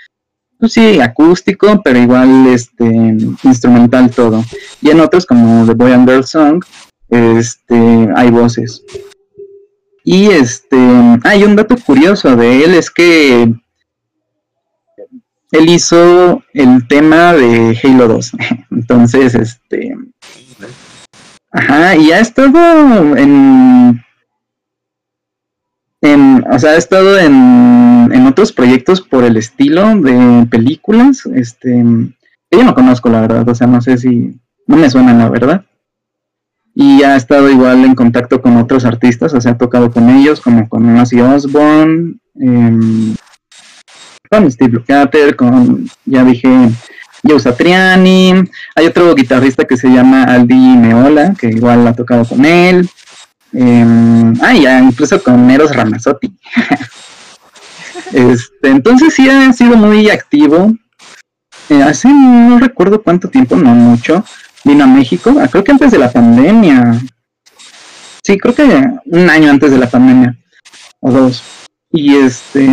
pues 0.63 0.71
sí, 0.71 1.01
acústico, 1.01 1.81
pero 1.83 1.99
igual 1.99 2.47
este 2.47 2.85
instrumental 3.43 4.09
todo. 4.09 4.45
Y 4.81 4.91
en 4.91 5.01
otros, 5.01 5.25
como 5.25 5.65
The 5.65 5.73
Boy 5.73 5.91
and 5.91 6.07
Girl 6.07 6.23
Song, 6.23 6.63
este, 7.09 8.07
hay 8.15 8.31
voces. 8.31 8.81
Y 10.05 10.27
este, 10.27 10.77
hay 11.25 11.43
un 11.43 11.57
dato 11.57 11.75
curioso 11.75 12.37
de 12.37 12.63
él, 12.63 12.75
es 12.75 12.89
que 12.89 13.53
él 15.51 15.69
hizo 15.69 16.41
el 16.53 16.87
tema 16.87 17.33
de 17.33 17.77
Halo 17.83 18.07
2. 18.07 18.31
Entonces, 18.71 19.35
este. 19.35 19.97
Ajá, 21.51 21.97
y 21.97 22.13
ha 22.13 22.21
estado 22.21 23.17
en 23.17 24.01
o 26.03 26.59
sea, 26.59 26.71
ha 26.71 26.77
estado 26.77 27.17
en, 27.17 28.09
en, 28.11 28.25
otros 28.27 28.51
proyectos 28.51 28.99
por 29.01 29.23
el 29.23 29.37
estilo 29.37 29.95
de 29.99 30.45
películas. 30.49 31.25
Este, 31.33 31.83
yo 32.51 32.63
no 32.63 32.75
conozco 32.75 33.09
la 33.09 33.21
verdad, 33.21 33.47
o 33.47 33.55
sea, 33.55 33.67
no 33.67 33.81
sé 33.81 33.97
si, 33.97 34.37
no 34.67 34.75
me 34.75 34.89
suena 34.89 35.13
la 35.13 35.29
verdad. 35.29 35.65
Y 36.75 37.03
ha 37.03 37.15
estado 37.15 37.49
igual 37.49 37.85
en 37.85 37.95
contacto 37.95 38.41
con 38.41 38.57
otros 38.57 38.83
artistas, 38.83 39.33
o 39.33 39.39
sea, 39.39 39.53
ha 39.53 39.57
tocado 39.57 39.91
con 39.91 40.09
ellos, 40.09 40.41
como 40.41 40.67
con 40.67 40.97
Ozzy 40.97 41.21
Osbourne, 41.21 42.15
em, 42.35 43.15
con 44.29 44.51
Steve 44.51 44.73
Lukather, 44.73 45.35
con, 45.35 45.87
ya 46.05 46.23
dije, 46.25 46.49
Joe 47.23 47.39
Satriani. 47.39 48.33
Hay 48.75 48.87
otro 48.87 49.15
guitarrista 49.15 49.65
que 49.65 49.77
se 49.77 49.87
llama 49.87 50.23
Aldi 50.23 50.77
Meola, 50.77 51.33
que 51.39 51.47
igual 51.47 51.87
ha 51.87 51.93
tocado 51.93 52.25
con 52.25 52.43
él. 52.43 52.89
Eh, 53.53 54.33
ah, 54.41 54.53
ya, 54.53 54.79
incluso 54.79 55.21
con 55.21 55.49
Eros 55.49 55.75
Ramazzotti. 55.75 56.33
este, 58.13 58.69
entonces 58.69 59.13
sí 59.13 59.29
ha 59.29 59.53
sido 59.53 59.77
muy 59.77 60.09
activo. 60.09 60.73
Eh, 61.69 61.81
hace 61.81 62.09
no 62.09 62.59
recuerdo 62.59 63.01
cuánto 63.01 63.29
tiempo, 63.29 63.55
no 63.55 63.73
mucho, 63.73 64.23
vino 64.63 64.83
a 64.83 64.87
México. 64.87 65.35
Ah, 65.39 65.47
creo 65.47 65.63
que 65.63 65.71
antes 65.71 65.91
de 65.91 65.99
la 65.99 66.11
pandemia. 66.11 66.99
Sí, 68.23 68.37
creo 68.37 68.55
que 68.55 68.63
un 69.05 69.29
año 69.29 69.49
antes 69.49 69.71
de 69.71 69.77
la 69.77 69.89
pandemia. 69.89 70.35
O 70.99 71.11
dos. 71.11 71.43
Y 71.91 72.15
este. 72.15 72.67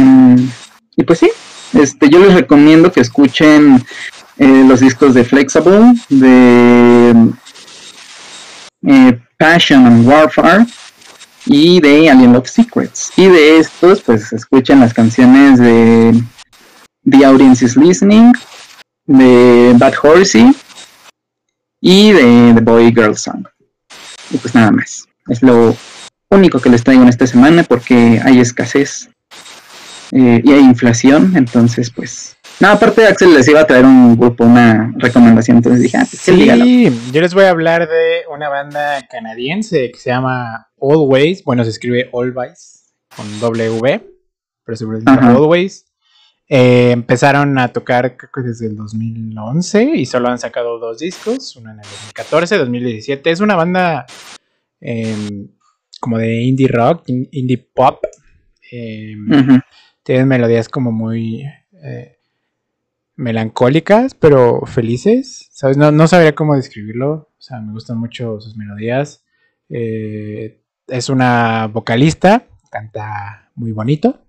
Y 0.96 1.02
pues 1.04 1.18
sí, 1.18 1.30
este, 1.72 2.08
yo 2.08 2.18
les 2.18 2.34
recomiendo 2.34 2.90
que 2.90 3.00
escuchen 3.00 3.84
eh, 4.38 4.64
los 4.66 4.80
discos 4.80 5.14
de 5.14 5.24
Flexible, 5.24 5.94
de 6.08 7.14
eh, 8.86 9.20
Passion 9.40 9.86
and 9.86 10.06
Warfare 10.06 10.66
y 11.46 11.80
de 11.80 12.10
Alien 12.10 12.36
of 12.36 12.46
Secrets. 12.46 13.10
Y 13.16 13.26
de 13.26 13.56
estos, 13.56 14.02
pues 14.02 14.34
escuchen 14.34 14.80
las 14.80 14.92
canciones 14.92 15.58
de 15.58 16.12
The 17.10 17.24
Audience 17.24 17.64
is 17.64 17.74
Listening, 17.74 18.32
de 19.06 19.74
Bad 19.78 19.94
Horsey 20.02 20.54
y 21.80 22.12
de 22.12 22.52
The 22.54 22.60
Boy 22.60 22.92
Girl 22.92 23.16
Song. 23.16 23.46
Y 24.30 24.36
pues 24.36 24.54
nada 24.54 24.72
más. 24.72 25.08
Es 25.28 25.42
lo 25.42 25.74
único 26.28 26.60
que 26.60 26.68
les 26.68 26.84
traigo 26.84 27.02
en 27.02 27.08
esta 27.08 27.26
semana 27.26 27.62
porque 27.62 28.20
hay 28.22 28.40
escasez 28.40 29.08
eh, 30.12 30.42
y 30.44 30.52
hay 30.52 30.60
inflación. 30.60 31.34
Entonces, 31.34 31.90
pues 31.90 32.36
no, 32.60 32.68
aparte 32.68 33.06
Axel 33.06 33.32
les 33.32 33.48
iba 33.48 33.60
a 33.60 33.66
traer 33.66 33.86
un 33.86 34.18
grupo, 34.18 34.44
una 34.44 34.92
recomendación, 34.96 35.56
entonces 35.56 35.82
dije, 35.82 35.96
ah, 35.96 36.06
pues, 36.08 36.20
sí, 36.20 36.90
yo 37.10 37.20
les 37.22 37.32
voy 37.32 37.44
a 37.44 37.50
hablar 37.50 37.88
de 37.88 38.22
una 38.30 38.50
banda 38.50 39.06
canadiense 39.10 39.90
que 39.90 39.98
se 39.98 40.10
llama 40.10 40.68
Always, 40.78 41.42
bueno, 41.42 41.64
se 41.64 41.70
escribe 41.70 42.10
Always 42.12 42.94
con 43.16 43.40
W, 43.40 44.06
pero 44.64 44.76
se 44.76 44.84
pronuncia 44.84 45.14
Always. 45.14 45.86
Eh, 46.52 46.90
empezaron 46.90 47.56
a 47.58 47.68
tocar 47.68 48.16
creo 48.16 48.30
que 48.34 48.40
desde 48.42 48.66
el 48.66 48.74
2011 48.74 49.92
y 49.94 50.04
solo 50.04 50.28
han 50.28 50.38
sacado 50.38 50.80
dos 50.80 50.98
discos, 50.98 51.54
uno 51.54 51.70
en 51.70 51.78
el 51.78 51.82
2014, 51.82 52.58
2017. 52.58 53.30
Es 53.30 53.40
una 53.40 53.54
banda 53.54 54.04
em, 54.80 55.48
como 56.00 56.18
de 56.18 56.42
indie 56.42 56.68
rock, 56.68 57.04
indie 57.08 57.56
pop. 57.56 58.04
Em, 58.70 59.60
tienen 60.02 60.28
melodías 60.28 60.68
como 60.68 60.92
muy... 60.92 61.44
Melancólicas, 63.20 64.14
pero 64.14 64.62
felices. 64.66 65.48
¿Sabes? 65.52 65.76
No, 65.76 65.92
no 65.92 66.08
sabría 66.08 66.34
cómo 66.34 66.56
describirlo. 66.56 67.30
O 67.38 67.42
sea, 67.42 67.60
me 67.60 67.72
gustan 67.72 67.98
mucho 67.98 68.40
sus 68.40 68.56
melodías. 68.56 69.24
Eh, 69.68 70.62
es 70.88 71.08
una 71.08 71.66
vocalista 71.68 72.46
canta 72.70 73.50
muy 73.54 73.72
bonito. 73.72 74.22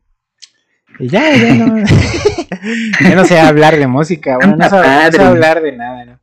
Y 0.99 1.07
ya, 1.07 1.33
ya 1.35 1.53
no, 1.55 1.77
ya 3.01 3.15
no 3.15 3.23
sé 3.23 3.39
hablar 3.39 3.77
de 3.77 3.87
música, 3.87 4.35
bueno, 4.35 4.57
no 4.57 4.69
sé, 4.69 4.75
no 4.75 5.11
sé 5.11 5.21
hablar 5.21 5.61
de 5.61 5.71
nada, 5.71 6.05
¿no? 6.05 6.19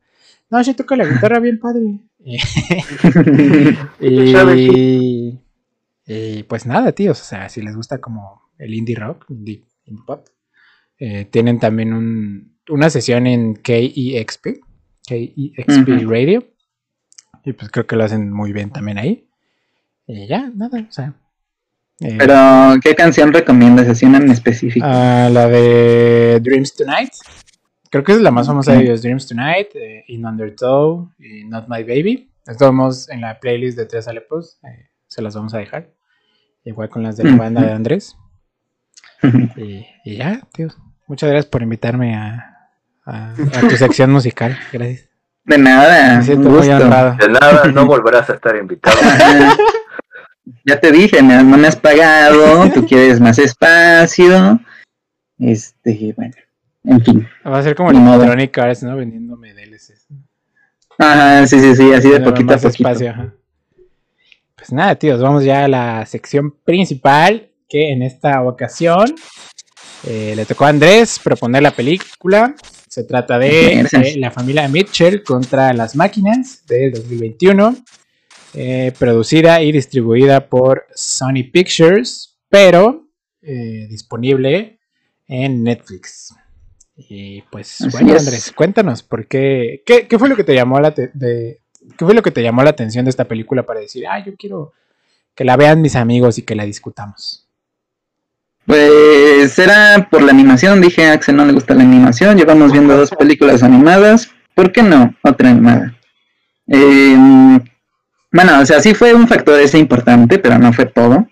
No, 0.50 0.62
sí 0.62 0.74
toca 0.74 0.94
la 0.96 1.06
guitarra 1.06 1.38
bien 1.40 1.58
padre. 1.58 2.00
Y, 4.00 5.40
y 6.06 6.42
pues 6.42 6.66
nada, 6.66 6.92
tíos, 6.92 7.20
o 7.20 7.24
sea, 7.24 7.48
si 7.48 7.62
les 7.62 7.74
gusta 7.74 7.98
como 7.98 8.50
el 8.58 8.74
indie 8.74 8.96
rock, 8.96 9.24
indie, 9.30 9.64
indie 9.84 10.04
pop, 10.06 10.26
eh, 10.98 11.24
tienen 11.26 11.58
también 11.58 11.94
un, 11.94 12.57
una 12.68 12.90
sesión 12.90 13.26
en 13.26 13.54
KEXP, 13.56 14.46
KEXP 15.06 15.88
Ujú. 15.88 16.10
Radio, 16.10 16.44
y 17.44 17.52
pues 17.52 17.70
creo 17.70 17.86
que 17.86 17.96
lo 17.96 18.04
hacen 18.04 18.30
muy 18.32 18.52
bien 18.52 18.70
también 18.70 18.98
ahí. 18.98 19.28
Y 20.06 20.26
ya, 20.26 20.50
nada, 20.54 20.86
o 20.88 20.92
sea. 20.92 21.14
eh, 22.00 22.16
Pero, 22.18 22.34
¿qué 22.82 22.94
canción 22.94 23.32
recomiendas? 23.32 23.88
Así 23.88 24.06
una 24.06 24.18
en 24.18 24.30
específico. 24.30 24.86
ah, 24.88 25.28
la 25.32 25.48
de 25.48 26.40
Dreams 26.42 26.74
Tonight. 26.74 27.12
Creo 27.90 28.04
que 28.04 28.12
es 28.12 28.20
la 28.20 28.30
más 28.30 28.46
famosa 28.46 28.72
de 28.74 28.82
ellos, 28.82 29.02
Dreams 29.02 29.26
Tonight, 29.26 29.68
eh, 29.74 30.04
In 30.08 30.26
Undertow 30.26 31.10
y 31.18 31.44
Not 31.44 31.68
My 31.68 31.82
Baby. 31.84 32.30
Estamos 32.46 33.08
en 33.10 33.22
la 33.22 33.38
playlist 33.40 33.78
de 33.78 33.86
Tres 33.86 34.08
Alepos, 34.08 34.58
eh, 34.64 34.88
se 35.06 35.22
las 35.22 35.34
vamos 35.34 35.54
a 35.54 35.58
dejar. 35.58 35.94
Igual 36.64 36.90
con 36.90 37.02
las 37.02 37.16
de 37.16 37.24
la 37.24 37.36
banda 37.36 37.62
de 37.62 37.72
Andrés. 37.72 38.16
Y, 39.56 39.86
y 40.04 40.16
ya, 40.16 40.42
tíos. 40.52 40.76
Muchas 41.06 41.30
gracias 41.30 41.50
por 41.50 41.62
invitarme 41.62 42.14
a, 42.14 42.57
a, 43.08 43.32
a 43.32 43.60
tu 43.68 43.76
sección 43.76 44.10
musical. 44.10 44.58
Gracias. 44.72 45.08
De 45.44 45.56
nada, 45.58 46.10
Me 46.10 46.16
un 46.18 46.22
siento 46.24 46.50
muy 46.50 46.68
honrado. 46.68 47.16
De 47.16 47.28
nada, 47.28 47.64
no 47.72 47.86
volverás 47.86 48.28
a 48.30 48.34
estar 48.34 48.56
invitado. 48.56 48.96
Ya 50.64 50.80
te 50.80 50.90
dije, 50.92 51.22
no 51.22 51.58
me 51.58 51.68
has 51.68 51.76
pagado, 51.76 52.70
tú 52.72 52.86
quieres 52.86 53.20
más 53.20 53.38
espacio. 53.38 54.58
Este, 55.38 56.14
bueno, 56.16 56.34
en 56.84 57.04
fin. 57.04 57.28
Va 57.46 57.58
a 57.58 57.62
ser 57.62 57.74
como 57.74 57.90
modo. 57.92 58.22
Electronic 58.22 58.58
Arts, 58.58 58.82
¿no? 58.82 58.96
Vendiéndome 58.96 59.52
DLCs. 59.54 60.06
Ajá, 60.98 61.46
sí, 61.46 61.60
sí, 61.60 61.76
sí, 61.76 61.92
así 61.92 62.08
de 62.08 62.14
Dándome 62.14 62.30
poquito 62.32 62.52
a 62.52 62.56
más 62.56 62.62
poquito. 62.62 62.88
espacio, 62.88 63.10
ajá. 63.10 63.34
Pues 64.56 64.72
nada, 64.72 64.94
tíos, 64.94 65.20
vamos 65.20 65.44
ya 65.44 65.64
a 65.64 65.68
la 65.68 66.06
sección 66.06 66.50
principal, 66.64 67.50
que 67.68 67.92
en 67.92 68.02
esta 68.02 68.42
ocasión 68.42 69.14
eh, 70.06 70.32
le 70.34 70.44
tocó 70.44 70.64
a 70.64 70.68
Andrés 70.68 71.20
proponer 71.22 71.62
la 71.62 71.70
película. 71.70 72.54
Se 72.98 73.04
trata 73.04 73.38
de 73.38 73.80
eh, 73.82 74.16
La 74.16 74.32
familia 74.32 74.66
Mitchell 74.66 75.22
contra 75.22 75.72
las 75.72 75.94
máquinas 75.94 76.66
de 76.66 76.90
2021, 76.90 77.76
eh, 78.54 78.92
producida 78.98 79.62
y 79.62 79.70
distribuida 79.70 80.48
por 80.48 80.84
Sony 80.96 81.44
Pictures, 81.52 82.40
pero 82.48 83.06
eh, 83.40 83.86
disponible 83.88 84.80
en 85.28 85.62
Netflix. 85.62 86.34
Y 86.96 87.42
pues 87.42 87.80
Así 87.82 87.88
bueno, 87.92 88.16
es. 88.16 88.26
Andrés, 88.26 88.52
cuéntanos, 88.52 89.04
¿por 89.04 89.28
qué, 89.28 89.84
qué, 89.86 90.08
qué 90.08 90.18
fue 90.18 90.28
lo 90.28 90.34
que 90.34 90.42
te 90.42 90.56
llamó 90.56 90.80
la 90.80 90.92
te- 90.92 91.12
de, 91.14 91.60
qué 91.96 92.04
fue 92.04 92.14
lo 92.14 92.22
que 92.22 92.32
te 92.32 92.42
llamó 92.42 92.64
la 92.64 92.70
atención 92.70 93.04
de 93.04 93.10
esta 93.10 93.26
película 93.28 93.64
para 93.64 93.78
decir, 93.78 94.08
ah, 94.08 94.18
yo 94.24 94.34
quiero 94.36 94.72
que 95.36 95.44
la 95.44 95.56
vean 95.56 95.80
mis 95.82 95.94
amigos 95.94 96.36
y 96.38 96.42
que 96.42 96.56
la 96.56 96.64
discutamos? 96.64 97.47
Pues 98.68 99.58
era 99.58 100.08
por 100.10 100.20
la 100.20 100.30
animación, 100.30 100.82
dije 100.82 101.06
a 101.06 101.14
Axel 101.14 101.36
no 101.36 101.46
le 101.46 101.54
gusta 101.54 101.72
la 101.72 101.84
animación, 101.84 102.36
llevamos 102.36 102.70
viendo 102.70 102.94
dos 102.94 103.10
películas 103.12 103.62
animadas, 103.62 104.30
¿por 104.54 104.72
qué 104.72 104.82
no? 104.82 105.14
Otra 105.22 105.48
animada. 105.48 105.96
Eh, 106.66 107.16
bueno, 108.30 108.60
o 108.60 108.66
sea, 108.66 108.78
sí 108.80 108.92
fue 108.92 109.14
un 109.14 109.26
factor 109.26 109.58
ese 109.58 109.78
importante, 109.78 110.38
pero 110.38 110.58
no 110.58 110.70
fue 110.74 110.84
todo. 110.84 111.26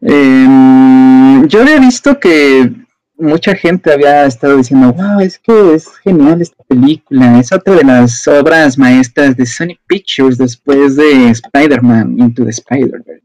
Eh, 0.00 1.42
yo 1.46 1.60
había 1.60 1.78
visto 1.78 2.18
que 2.18 2.72
mucha 3.18 3.54
gente 3.54 3.92
había 3.92 4.24
estado 4.24 4.56
diciendo, 4.56 4.94
wow, 4.94 5.20
es 5.20 5.38
que 5.38 5.74
es 5.74 5.94
genial 5.98 6.40
esta 6.40 6.64
película, 6.64 7.38
es 7.38 7.52
otra 7.52 7.74
de 7.74 7.84
las 7.84 8.26
obras 8.28 8.78
maestras 8.78 9.36
de 9.36 9.44
Sony 9.44 9.76
Pictures 9.86 10.38
después 10.38 10.96
de 10.96 11.28
Spider-Man 11.28 12.16
Into 12.18 12.44
the 12.44 12.50
Spider-Verse. 12.50 13.22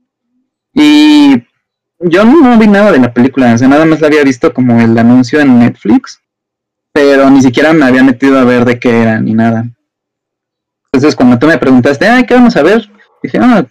Y 0.74 1.46
yo 2.00 2.26
no 2.26 2.58
vi 2.58 2.68
nada 2.68 2.92
de 2.92 3.00
la 3.00 3.14
película, 3.14 3.54
o 3.54 3.58
sea, 3.58 3.68
nada 3.68 3.86
más 3.86 4.00
la 4.02 4.08
había 4.08 4.24
visto 4.24 4.54
como 4.54 4.80
el 4.80 4.98
anuncio 4.98 5.40
en 5.40 5.60
Netflix, 5.60 6.22
pero 6.92 7.30
ni 7.30 7.42
siquiera 7.42 7.74
me 7.74 7.86
había 7.86 8.04
metido 8.04 8.40
a 8.40 8.44
ver 8.44 8.66
de 8.66 8.80
qué 8.80 9.02
era 9.02 9.20
ni 9.20 9.34
nada. 9.34 9.66
Entonces, 10.92 11.16
cuando 11.16 11.38
tú 11.38 11.48
me 11.48 11.58
preguntaste, 11.58 12.08
ay, 12.08 12.26
¿qué 12.26 12.34
vamos 12.34 12.56
a 12.56 12.64
ver? 12.64 12.90
Dije, 13.22 13.38
ah, 13.42 13.66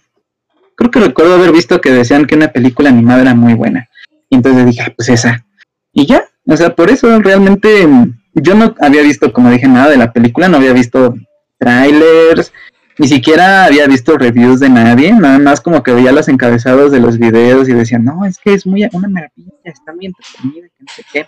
creo 0.75 0.91
que 0.91 0.99
recuerdo 0.99 1.35
haber 1.35 1.51
visto 1.51 1.81
que 1.81 1.91
decían 1.91 2.25
que 2.25 2.35
una 2.35 2.47
película 2.49 2.89
animada 2.89 3.21
era 3.21 3.35
muy 3.35 3.53
buena. 3.53 3.89
Y 4.29 4.35
entonces 4.35 4.65
dije, 4.65 4.83
ah, 4.83 4.93
pues 4.95 5.09
esa. 5.09 5.45
Y 5.91 6.05
ya, 6.05 6.23
o 6.45 6.55
sea, 6.55 6.75
por 6.75 6.89
eso 6.89 7.19
realmente 7.19 7.87
yo 8.33 8.55
no 8.55 8.75
había 8.79 9.01
visto, 9.01 9.33
como 9.33 9.49
dije, 9.49 9.67
nada 9.67 9.89
de 9.89 9.97
la 9.97 10.13
película, 10.13 10.47
no 10.47 10.57
había 10.57 10.73
visto 10.73 11.15
trailers, 11.57 12.53
ni 12.99 13.07
siquiera 13.07 13.65
había 13.65 13.87
visto 13.87 14.17
reviews 14.17 14.59
de 14.59 14.69
nadie, 14.69 15.13
nada 15.13 15.39
más 15.39 15.61
como 15.61 15.81
que 15.81 15.93
veía 15.93 16.11
los 16.11 16.27
encabezados 16.27 16.91
de 16.91 16.99
los 16.99 17.17
videos 17.17 17.67
y 17.69 17.73
decían, 17.73 18.03
no, 18.05 18.25
es 18.25 18.37
que 18.37 18.53
es 18.53 18.67
muy 18.67 18.87
una 18.91 19.07
maravilla, 19.07 19.51
está 19.63 19.93
muy 19.93 20.05
entretenida, 20.07 20.67
que 20.67 20.83
no 20.83 20.91
sé 20.93 21.03
qué. 21.11 21.27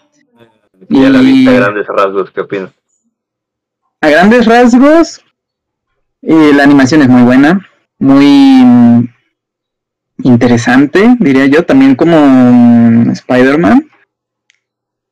Ya 0.90 1.10
la 1.10 1.20
viste 1.20 1.50
a 1.50 1.54
Y- 1.54 1.56
grandes 1.58 1.88
rasgos, 1.88 2.30
¿qué 2.32 2.42
opinas? 2.42 2.72
A 4.02 4.10
grandes 4.10 4.46
rasgos, 4.46 5.24
eh, 6.24 6.52
la 6.54 6.64
animación 6.64 7.02
es 7.04 7.08
muy 7.08 7.22
buena, 7.24 7.66
muy 8.00 9.10
interesante, 10.24 11.16
diría 11.20 11.46
yo, 11.46 11.64
también 11.64 11.96
como 11.96 13.12
Spider-Man. 13.12 13.88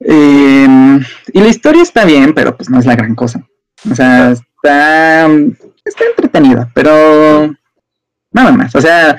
Eh, 0.01 0.99
y 1.33 1.39
la 1.41 1.47
historia 1.47 1.83
está 1.83 2.03
bien, 2.05 2.33
pero 2.33 2.55
pues 2.57 2.69
no 2.69 2.79
es 2.79 2.85
la 2.85 2.95
gran 2.95 3.15
cosa. 3.15 3.43
O 3.89 3.95
sea, 3.95 4.31
está, 4.31 5.27
está 5.89 6.05
entretenida, 6.05 6.69
pero 6.73 7.53
nada 8.31 8.51
más. 8.51 8.75
O 8.75 8.81
sea, 8.81 9.17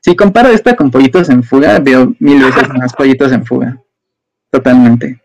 si 0.00 0.16
comparo 0.16 0.48
esta 0.48 0.76
con 0.76 0.90
Pollitos 0.90 1.28
en 1.28 1.42
Fuga, 1.42 1.78
veo 1.78 2.14
mil 2.18 2.42
veces 2.44 2.68
más 2.74 2.94
Pollitos 2.94 3.32
en 3.32 3.44
Fuga. 3.44 3.78
Totalmente. 4.50 5.22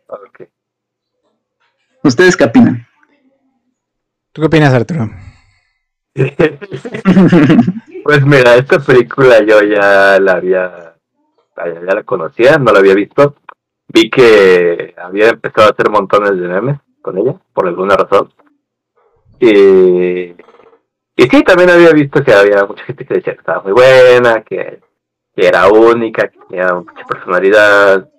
¿Ustedes 2.03 2.37
qué 2.37 2.43
opinan? 2.43 2.87
¿Tú 4.31 4.41
qué 4.41 4.47
opinas, 4.47 4.73
Arturo? 4.73 5.09
Pues 8.05 8.23
mira, 8.23 8.55
esta 8.55 8.77
película 8.77 9.43
yo 9.43 9.63
ya 9.63 10.19
la 10.19 10.33
había, 10.33 10.95
ya 11.57 11.95
la 11.95 12.03
conocía, 12.03 12.59
no 12.59 12.71
la 12.71 12.77
había 12.77 12.93
visto. 12.93 13.35
Vi 13.87 14.11
que 14.11 14.93
había 14.95 15.29
empezado 15.29 15.67
a 15.67 15.71
hacer 15.71 15.89
montones 15.89 16.39
de 16.39 16.47
memes 16.47 16.77
con 17.01 17.17
ella, 17.17 17.33
por 17.51 17.67
alguna 17.67 17.95
razón. 17.95 18.31
Y, 19.39 20.35
y 21.15 21.23
sí, 21.23 21.43
también 21.43 21.69
había 21.69 21.91
visto 21.91 22.23
que 22.23 22.33
había 22.33 22.65
mucha 22.65 22.83
gente 22.83 23.05
que 23.05 23.13
decía 23.15 23.33
que 23.33 23.39
estaba 23.39 23.61
muy 23.61 23.71
buena, 23.71 24.41
que, 24.41 24.79
que 25.35 25.47
era 25.47 25.67
única, 25.69 26.27
que 26.27 26.37
tenía 26.49 26.73
mucha 26.73 27.05
personalidad 27.05 28.09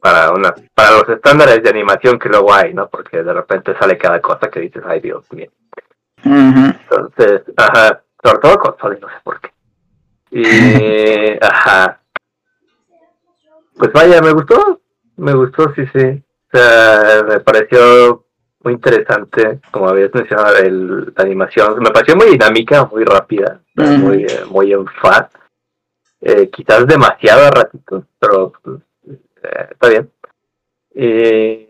para 0.00 0.32
una 0.32 0.54
para 0.74 0.98
los 0.98 1.08
estándares 1.08 1.62
de 1.62 1.70
animación 1.70 2.18
que 2.18 2.28
luego 2.28 2.52
hay, 2.52 2.74
¿no? 2.74 2.88
Porque 2.88 3.22
de 3.22 3.32
repente 3.32 3.74
sale 3.78 3.96
cada 3.96 4.20
cosa 4.20 4.48
que 4.50 4.60
dices, 4.60 4.82
ay 4.86 5.00
Dios 5.00 5.24
mío. 5.32 5.50
Entonces, 6.24 7.42
ajá, 7.56 8.02
sobre 8.22 8.38
todo 8.38 8.58
con 8.58 8.76
Sony, 8.78 8.98
no 9.00 9.08
sé 9.08 9.14
por 9.22 9.40
qué. 9.40 9.50
Y, 10.30 11.38
ajá. 11.40 12.00
Pues 13.76 13.92
vaya, 13.92 14.20
me 14.20 14.32
gustó, 14.32 14.80
me 15.16 15.34
gustó, 15.34 15.72
sí, 15.74 15.86
sí. 15.94 16.22
O 16.52 16.56
sea, 16.56 17.24
me 17.28 17.40
pareció 17.40 18.23
muy 18.64 18.74
interesante, 18.74 19.60
como 19.70 19.88
habías 19.88 20.12
mencionado, 20.14 20.56
el, 20.56 21.04
la 21.04 21.24
animación. 21.24 21.78
Me 21.80 21.90
pareció 21.90 22.16
muy 22.16 22.30
dinámica, 22.30 22.86
muy 22.86 23.04
rápida, 23.04 23.60
muy, 23.76 24.24
eh, 24.24 24.44
muy 24.48 24.72
en 24.72 24.86
fat. 24.86 25.30
Eh, 26.20 26.48
quizás 26.48 26.86
demasiado 26.86 27.44
a 27.44 27.50
ratitos, 27.50 28.04
pero 28.18 28.52
eh, 29.06 29.68
está 29.70 29.88
bien. 29.88 30.10
Y, 30.94 31.68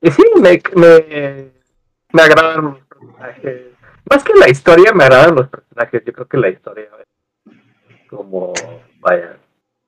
y 0.00 0.10
sí, 0.10 0.24
me, 0.40 0.60
me, 0.74 1.52
me 2.12 2.22
agradan 2.22 2.64
los 2.64 2.78
personajes. 2.80 3.66
Más 4.10 4.24
que 4.24 4.34
la 4.34 4.48
historia, 4.48 4.92
me 4.92 5.04
agradan 5.04 5.36
los 5.36 5.48
personajes. 5.48 6.02
Yo 6.04 6.12
creo 6.12 6.26
que 6.26 6.38
la 6.38 6.48
historia 6.48 6.88
como, 8.08 8.52
vaya. 9.00 9.38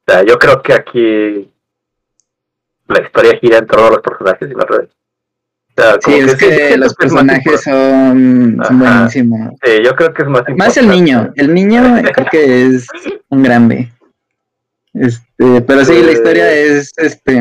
O 0.06 0.10
sea, 0.10 0.22
yo 0.24 0.38
creo 0.38 0.62
que 0.62 0.72
aquí 0.72 1.52
la 2.86 3.02
historia 3.02 3.38
gira 3.38 3.58
en 3.58 3.66
torno 3.66 3.86
a 3.86 3.90
los 3.90 4.00
personajes 4.00 4.50
y 4.50 4.54
no 4.54 4.62
al 4.62 4.68
revés. 4.68 4.97
Sea, 5.78 5.96
Sí, 6.04 6.12
es 6.14 6.34
que 6.34 6.76
los 6.76 6.92
personajes 6.94 7.62
son, 7.62 8.56
buenísimos. 8.56 9.54
Sí, 9.62 9.70
yo 9.84 9.94
creo 9.94 10.12
que 10.12 10.22
es 10.22 10.28
más 10.28 10.42
Más 10.56 10.76
el 10.76 10.84
importante. 10.86 10.86
niño, 10.88 11.32
el 11.36 11.54
niño 11.54 12.02
creo 12.12 12.26
que 12.30 12.66
es 12.66 12.86
un 13.28 13.42
grande. 13.44 13.92
Este, 14.92 15.60
pero 15.60 15.84
sí, 15.84 16.02
la 16.02 16.10
historia 16.12 16.50
es 16.52 16.92
este 16.96 17.40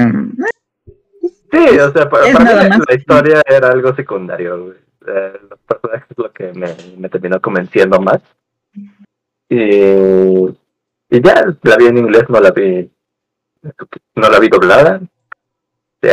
Sí, 1.52 1.80
o 1.80 1.92
sea, 1.94 2.10
para, 2.10 2.32
para 2.32 2.64
mí 2.70 2.84
la, 2.88 2.96
historia 2.96 3.42
era 3.48 3.70
algo 3.72 3.96
secundario. 3.96 4.66
güey. 4.66 4.78
Eh, 5.08 5.34
los 5.50 5.60
personajes 5.62 6.12
es 6.12 6.18
lo 6.18 6.32
que 6.32 6.54
me, 6.54 6.68
me 6.98 7.10
terminó 7.10 7.42
convenciendo 7.42 8.00
más. 8.00 8.20
Y, 9.50 9.56
Y 11.10 11.22
ya 11.24 11.46
la 11.64 11.78
vi 11.78 11.86
en 11.88 11.98
inglés, 11.98 12.26
no 12.30 12.40
la 12.40 12.52
vi, 12.52 12.92
no 14.16 14.30
la 14.30 14.40
vi 14.40 14.50
doblada. 14.50 15.02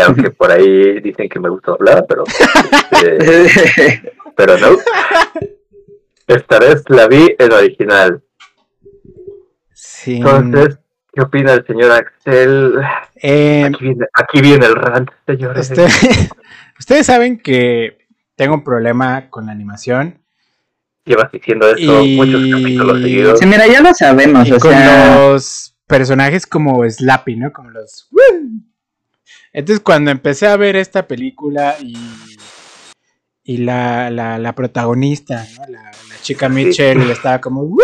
Aunque 0.07 0.31
por 0.39 0.51
ahí 0.51 1.01
dicen 1.01 1.29
que 1.29 1.39
me 1.41 1.49
gusta 1.49 1.73
doblada, 1.73 2.05
pero, 2.07 2.25
este, 2.93 4.13
pero 4.37 4.59
no. 4.59 4.69
Esta 6.27 6.59
vez 6.59 6.83
la 6.89 7.07
vi 7.07 7.35
en 7.39 7.53
original. 7.53 8.23
Sí. 9.73 10.17
Entonces, 10.17 10.79
¿qué 11.13 11.23
opina 11.23 11.53
el 11.53 11.67
señor 11.67 11.91
Axel? 11.93 12.75
Eh, 13.17 13.65
aquí, 13.67 13.85
viene, 13.85 14.07
aquí 14.13 14.41
viene 14.41 14.67
el 14.67 14.75
rant, 14.75 15.11
señores. 15.27 15.71
Usted- 15.71 15.89
ustedes 16.79 17.07
saben 17.07 17.39
que 17.39 17.99
tengo 18.37 18.55
un 18.55 18.65
problema 18.65 19.29
con 19.31 19.47
la 19.47 19.53
animación 19.53 20.21
Llevas 21.07 21.31
diciendo 21.31 21.69
eso 21.69 22.01
Y- 22.03 22.17
muchos 22.17 22.41
capítulos 22.51 23.03
seguidos. 23.03 23.39
Sí, 23.39 23.45
mira, 23.47 23.67
ya 23.67 23.83
lo 23.83 23.93
sabemos, 23.93 24.49
y 24.49 24.53
o 24.53 24.59
con 24.59 24.71
sea, 24.71 25.19
los 25.29 25.77
personajes 25.87 26.47
como 26.47 26.83
Slappy, 26.89 27.37
¿no? 27.37 27.53
Como 27.53 27.69
los... 27.71 28.09
Entonces 29.55 29.83
cuando 29.83 30.11
empecé 30.11 30.47
a 30.49 30.57
ver 30.59 30.77
esta 30.77 31.07
película 31.07 31.77
y, 31.81 31.97
y 33.45 33.57
la, 33.59 34.11
la, 34.11 34.37
la 34.39 34.55
protagonista, 34.55 35.47
¿no? 35.57 35.67
La, 35.73 35.83
la 35.85 36.21
chica 36.21 36.49
Mitchell 36.51 37.09
estaba 37.11 37.41
como... 37.41 37.63
"Uy, 37.63 37.81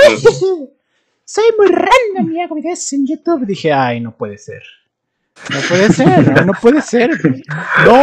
Soy 1.24 1.44
muy 1.56 1.68
random 1.68 2.34
y 2.34 2.40
hago 2.40 2.56
videos 2.56 2.92
en 2.92 3.06
YouTube. 3.06 3.46
Dije, 3.46 3.72
ay, 3.72 4.00
no 4.00 4.16
puede 4.16 4.36
ser. 4.36 4.62
No 5.48 5.60
puede 5.68 5.92
ser, 5.92 6.28
no, 6.28 6.44
no 6.44 6.52
puede 6.60 6.82
ser. 6.82 7.10
No, 7.86 8.02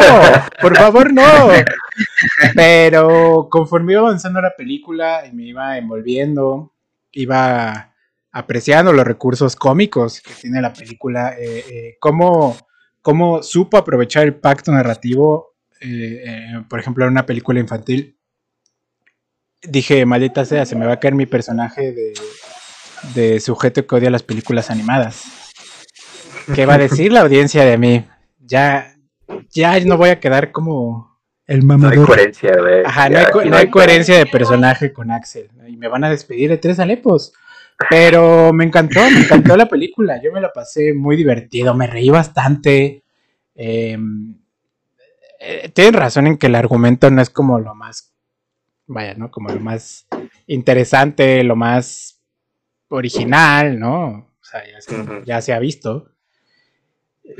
por 0.62 0.78
favor, 0.78 1.14
no. 1.14 1.50
Pero 2.56 3.48
conforme 3.52 3.94
iba 3.94 4.02
avanzando 4.02 4.42
la 4.42 4.56
película 4.56 5.26
y 5.26 5.34
me 5.36 5.44
iba 5.44 5.78
envolviendo, 5.78 6.72
iba 7.12 7.94
apreciando 8.32 8.94
los 8.94 9.06
recursos 9.06 9.56
cómicos 9.58 10.22
que 10.22 10.34
tiene 10.34 10.62
la 10.62 10.72
película, 10.72 11.36
eh, 11.38 11.66
eh, 11.70 11.98
cómo, 12.00 12.56
cómo 13.08 13.42
supo 13.42 13.78
aprovechar 13.78 14.26
el 14.26 14.36
pacto 14.36 14.70
narrativo, 14.74 15.56
eh, 15.80 16.24
eh, 16.26 16.64
por 16.70 16.78
ejemplo, 16.78 17.06
en 17.06 17.12
una 17.12 17.26
película 17.26 17.58
infantil. 17.58 18.20
Dije, 19.62 20.06
maldita 20.06 20.44
sea, 20.44 20.66
se 20.66 20.76
me 20.76 20.86
va 20.86 20.92
a 20.92 21.00
caer 21.00 21.16
mi 21.16 21.26
personaje 21.26 21.94
de, 21.94 22.14
de 23.16 23.40
sujeto 23.40 23.88
que 23.88 23.96
odia 23.96 24.10
las 24.10 24.24
películas 24.24 24.70
animadas. 24.70 25.24
¿Qué 26.54 26.66
va 26.66 26.74
a 26.74 26.78
decir 26.78 27.14
la 27.14 27.22
audiencia 27.22 27.64
de 27.64 27.78
mí? 27.78 28.06
Ya, 28.40 28.98
ya 29.52 29.80
no 29.86 29.96
voy 29.96 30.10
a 30.10 30.20
quedar 30.20 30.52
como 30.52 31.18
el 31.46 31.66
No 31.66 31.88
hay 31.88 32.00
coherencia, 32.00 32.58
güey. 32.60 32.84
Ajá, 32.84 33.08
no 33.08 33.20
hay, 33.20 33.50
no 33.50 33.72
coherencia 33.72 34.18
de 34.18 34.26
personaje 34.26 34.92
con 34.92 35.12
Axel. 35.12 35.50
Y 35.66 35.78
me 35.78 35.88
van 35.88 36.04
a 36.04 36.10
despedir 36.10 36.50
de 36.50 36.58
tres 36.58 36.78
alepos. 36.78 37.32
Pero 37.90 38.52
me 38.54 38.64
encantó, 38.66 39.02
me 39.12 39.20
encantó 39.20 39.56
la 39.56 39.68
película. 39.68 40.22
Yo 40.22 40.32
me 40.32 40.42
la 40.42 40.52
pasé 40.52 40.94
muy 40.94 41.16
divertido, 41.16 41.76
me 41.76 41.88
reí 41.88 42.10
bastante. 42.10 43.04
Eh, 43.56 43.98
eh, 45.40 45.70
tienen 45.70 45.94
razón 45.94 46.28
en 46.28 46.38
que 46.38 46.48
el 46.48 46.56
argumento 46.56 47.10
no 47.12 47.22
es 47.22 47.30
como 47.30 47.60
lo 47.60 47.76
más, 47.76 48.14
vaya, 48.88 49.14
¿no? 49.14 49.30
Como 49.30 49.50
lo 49.50 49.60
más 49.60 50.08
interesante, 50.48 51.44
lo 51.44 51.56
más 51.56 52.20
original, 52.90 53.80
¿no? 53.80 54.08
O 54.08 54.44
sea, 54.44 54.64
ya 54.66 54.82
se, 54.82 55.06
ya 55.26 55.42
se 55.42 55.54
ha 55.54 55.60
visto. 55.60 56.12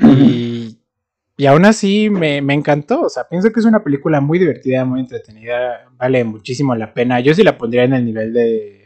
Y, 0.00 0.78
y 1.36 1.46
aún 1.46 1.64
así 1.64 2.10
me, 2.10 2.42
me 2.42 2.54
encantó. 2.54 3.00
O 3.02 3.08
sea, 3.08 3.28
pienso 3.28 3.50
que 3.50 3.58
es 3.58 3.66
una 3.66 3.82
película 3.82 4.20
muy 4.20 4.38
divertida, 4.38 4.84
muy 4.84 5.00
entretenida. 5.00 5.88
Vale 5.96 6.22
muchísimo 6.22 6.76
la 6.76 6.94
pena. 6.94 7.18
Yo 7.18 7.34
sí 7.34 7.42
la 7.42 7.58
pondría 7.58 7.84
en 7.84 7.94
el 7.94 8.04
nivel 8.04 8.32
de 8.32 8.77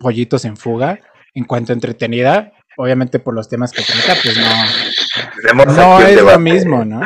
Pollitos 0.00 0.44
en 0.44 0.56
Fuga. 0.56 0.98
En 1.34 1.44
cuanto 1.44 1.72
a 1.72 1.74
entretenida, 1.74 2.52
obviamente 2.76 3.20
por 3.20 3.34
los 3.34 3.48
temas 3.48 3.70
que 3.70 3.82
trata, 3.82 4.18
pues 4.20 4.36
no, 4.36 5.64
no 5.64 6.00
es 6.00 6.20
lo 6.20 6.38
mismo, 6.40 6.84
¿no? 6.84 7.00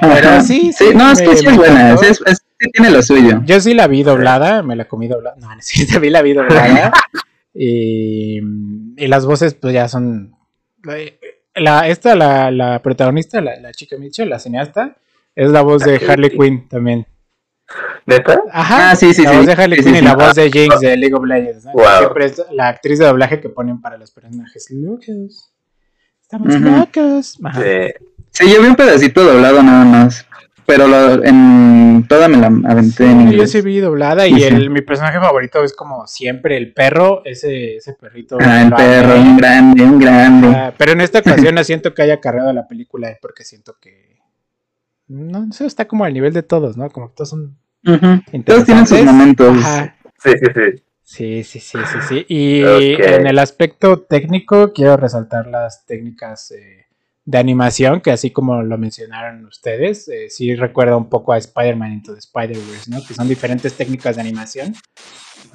pero 0.00 0.40
sí, 0.40 0.72
sí, 0.72 0.86
no, 0.94 1.10
es 1.12 1.20
que 1.20 1.36
sí 1.36 1.46
es 1.46 1.56
buena, 1.56 1.92
es, 1.94 2.22
es- 2.24 2.42
sí 2.58 2.70
tiene 2.72 2.90
lo 2.90 3.02
suyo. 3.02 3.42
Yo 3.44 3.60
sí 3.60 3.74
la 3.74 3.86
vi 3.86 4.02
doblada, 4.02 4.62
me 4.62 4.76
la 4.76 4.86
comí 4.86 5.08
doblada. 5.08 5.36
No, 5.38 5.48
sí, 5.60 5.84
vi 6.00 6.08
la 6.08 6.22
vi 6.22 6.32
doblada. 6.32 6.90
y, 7.52 8.38
y 8.96 9.06
las 9.06 9.26
voces, 9.26 9.52
pues 9.54 9.74
ya 9.74 9.88
son. 9.88 10.34
La, 11.56 11.86
esta, 11.88 12.14
la, 12.16 12.50
la 12.50 12.80
protagonista, 12.82 13.40
la, 13.42 13.60
la 13.60 13.72
chica 13.72 13.96
Mitchell, 13.98 14.28
la 14.30 14.38
cineasta, 14.38 14.96
es 15.36 15.50
la 15.50 15.60
voz 15.60 15.84
de 15.84 16.00
Harley. 16.08 16.30
Quinn 16.30 16.66
también. 16.68 17.06
¿Neta? 18.06 18.40
Ajá, 18.52 18.90
Ah, 18.90 18.96
sí, 18.96 19.14
sí, 19.14 19.22
la 19.22 19.30
sí. 19.30 19.36
voz 19.38 19.46
de 19.46 19.52
Harley 19.52 19.82
Sí, 19.82 19.90
sí, 19.90 19.96
y 19.96 20.00
la 20.02 20.14
voz 20.14 20.34
de 20.34 20.50
Jinx 20.50 20.80
de 20.80 20.96
League 20.96 21.14
of 21.14 21.24
Legends. 21.24 21.64
¿no? 21.64 21.72
Wow. 21.72 21.84
Siempre 21.98 22.24
es 22.26 22.42
la 22.52 22.68
actriz 22.68 22.98
de 22.98 23.06
doblaje 23.06 23.40
que 23.40 23.48
ponen 23.48 23.80
para 23.80 23.96
los 23.96 24.10
personajes 24.10 24.66
locos. 24.70 25.50
Estamos 26.22 26.60
locos. 26.60 27.38
Ajá. 27.42 27.60
Sí. 27.62 27.92
Sí, 28.30 28.52
yo 28.52 28.60
vi 28.62 28.68
un 28.68 28.74
pedacito 28.76 29.22
doblado 29.24 29.62
nada 29.62 29.84
más, 29.84 30.26
pero 30.66 30.88
lo- 30.88 31.22
en 31.24 32.04
toda 32.08 32.26
me 32.28 32.36
la 32.36 32.46
aventé 32.70 33.04
en 33.08 33.30
yo 33.30 33.46
sí 33.46 33.60
vi 33.60 33.78
doblada 33.78 34.24
Sí, 34.24 34.32
y 34.34 34.40
sí. 34.40 34.42
el, 34.44 34.70
mi 34.70 34.80
personaje 34.82 35.20
favorito 35.20 35.62
es 35.62 35.72
como 35.72 36.06
siempre 36.08 36.56
el 36.56 36.72
perro, 36.74 37.22
ese, 37.24 37.76
ese 37.76 37.92
perrito. 37.94 38.36
Ah, 38.40 38.62
el 38.62 38.72
perro, 38.74 39.14
un 39.20 39.36
grande, 39.36 39.84
un 39.84 39.98
grande. 40.00 40.48
Ah, 40.48 40.74
pero 40.76 40.92
en 40.92 41.00
esta 41.00 41.20
ocasión 41.20 41.54
no 41.54 41.62
siento 41.64 41.94
que 41.94 42.02
haya 42.02 42.20
cargado 42.20 42.52
la 42.52 42.66
película 42.66 43.08
eh, 43.08 43.18
porque 43.22 43.44
siento 43.44 43.76
que 43.80 44.18
no, 45.08 45.46
no 45.46 45.52
sé, 45.52 45.66
está 45.66 45.86
como 45.86 46.04
al 46.04 46.14
nivel 46.14 46.32
de 46.32 46.42
todos, 46.42 46.76
¿no? 46.76 46.88
Como 46.90 47.08
que 47.08 47.14
todos 47.16 47.30
son 47.30 47.56
Ujú. 47.86 48.42
Todos 48.44 48.64
tienen 48.64 48.86
sus 48.86 49.02
momentos. 49.04 49.56
Ajá. 49.58 49.96
Sí, 50.22 50.30
sí, 50.38 50.46
sí. 50.54 50.82
Sí, 51.02 51.44
sí, 51.44 51.60
sí, 51.60 51.78
sí, 51.92 51.98
sí. 52.08 52.26
Y 52.28 52.62
en 52.62 53.26
el 53.26 53.38
aspecto 53.38 54.00
técnico 54.00 54.72
quiero 54.72 54.96
resaltar 54.96 55.46
las 55.48 55.84
técnicas 55.84 56.50
eh, 56.52 56.86
de 57.26 57.38
animación 57.38 58.00
que 58.00 58.10
así 58.10 58.30
como 58.30 58.62
lo 58.62 58.78
mencionaron 58.78 59.44
ustedes, 59.44 60.08
eh, 60.08 60.30
sí 60.30 60.54
recuerda 60.54 60.96
un 60.96 61.10
poco 61.10 61.34
a 61.34 61.38
Spider-Man 61.38 61.92
Into 61.92 62.14
the 62.14 62.20
Spider-Verse, 62.20 62.90
¿no? 62.90 63.04
Que 63.06 63.12
son 63.12 63.28
diferentes 63.28 63.74
técnicas 63.74 64.16
de 64.16 64.22
animación 64.22 64.74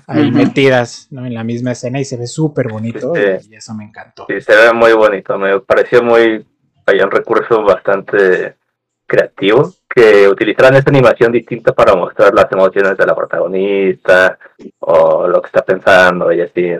ahí 0.05 0.31
metidas, 0.31 1.07
¿no? 1.09 1.25
En 1.25 1.33
la 1.33 1.43
misma 1.43 1.71
escena 1.71 1.99
y 1.99 2.05
se 2.05 2.17
ve 2.17 2.27
súper 2.27 2.67
bonito 2.67 3.13
Sí. 3.15 3.49
y 3.49 3.55
eso 3.55 3.73
me 3.73 3.85
encantó. 3.85 4.27
Sí, 4.29 4.39
se 4.41 4.55
ve 4.55 4.71
muy 4.73 4.93
bonito. 4.93 5.37
Me 5.39 5.59
pareció 5.61 6.03
muy. 6.03 6.45
Hay 6.85 6.99
un 6.99 7.09
recurso 7.09 7.63
bastante 7.63 8.55
creativo 9.09 9.73
que 9.93 10.27
utilizaran 10.27 10.75
esta 10.75 10.91
animación 10.91 11.31
distinta 11.31 11.73
para 11.73 11.95
mostrar 11.95 12.33
las 12.33 12.49
emociones 12.51 12.95
de 12.95 13.05
la 13.05 13.15
protagonista 13.15 14.37
o 14.79 15.27
lo 15.27 15.41
que 15.41 15.47
está 15.47 15.65
pensando 15.65 16.31
y 16.31 16.41
así. 16.41 16.71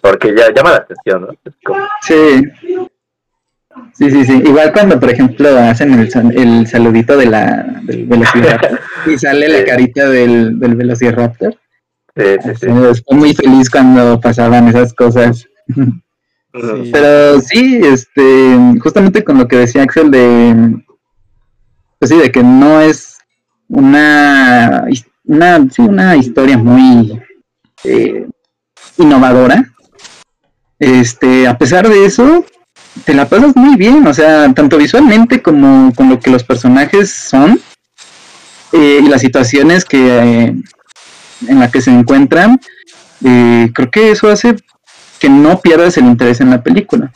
Porque 0.00 0.34
ya 0.36 0.52
llama 0.52 0.70
la 0.70 0.76
atención, 0.76 1.22
¿no? 1.22 1.28
Como- 1.64 1.84
Sí. 2.02 2.44
Sí, 3.94 4.10
sí, 4.10 4.24
sí. 4.24 4.42
Igual 4.44 4.72
cuando, 4.72 5.00
por 5.00 5.10
ejemplo, 5.10 5.48
hacen 5.58 5.94
el, 5.94 6.66
saludito 6.66 7.16
de 7.16 7.26
la, 7.26 7.80
del 7.82 8.06
Velociraptor 8.06 8.78
y 9.06 9.18
sale 9.18 9.48
la 9.48 9.64
carita 9.64 10.08
del, 10.08 10.58
del 10.58 10.76
Velociraptor. 10.76 11.56
Sí, 12.14 12.22
sí, 12.42 12.50
sí. 12.60 12.66
Estoy 12.90 13.16
muy 13.16 13.32
feliz 13.32 13.70
cuando 13.70 14.20
pasaban 14.20 14.68
esas 14.68 14.92
cosas. 14.92 15.48
Sí. 16.54 16.90
Pero 16.92 17.40
sí, 17.40 17.80
este, 17.82 18.58
justamente 18.82 19.24
con 19.24 19.38
lo 19.38 19.48
que 19.48 19.56
decía 19.56 19.82
Axel 19.82 20.10
de, 20.10 20.84
pues 22.02 22.10
sí, 22.10 22.16
de 22.16 22.32
que 22.32 22.42
no 22.42 22.80
es 22.80 23.18
una, 23.68 24.86
una, 25.22 25.70
sí, 25.70 25.82
una 25.82 26.16
historia 26.16 26.58
muy 26.58 27.22
eh, 27.84 28.26
innovadora. 28.98 29.72
Este, 30.80 31.46
a 31.46 31.56
pesar 31.56 31.88
de 31.88 32.04
eso, 32.04 32.44
te 33.04 33.14
la 33.14 33.28
pasas 33.28 33.54
muy 33.54 33.76
bien, 33.76 34.04
o 34.04 34.12
sea, 34.12 34.52
tanto 34.52 34.78
visualmente 34.78 35.42
como 35.42 35.94
con 35.94 36.08
lo 36.08 36.18
que 36.18 36.32
los 36.32 36.42
personajes 36.42 37.12
son 37.12 37.60
eh, 38.72 38.98
y 39.00 39.06
las 39.06 39.20
situaciones 39.20 39.84
que 39.84 40.56
en 41.46 41.60
las 41.60 41.70
que 41.70 41.82
se 41.82 41.92
encuentran. 41.92 42.58
eh, 43.24 43.70
creo 43.72 43.90
que 43.92 44.10
eso 44.10 44.28
hace 44.28 44.56
que 45.20 45.28
no 45.28 45.60
pierdas 45.60 45.96
el 45.98 46.06
interés 46.06 46.40
en 46.40 46.50
la 46.50 46.64
película. 46.64 47.12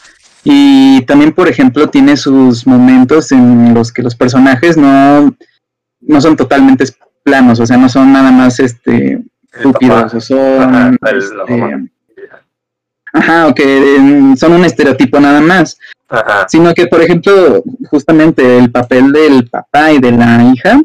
Y 0.48 1.00
también, 1.06 1.32
por 1.32 1.48
ejemplo, 1.48 1.88
tiene 1.88 2.16
sus 2.16 2.68
momentos 2.68 3.32
en 3.32 3.74
los 3.74 3.90
que 3.90 4.00
los 4.00 4.14
personajes 4.14 4.76
no, 4.76 5.36
no 6.00 6.20
son 6.20 6.36
totalmente 6.36 6.84
planos, 7.24 7.58
o 7.58 7.66
sea, 7.66 7.76
no 7.76 7.88
son 7.88 8.12
nada 8.12 8.30
más 8.30 8.60
este 8.60 9.24
estúpidos, 9.52 10.14
o 10.14 10.20
son 10.20 10.62
Ajá, 10.62 10.92
este, 13.40 13.50
o 13.50 13.54
que 13.54 13.96
eh, 13.96 14.36
son 14.36 14.52
un 14.52 14.64
estereotipo 14.64 15.18
nada 15.18 15.40
más, 15.40 15.80
Ajá. 16.08 16.46
sino 16.48 16.72
que, 16.74 16.86
por 16.86 17.02
ejemplo, 17.02 17.64
justamente 17.90 18.58
el 18.58 18.70
papel 18.70 19.10
del 19.10 19.50
papá 19.50 19.90
y 19.90 19.98
de 19.98 20.12
la 20.12 20.44
hija 20.44 20.80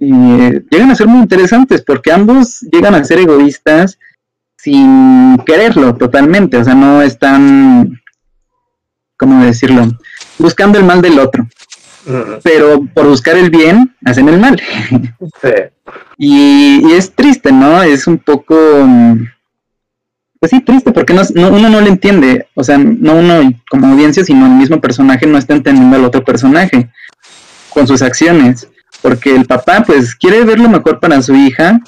eh, 0.00 0.62
llegan 0.70 0.90
a 0.90 0.94
ser 0.94 1.08
muy 1.08 1.20
interesantes 1.20 1.82
porque 1.82 2.10
ambos 2.10 2.60
llegan 2.72 2.94
a 2.94 3.04
ser 3.04 3.18
egoístas 3.18 3.98
sin 4.56 5.36
quererlo 5.44 5.94
totalmente, 5.94 6.56
o 6.56 6.64
sea, 6.64 6.74
no 6.74 7.02
están, 7.02 8.00
¿cómo 9.18 9.44
decirlo? 9.44 9.86
Buscando 10.38 10.78
el 10.78 10.84
mal 10.84 11.02
del 11.02 11.18
otro, 11.18 11.46
pero 12.42 12.84
por 12.94 13.06
buscar 13.06 13.36
el 13.36 13.50
bien 13.50 13.94
hacen 14.04 14.28
el 14.28 14.38
mal. 14.38 14.60
Sí. 15.42 15.48
Y, 16.16 16.88
y 16.88 16.92
es 16.92 17.12
triste, 17.12 17.52
¿no? 17.52 17.82
Es 17.82 18.06
un 18.06 18.18
poco, 18.18 18.54
mm, 18.54 19.26
pues 20.40 20.50
sí, 20.50 20.60
triste, 20.60 20.92
porque 20.92 21.12
no, 21.12 21.22
no, 21.34 21.48
uno 21.48 21.68
no 21.68 21.80
le 21.80 21.88
entiende, 21.88 22.48
o 22.54 22.64
sea, 22.64 22.78
no 22.78 23.14
uno 23.14 23.52
como 23.70 23.88
audiencia, 23.88 24.24
sino 24.24 24.46
el 24.46 24.52
mismo 24.52 24.80
personaje 24.80 25.26
no 25.26 25.38
está 25.38 25.54
entendiendo 25.54 25.96
al 25.96 26.04
otro 26.04 26.24
personaje 26.24 26.90
con 27.70 27.86
sus 27.86 28.02
acciones, 28.02 28.68
porque 29.02 29.34
el 29.34 29.46
papá 29.46 29.84
pues 29.86 30.14
quiere 30.14 30.44
ver 30.44 30.58
lo 30.58 30.68
mejor 30.68 31.00
para 31.00 31.22
su 31.22 31.34
hija 31.34 31.80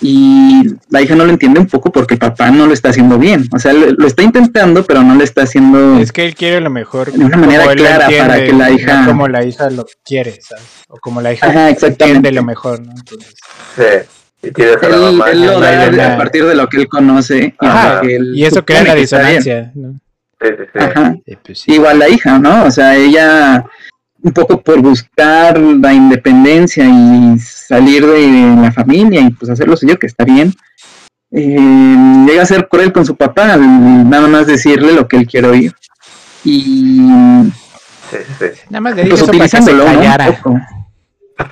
y 0.00 0.62
la 0.90 1.02
hija 1.02 1.14
no 1.14 1.24
lo 1.24 1.30
entiende 1.30 1.60
un 1.60 1.66
poco 1.66 1.90
porque 1.90 2.14
el 2.14 2.20
papá 2.20 2.50
no 2.50 2.66
lo 2.66 2.72
está 2.72 2.90
haciendo 2.90 3.18
bien, 3.18 3.48
o 3.54 3.58
sea, 3.58 3.72
lo, 3.72 4.06
está 4.06 4.22
intentando, 4.22 4.84
pero 4.84 5.02
no 5.02 5.14
le 5.14 5.24
está 5.24 5.42
haciendo... 5.42 5.98
Es 5.98 6.12
que 6.12 6.24
él 6.24 6.34
quiere 6.34 6.60
lo 6.60 6.70
mejor 6.70 7.12
de 7.12 7.24
una 7.24 7.36
manera 7.36 7.66
clara 7.74 8.08
para 8.08 8.44
que 8.44 8.52
la 8.52 8.70
hija... 8.70 9.06
como 9.06 9.28
la 9.28 9.44
hija 9.44 9.70
lo 9.70 9.86
quiere, 10.04 10.38
¿sabes? 10.40 10.64
O 10.88 10.98
como 10.98 11.20
la 11.20 11.32
hija 11.32 11.70
entiende 11.70 12.32
lo 12.32 12.42
mejor, 12.42 12.80
¿no? 12.80 12.92
Entonces... 12.92 13.34
Sí 13.76 13.82
él, 14.42 14.54
él 15.32 15.46
lo 15.46 15.60
da 15.60 16.14
a 16.14 16.16
partir 16.16 16.44
de 16.44 16.54
lo 16.54 16.68
que 16.68 16.78
él 16.78 16.88
conoce. 16.88 17.54
y 18.34 18.44
eso 18.44 18.64
crea 18.64 18.84
la 18.84 18.94
disonancia. 18.94 19.72
Pues 20.38 21.64
Igual 21.66 21.98
la 21.98 22.08
hija, 22.08 22.38
¿no? 22.38 22.64
O 22.64 22.70
sea, 22.70 22.94
ella 22.96 23.64
un 24.22 24.32
poco 24.32 24.60
por 24.60 24.80
buscar 24.80 25.58
la 25.58 25.92
independencia 25.92 26.84
y 26.84 27.38
salir 27.38 28.04
de 28.06 28.56
la 28.60 28.72
familia 28.72 29.20
y 29.20 29.30
pues 29.30 29.50
hacer 29.50 29.68
lo 29.68 29.76
suyo, 29.76 29.98
que 29.98 30.06
está 30.06 30.24
bien, 30.24 30.52
eh, 31.30 32.24
llega 32.26 32.42
a 32.42 32.46
ser 32.46 32.68
cruel 32.68 32.92
con 32.92 33.04
su 33.04 33.16
papá, 33.16 33.56
nada 33.56 34.28
más 34.28 34.46
decirle 34.46 34.92
lo 34.92 35.06
que 35.06 35.18
él 35.18 35.26
quiere 35.26 35.48
oír. 35.48 35.74
Y 36.44 37.00
nada 38.70 38.80
más 38.80 38.96
le 38.96 39.06
pues, 39.06 39.22
utilizándolo, 39.22 39.84
¿no? 39.84 40.00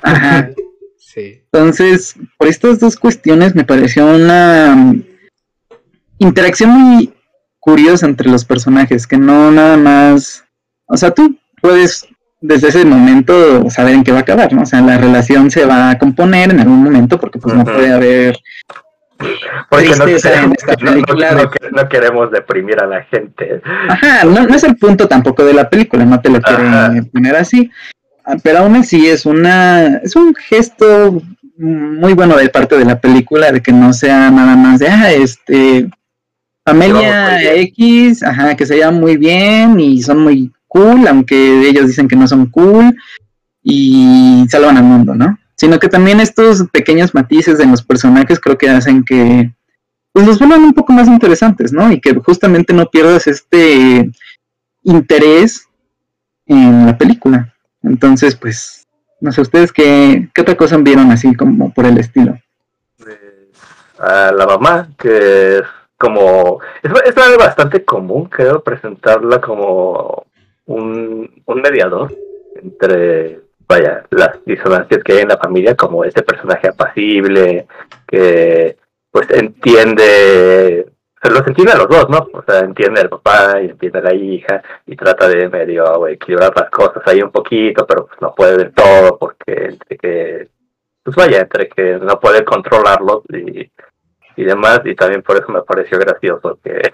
Ajá. 0.03 0.49
Entonces, 1.17 2.15
por 2.37 2.47
estas 2.47 2.79
dos 2.79 2.95
cuestiones 2.95 3.55
me 3.55 3.63
pareció 3.63 4.05
una 4.05 4.95
interacción 6.19 6.69
muy 6.69 7.13
curiosa 7.59 8.05
entre 8.05 8.29
los 8.29 8.45
personajes, 8.45 9.07
que 9.07 9.17
no 9.17 9.51
nada 9.51 9.77
más, 9.77 10.43
o 10.85 10.95
sea, 10.95 11.11
tú 11.11 11.35
puedes 11.59 12.07
desde 12.39 12.69
ese 12.69 12.85
momento 12.85 13.69
saber 13.69 13.95
en 13.95 14.03
qué 14.03 14.11
va 14.11 14.19
a 14.19 14.21
acabar, 14.21 14.53
¿no? 14.53 14.63
O 14.63 14.65
sea, 14.65 14.81
la 14.81 14.97
relación 14.97 15.49
se 15.49 15.65
va 15.65 15.91
a 15.91 15.97
componer 15.97 16.51
en 16.51 16.59
algún 16.59 16.83
momento 16.83 17.19
porque 17.19 17.39
pues 17.39 17.55
no 17.55 17.63
puede 17.63 17.91
haber 17.91 18.37
porque 19.69 19.95
no 19.95 20.05
queremos, 20.05 20.57
no, 21.71 21.89
queremos 21.89 22.31
deprimir 22.31 22.79
a 22.79 22.85
la 22.85 23.03
gente. 23.03 23.61
Ajá, 23.89 24.23
no, 24.25 24.43
no, 24.47 24.55
es 24.55 24.63
el 24.63 24.77
punto 24.77 25.07
tampoco 25.07 25.43
de 25.43 25.53
la 25.53 25.69
película, 25.69 26.05
no 26.05 26.21
te 26.21 26.29
lo 26.29 26.39
quieren 26.39 27.05
poner 27.11 27.35
así. 27.35 27.71
Ah, 28.23 28.35
pero 28.43 28.59
aún 28.59 28.75
así 28.75 29.07
es 29.07 29.25
una 29.25 29.97
es 30.03 30.15
un 30.15 30.35
gesto 30.35 31.21
muy 31.57 32.13
bueno 32.13 32.35
de 32.37 32.49
parte 32.49 32.77
de 32.77 32.85
la 32.85 32.99
película 32.99 33.51
de 33.51 33.61
que 33.61 33.71
no 33.71 33.93
sea 33.93 34.29
nada 34.29 34.55
más 34.55 34.79
de 34.79 34.87
ah, 34.89 35.11
este 35.11 35.89
familia 36.63 37.41
X, 37.61 38.21
ajá, 38.23 38.55
que 38.55 38.65
se 38.65 38.75
llevan 38.75 38.99
muy 38.99 39.17
bien 39.17 39.79
y 39.79 40.01
son 40.03 40.19
muy 40.19 40.51
cool, 40.77 41.07
aunque 41.07 41.67
ellos 41.67 41.87
dicen 41.87 42.07
que 42.07 42.15
no 42.15 42.27
son 42.27 42.47
cool 42.47 42.95
y 43.63 44.45
salvan 44.49 44.77
al 44.77 44.83
mundo, 44.83 45.15
¿no? 45.15 45.37
Sino 45.55 45.79
que 45.79 45.89
también 45.89 46.19
estos 46.19 46.63
pequeños 46.71 47.13
matices 47.13 47.57
de 47.57 47.65
los 47.65 47.81
personajes 47.81 48.39
creo 48.39 48.57
que 48.57 48.69
hacen 48.69 49.03
que 49.03 49.51
pues 50.13 50.25
los 50.25 50.39
vuelvan 50.39 50.63
un 50.63 50.73
poco 50.73 50.93
más 50.93 51.07
interesantes, 51.07 51.71
¿no? 51.71 51.91
Y 51.91 51.99
que 51.99 52.13
justamente 52.15 52.73
no 52.73 52.89
pierdas 52.89 53.27
este 53.27 54.09
interés 54.83 55.67
en 56.45 56.85
la 56.85 56.97
película. 56.97 57.53
Entonces, 57.83 58.35
pues, 58.35 58.87
no 59.21 59.31
sé, 59.31 59.41
¿ustedes 59.41 59.71
qué, 59.71 60.29
qué 60.33 60.41
otra 60.41 60.55
cosa 60.55 60.77
vieron 60.77 61.11
así 61.11 61.35
como 61.35 61.73
por 61.73 61.85
el 61.85 61.97
estilo? 61.97 62.37
a 63.99 64.31
la 64.31 64.45
mamá, 64.45 64.89
que 64.97 65.57
es 65.57 65.63
como... 65.97 66.59
Es 66.83 67.15
bastante 67.37 67.83
común, 67.83 68.25
creo, 68.25 68.63
presentarla 68.63 69.41
como 69.41 70.26
un, 70.67 71.43
un 71.45 71.61
mediador 71.61 72.13
entre, 72.55 73.41
vaya, 73.67 74.05
las 74.11 74.43
disonancias 74.45 75.03
que 75.03 75.13
hay 75.13 75.19
en 75.19 75.29
la 75.29 75.37
familia, 75.37 75.75
como 75.75 76.03
este 76.03 76.23
personaje 76.23 76.69
apacible, 76.69 77.67
que 78.07 78.77
pues 79.11 79.29
entiende 79.31 80.85
se 81.21 81.31
los 81.31 81.47
entiende 81.47 81.73
a 81.73 81.77
los 81.77 81.87
dos, 81.87 82.09
¿no? 82.09 82.27
O 82.33 82.43
sea, 82.47 82.59
entiende 82.59 83.01
al 83.01 83.09
papá 83.09 83.61
y 83.61 83.65
entiende 83.65 83.99
a 83.99 84.03
la 84.03 84.13
hija 84.13 84.61
y 84.85 84.95
trata 84.95 85.27
de 85.27 85.49
medio 85.49 86.07
equilibrar 86.07 86.53
las 86.55 86.69
cosas 86.69 87.01
ahí 87.05 87.21
un 87.21 87.31
poquito, 87.31 87.85
pero 87.87 88.05
pues 88.05 88.21
no 88.21 88.35
puede 88.35 88.57
del 88.57 88.73
todo 88.73 89.17
porque 89.17 89.65
entre 89.65 89.97
que, 89.97 90.47
pues 91.03 91.15
vaya, 91.15 91.41
entre 91.41 91.69
que 91.69 91.97
no 91.97 92.19
puede 92.19 92.45
controlarlo 92.45 93.23
y, 93.29 93.71
y 94.35 94.43
demás, 94.43 94.81
y 94.85 94.93
también 94.95 95.23
por 95.23 95.37
eso 95.37 95.51
me 95.51 95.63
pareció 95.63 95.97
gracioso 95.97 96.59
que, 96.63 96.91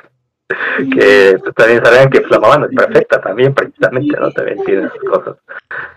que 0.78 1.38
pues, 1.40 1.56
también 1.56 1.84
sabían 1.84 2.10
que 2.10 2.24
la 2.30 2.40
mamá 2.40 2.58
no 2.58 2.66
es 2.66 2.76
perfecta 2.76 3.22
también, 3.22 3.54
precisamente, 3.54 4.18
¿no? 4.20 4.32
También 4.32 4.58
tiene 4.66 4.90
sus 4.90 5.10
cosas. 5.10 5.36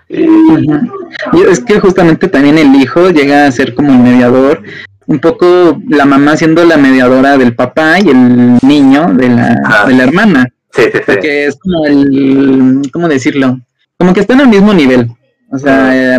Y... 0.09 0.25
y 0.25 1.43
es 1.49 1.61
que 1.61 1.81
justamente 1.81 2.29
también 2.29 2.59
el 2.59 2.75
hijo 2.75 3.11
llega 3.11 3.47
a 3.47 3.53
ser 3.53 3.75
como 3.75 3.93
el 3.93 3.99
mediador 3.99 4.63
un 5.07 5.21
poco 5.21 5.81
la 5.89 6.05
mamá 6.05 6.37
siendo 6.37 6.65
la 6.65 6.77
mediadora 6.77 7.39
del 7.39 7.55
papá 7.55 8.01
y 8.01 8.09
el 8.09 8.59
niño 8.63 9.13
de 9.15 9.29
la, 9.29 9.85
de 9.87 9.95
la 9.95 10.05
hermana. 10.05 10.47
Sí, 10.73 10.83
sí, 10.83 10.91
sí. 10.93 11.03
Porque 11.07 11.47
es 11.47 11.57
como 11.59 11.87
el, 11.87 12.83
¿cómo 12.93 13.09
decirlo? 13.09 13.59
Como 13.99 14.13
que 14.13 14.21
están 14.21 14.41
al 14.41 14.49
mismo 14.49 14.75
nivel. 14.75 15.09
O 15.51 15.59
sea, 15.59 16.19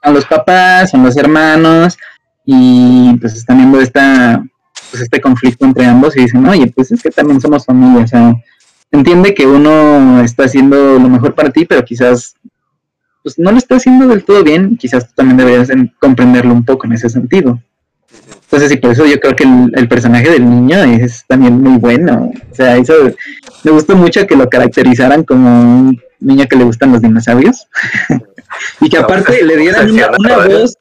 a 0.00 0.10
los 0.10 0.24
papás, 0.26 0.94
a 0.94 0.98
los 0.98 1.16
hermanos, 1.16 1.98
y 2.46 3.16
pues 3.20 3.34
están 3.34 3.58
viendo 3.58 3.80
esta, 3.80 4.44
pues 4.94 5.02
este 5.02 5.20
conflicto 5.20 5.64
entre 5.64 5.86
ambos 5.86 6.16
y 6.16 6.20
dicen, 6.20 6.46
oye, 6.46 6.68
pues 6.68 6.92
es 6.92 7.02
que 7.02 7.10
también 7.10 7.40
somos 7.40 7.64
familia, 7.64 8.04
o 8.04 8.06
sea, 8.06 8.32
entiende 8.92 9.34
que 9.34 9.44
uno 9.44 10.20
está 10.20 10.44
haciendo 10.44 11.00
lo 11.00 11.08
mejor 11.08 11.34
para 11.34 11.50
ti, 11.50 11.64
pero 11.64 11.84
quizás 11.84 12.36
pues 13.24 13.36
no 13.36 13.50
lo 13.50 13.58
está 13.58 13.74
haciendo 13.74 14.06
del 14.06 14.22
todo 14.22 14.44
bien, 14.44 14.76
quizás 14.76 15.08
tú 15.08 15.14
también 15.16 15.38
deberías 15.38 15.68
comprenderlo 15.98 16.54
un 16.54 16.64
poco 16.64 16.86
en 16.86 16.92
ese 16.92 17.08
sentido. 17.08 17.60
Entonces, 18.42 18.70
y 18.70 18.76
por 18.76 18.92
eso 18.92 19.04
yo 19.04 19.18
creo 19.18 19.34
que 19.34 19.44
el, 19.72 19.88
personaje 19.88 20.30
del 20.30 20.48
niño 20.48 20.78
es 20.84 21.24
también 21.26 21.60
muy 21.60 21.78
bueno. 21.78 22.30
O 22.52 22.54
sea, 22.54 22.76
eso 22.76 22.94
me 23.64 23.70
gustó 23.72 23.96
mucho 23.96 24.24
que 24.28 24.36
lo 24.36 24.48
caracterizaran 24.48 25.24
como 25.24 25.48
un 25.50 26.00
niño 26.20 26.46
que 26.46 26.54
le 26.54 26.62
gustan 26.62 26.92
los 26.92 27.02
dinosaurios. 27.02 27.66
y 28.80 28.88
que 28.88 28.98
aparte 28.98 29.42
le 29.42 29.56
dieran 29.56 29.90
una, 29.90 30.46
voz, 30.46 30.76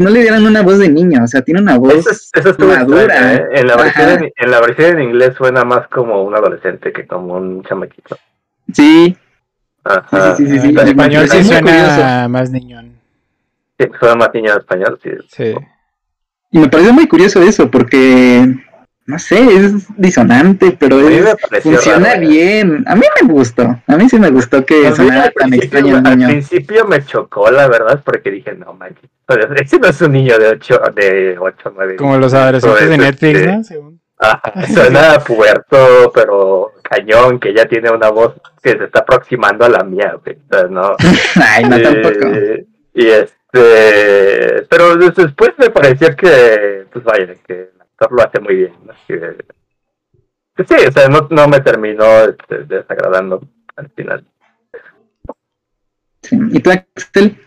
no 0.00 0.10
le 0.10 0.22
dieran 0.22 0.46
una 0.46 0.62
voz 0.62 0.78
de 0.78 0.88
niño, 0.88 1.22
o 1.22 1.26
sea, 1.26 1.42
tiene 1.42 1.60
una 1.60 1.78
voz 1.78 2.06
eso, 2.06 2.56
madura. 2.58 3.34
¿eh? 3.34 3.46
En, 3.52 3.66
la 3.66 3.76
versión 3.76 4.30
en, 4.34 4.50
la 4.50 4.60
versión 4.60 4.98
en 4.98 5.10
inglés 5.10 5.34
suena 5.36 5.62
más 5.64 5.88
como 5.88 6.22
un 6.22 6.34
adolescente 6.34 6.92
que 6.92 7.06
como 7.06 7.34
un 7.34 7.62
chamaquito. 7.64 8.16
Sí. 8.72 9.16
Ajá. 9.84 10.36
Sí, 10.36 10.46
sí, 10.46 10.58
sí, 10.58 10.68
En 10.70 10.78
español 10.78 11.28
sí 11.28 11.44
suena 11.44 12.28
más 12.28 12.50
niñón. 12.50 12.98
Sí, 13.78 13.86
suena 13.98 14.14
más 14.14 14.30
niño 14.32 14.52
en 14.52 14.58
español, 14.58 14.98
sí. 15.02 15.10
Sí. 15.28 15.54
Y 16.52 16.58
me 16.58 16.68
parece 16.68 16.92
muy 16.92 17.06
curioso 17.06 17.42
eso, 17.42 17.70
porque, 17.70 18.46
no 19.10 19.18
sé, 19.18 19.40
es 19.40 19.86
disonante, 19.96 20.76
pero 20.78 20.98
funciona 21.62 22.14
bien. 22.14 22.84
A 22.86 22.94
mí 22.94 23.02
me 23.20 23.28
gustó, 23.28 23.62
a 23.86 23.96
mí 23.96 24.08
sí 24.08 24.18
me 24.18 24.30
gustó 24.30 24.64
que 24.64 24.90
sonara 24.92 25.30
tan 25.30 25.52
extraño 25.52 25.96
el 25.96 26.02
niño. 26.02 26.26
Al 26.26 26.32
principio 26.32 26.86
me 26.86 27.04
chocó, 27.04 27.50
la 27.50 27.68
verdad, 27.68 28.00
porque 28.04 28.30
dije, 28.30 28.54
no 28.54 28.72
manches, 28.74 29.10
ese 29.56 29.78
no 29.78 29.88
es 29.88 30.00
un 30.00 30.12
niño 30.12 30.38
de 30.38 30.48
8, 30.48 30.80
de 30.94 31.36
8 31.38 31.72
9 31.74 31.96
Como 31.96 32.18
los 32.18 32.32
adolescentes 32.32 32.88
de 32.88 32.98
Netflix, 32.98 33.70
¿no? 33.72 33.92
Ajá, 34.18 34.66
suena 34.74 35.18
puerto, 35.18 36.12
pero 36.14 36.72
cañón, 36.82 37.40
que 37.40 37.54
ya 37.54 37.66
tiene 37.66 37.90
una 37.90 38.10
voz 38.10 38.34
que 38.62 38.70
se 38.70 38.84
está 38.84 39.00
aproximando 39.00 39.64
a 39.64 39.68
la 39.68 39.82
mía, 39.82 40.14
¿no? 40.70 40.96
Ay, 41.36 41.64
no 41.64 41.80
tampoco. 41.80 42.28
Y 42.94 43.06
es 43.06 43.34
este, 43.52 44.66
pero 44.68 44.96
después 44.96 45.50
me 45.58 45.70
pareció 45.70 46.14
que, 46.14 46.86
pues 46.92 47.04
vaya, 47.04 47.34
que 47.46 47.70
lo 48.10 48.22
hace 48.22 48.40
muy 48.40 48.54
bien. 48.54 48.72
Que, 49.06 50.64
sí, 50.64 50.86
o 50.86 50.92
sea, 50.92 51.08
no, 51.08 51.28
no 51.30 51.48
me 51.48 51.60
terminó 51.60 52.04
este, 52.24 52.64
desagradando 52.64 53.40
al 53.76 53.90
final. 53.90 54.26
¿Y 56.30 56.60
tú, 56.60 56.70
Axel, 56.70 57.40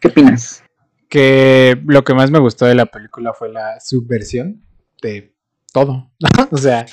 qué 0.00 0.08
opinas? 0.08 0.64
Que 1.08 1.80
lo 1.86 2.02
que 2.04 2.14
más 2.14 2.30
me 2.30 2.38
gustó 2.38 2.66
de 2.66 2.74
la 2.74 2.86
película 2.86 3.32
fue 3.32 3.50
la 3.50 3.80
subversión 3.80 4.64
de 5.02 5.34
todo. 5.72 6.10
o 6.50 6.56
sea, 6.56 6.86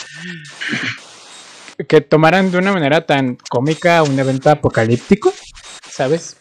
que 1.87 2.01
tomaran 2.01 2.51
de 2.51 2.57
una 2.57 2.73
manera 2.73 3.05
tan 3.05 3.37
cómica 3.49 4.03
un 4.03 4.19
evento 4.19 4.49
apocalíptico, 4.49 5.33
¿sabes? 5.87 6.37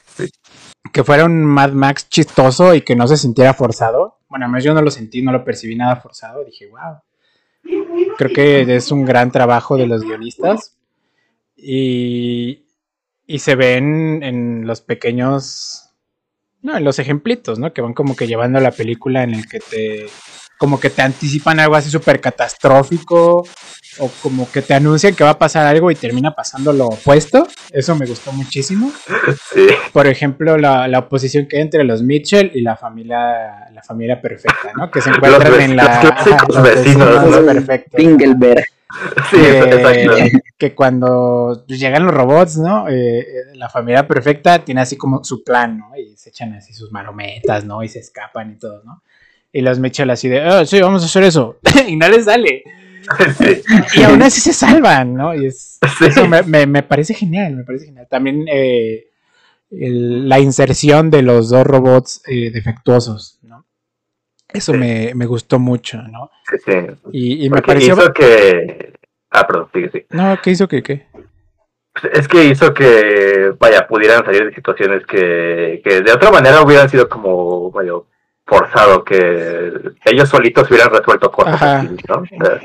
que 0.92 1.04
fuera 1.04 1.24
un 1.24 1.44
Mad 1.44 1.72
Max 1.72 2.08
chistoso 2.08 2.74
y 2.74 2.82
que 2.82 2.96
no 2.96 3.06
se 3.06 3.16
sintiera 3.16 3.54
forzado. 3.54 4.19
Bueno, 4.30 4.46
a 4.46 4.48
mí 4.48 4.60
yo 4.62 4.72
no 4.72 4.80
lo 4.80 4.90
sentí, 4.90 5.20
no 5.20 5.32
lo 5.32 5.44
percibí 5.44 5.76
nada 5.76 5.96
forzado. 5.96 6.44
Dije, 6.44 6.68
wow. 6.68 7.00
Creo 8.16 8.32
que 8.32 8.76
es 8.76 8.90
un 8.90 9.04
gran 9.04 9.30
trabajo 9.30 9.76
de 9.76 9.86
los 9.86 10.02
guionistas. 10.02 10.78
Y, 11.56 12.64
y 13.26 13.38
se 13.40 13.56
ven 13.56 14.22
en 14.22 14.66
los 14.66 14.80
pequeños. 14.80 15.90
No, 16.62 16.76
en 16.76 16.84
los 16.84 16.98
ejemplitos, 16.98 17.58
¿no? 17.58 17.72
Que 17.72 17.82
van 17.82 17.92
como 17.92 18.14
que 18.14 18.26
llevando 18.26 18.60
la 18.60 18.70
película 18.70 19.24
en 19.24 19.34
el 19.34 19.48
que 19.48 19.58
te 19.58 20.06
como 20.60 20.78
que 20.78 20.90
te 20.90 21.00
anticipan 21.00 21.58
algo 21.58 21.74
así 21.74 21.88
súper 21.88 22.20
catastrófico 22.20 23.46
o 23.98 24.10
como 24.22 24.46
que 24.52 24.60
te 24.60 24.74
anuncian 24.74 25.14
que 25.14 25.24
va 25.24 25.30
a 25.30 25.38
pasar 25.38 25.66
algo 25.66 25.90
y 25.90 25.94
termina 25.94 26.34
pasando 26.34 26.70
lo 26.74 26.88
opuesto. 26.88 27.48
Eso 27.70 27.96
me 27.96 28.04
gustó 28.04 28.30
muchísimo. 28.32 28.92
Sí. 29.54 29.68
Por 29.90 30.06
ejemplo, 30.06 30.58
la, 30.58 30.86
la 30.86 30.98
oposición 30.98 31.48
que 31.48 31.56
hay 31.56 31.62
entre 31.62 31.82
los 31.84 32.02
Mitchell 32.02 32.50
y 32.52 32.60
la 32.60 32.76
familia 32.76 33.70
la 33.72 33.82
familia 33.82 34.20
perfecta, 34.20 34.72
¿no? 34.76 34.90
Que 34.90 35.00
se 35.00 35.08
encuentran 35.08 35.50
Los 35.50 35.60
en 35.60 35.76
la... 35.76 35.84
los 35.84 35.98
clásicos 35.98 36.34
ajá, 36.36 36.46
los 36.48 36.62
vecinos, 36.62 37.08
vecinos 37.08 37.40
¿no? 37.40 37.46
perfectos. 37.46 37.94
Pingelberg. 37.96 38.64
Sí, 39.30 39.36
que, 39.36 39.58
exacto. 39.60 40.38
que 40.58 40.74
cuando 40.74 41.64
llegan 41.68 42.04
los 42.04 42.12
robots, 42.12 42.58
¿no? 42.58 42.86
Eh, 42.86 43.20
eh, 43.20 43.26
la 43.54 43.70
familia 43.70 44.06
perfecta 44.06 44.62
tiene 44.62 44.82
así 44.82 44.98
como 44.98 45.24
su 45.24 45.42
plan, 45.42 45.78
¿no? 45.78 45.96
Y 45.96 46.18
se 46.18 46.28
echan 46.28 46.52
así 46.52 46.74
sus 46.74 46.92
marometas, 46.92 47.64
¿no? 47.64 47.82
Y 47.82 47.88
se 47.88 48.00
escapan 48.00 48.50
y 48.50 48.58
todo, 48.58 48.82
¿no? 48.84 49.02
Y 49.52 49.62
los 49.62 49.78
Mitchell 49.80 50.10
así 50.10 50.28
de, 50.28 50.46
oh, 50.48 50.64
sí, 50.64 50.80
vamos 50.80 51.02
a 51.02 51.06
hacer 51.06 51.24
eso. 51.24 51.58
y 51.88 51.96
no 51.96 52.08
les 52.08 52.24
sale. 52.26 52.62
Sí. 53.38 53.62
Y 53.96 54.02
aún 54.04 54.22
así 54.22 54.40
se 54.40 54.52
salvan, 54.52 55.14
¿no? 55.14 55.34
Y 55.34 55.46
es, 55.46 55.78
Sí. 55.98 56.04
eso 56.06 56.28
me, 56.28 56.42
me- 56.42 56.66
me 56.66 56.82
parece 56.82 57.14
genial, 57.14 57.56
me 57.56 57.64
parece 57.64 57.86
genial. 57.86 58.06
También 58.08 58.44
eh, 58.48 59.06
el- 59.70 60.28
la 60.28 60.38
inserción 60.38 61.10
de 61.10 61.22
los 61.22 61.50
dos 61.50 61.66
robots 61.66 62.22
eh, 62.28 62.50
defectuosos, 62.52 63.38
¿no? 63.42 63.66
Eso 64.52 64.72
Sí. 64.72 64.78
me, 64.78 65.12
me 65.14 65.26
gustó 65.26 65.58
mucho, 65.58 66.00
¿no? 66.02 66.30
Sí, 66.48 66.56
sí. 66.64 66.72
Y, 67.12 67.46
y 67.46 67.50
me 67.50 67.62
pareció... 67.62 67.94
hizo 67.94 68.12
que. 68.12 68.92
Ah, 69.30 69.46
perdón, 69.46 69.68
sigue, 69.72 69.90
sí. 69.92 70.06
No, 70.10 70.38
¿qué 70.42 70.50
hizo 70.50 70.68
que 70.68 70.82
qué? 70.82 71.06
Es 72.12 72.28
que 72.28 72.44
hizo 72.44 72.72
que, 72.72 73.52
vaya, 73.58 73.86
pudieran 73.88 74.24
salir 74.24 74.44
de 74.44 74.54
situaciones 74.54 75.04
que, 75.06 75.80
que 75.84 76.00
de 76.02 76.12
otra 76.12 76.30
manera 76.30 76.62
hubieran 76.62 76.88
sido 76.88 77.08
como 77.08 77.70
medio 77.72 78.06
forzado, 78.50 79.04
que 79.04 79.72
ellos 80.04 80.28
solitos 80.28 80.68
hubieran 80.68 80.90
resuelto 80.90 81.30
cosas 81.30 81.84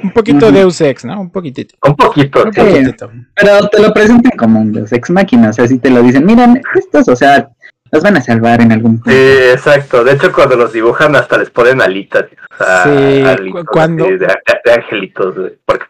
Un 0.04 0.12
poquito 0.12 0.48
Ujú. 0.48 0.56
Deus 0.56 0.82
Ex, 0.82 1.06
¿no? 1.06 1.22
Un 1.22 1.30
poquitito. 1.30 1.76
un 1.88 1.96
poquito, 1.96 2.44
Un 2.44 2.52
sí. 2.54 2.92
Pero 3.36 3.68
te 3.70 3.82
lo 3.82 3.94
presentan 3.94 4.32
como 4.36 4.60
un 4.62 4.74
Deus 4.74 4.92
Ex 4.92 5.12
Máquina, 5.12 5.52
o 5.52 5.54
sea, 5.54 5.68
si 5.68 5.78
te 5.78 5.92
lo 5.92 6.02
dicen, 6.02 6.26
miren, 6.26 6.60
estos, 6.76 7.08
o 7.08 7.16
sea, 7.16 7.50
los 7.92 8.02
van 8.02 8.18
a 8.18 8.22
salvar 8.22 8.62
en 8.62 8.72
algún 8.72 8.96
punto. 9.00 9.12
Sí, 9.12 9.18
exacto. 9.54 10.04
De 10.04 10.14
hecho, 10.14 10.34
cuando 10.34 10.56
los 10.56 10.74
dibujan 10.74 11.16
hasta 11.16 11.38
les 11.38 11.52
ponen 11.52 11.80
alitas. 11.82 12.26
O 12.60 12.64
sea, 12.64 12.84
Sí, 12.84 13.22
alitos 13.24 13.66
cuando- 13.72 14.06
así 14.06 14.14
de, 14.14 14.26
de- 14.28 14.60
de 14.66 14.74
angelitos. 14.74 15.36
Porque, 15.66 15.86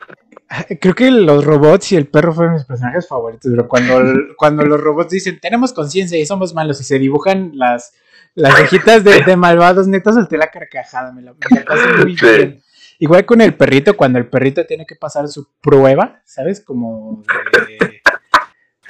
Creo 0.80 0.94
que 0.94 1.10
los 1.10 1.44
robots 1.44 1.92
y 1.94 1.96
el 1.96 2.08
perro 2.08 2.32
fueron 2.34 2.54
mis 2.54 2.66
personajes 2.66 3.08
favoritos, 3.08 3.50
pero 3.50 3.68
cuando, 3.68 3.96
cuando 4.38 4.64
los 4.64 4.80
robots 4.80 5.10
dicen 5.12 5.40
tenemos 5.42 5.74
conciencia 5.74 6.20
y 6.20 6.26
somos 6.26 6.54
malos 6.54 6.80
y 6.82 6.84
se 6.84 7.00
dibujan 7.00 7.52
las, 7.56 7.94
las 8.36 8.60
hojitas 8.60 9.04
de, 9.04 9.22
de 9.24 9.36
malvados, 9.36 9.88
neta 9.88 10.12
solté 10.14 10.38
la 10.38 10.48
carcajada, 10.52 11.12
me 11.12 11.22
la, 11.22 11.34
me 11.34 11.60
la 11.60 11.66
pasé 11.66 11.88
muy 12.04 12.18
Sí. 12.18 12.26
bien. 12.26 12.62
Igual 13.00 13.26
con 13.26 13.42
el 13.42 13.54
perrito, 13.56 13.96
cuando 13.98 14.20
el 14.20 14.28
perrito 14.28 14.66
tiene 14.66 14.86
que 14.86 14.96
pasar 14.96 15.28
su 15.28 15.48
prueba, 15.62 16.22
¿sabes? 16.26 16.62
Como 16.62 17.24
de- 17.68 18.02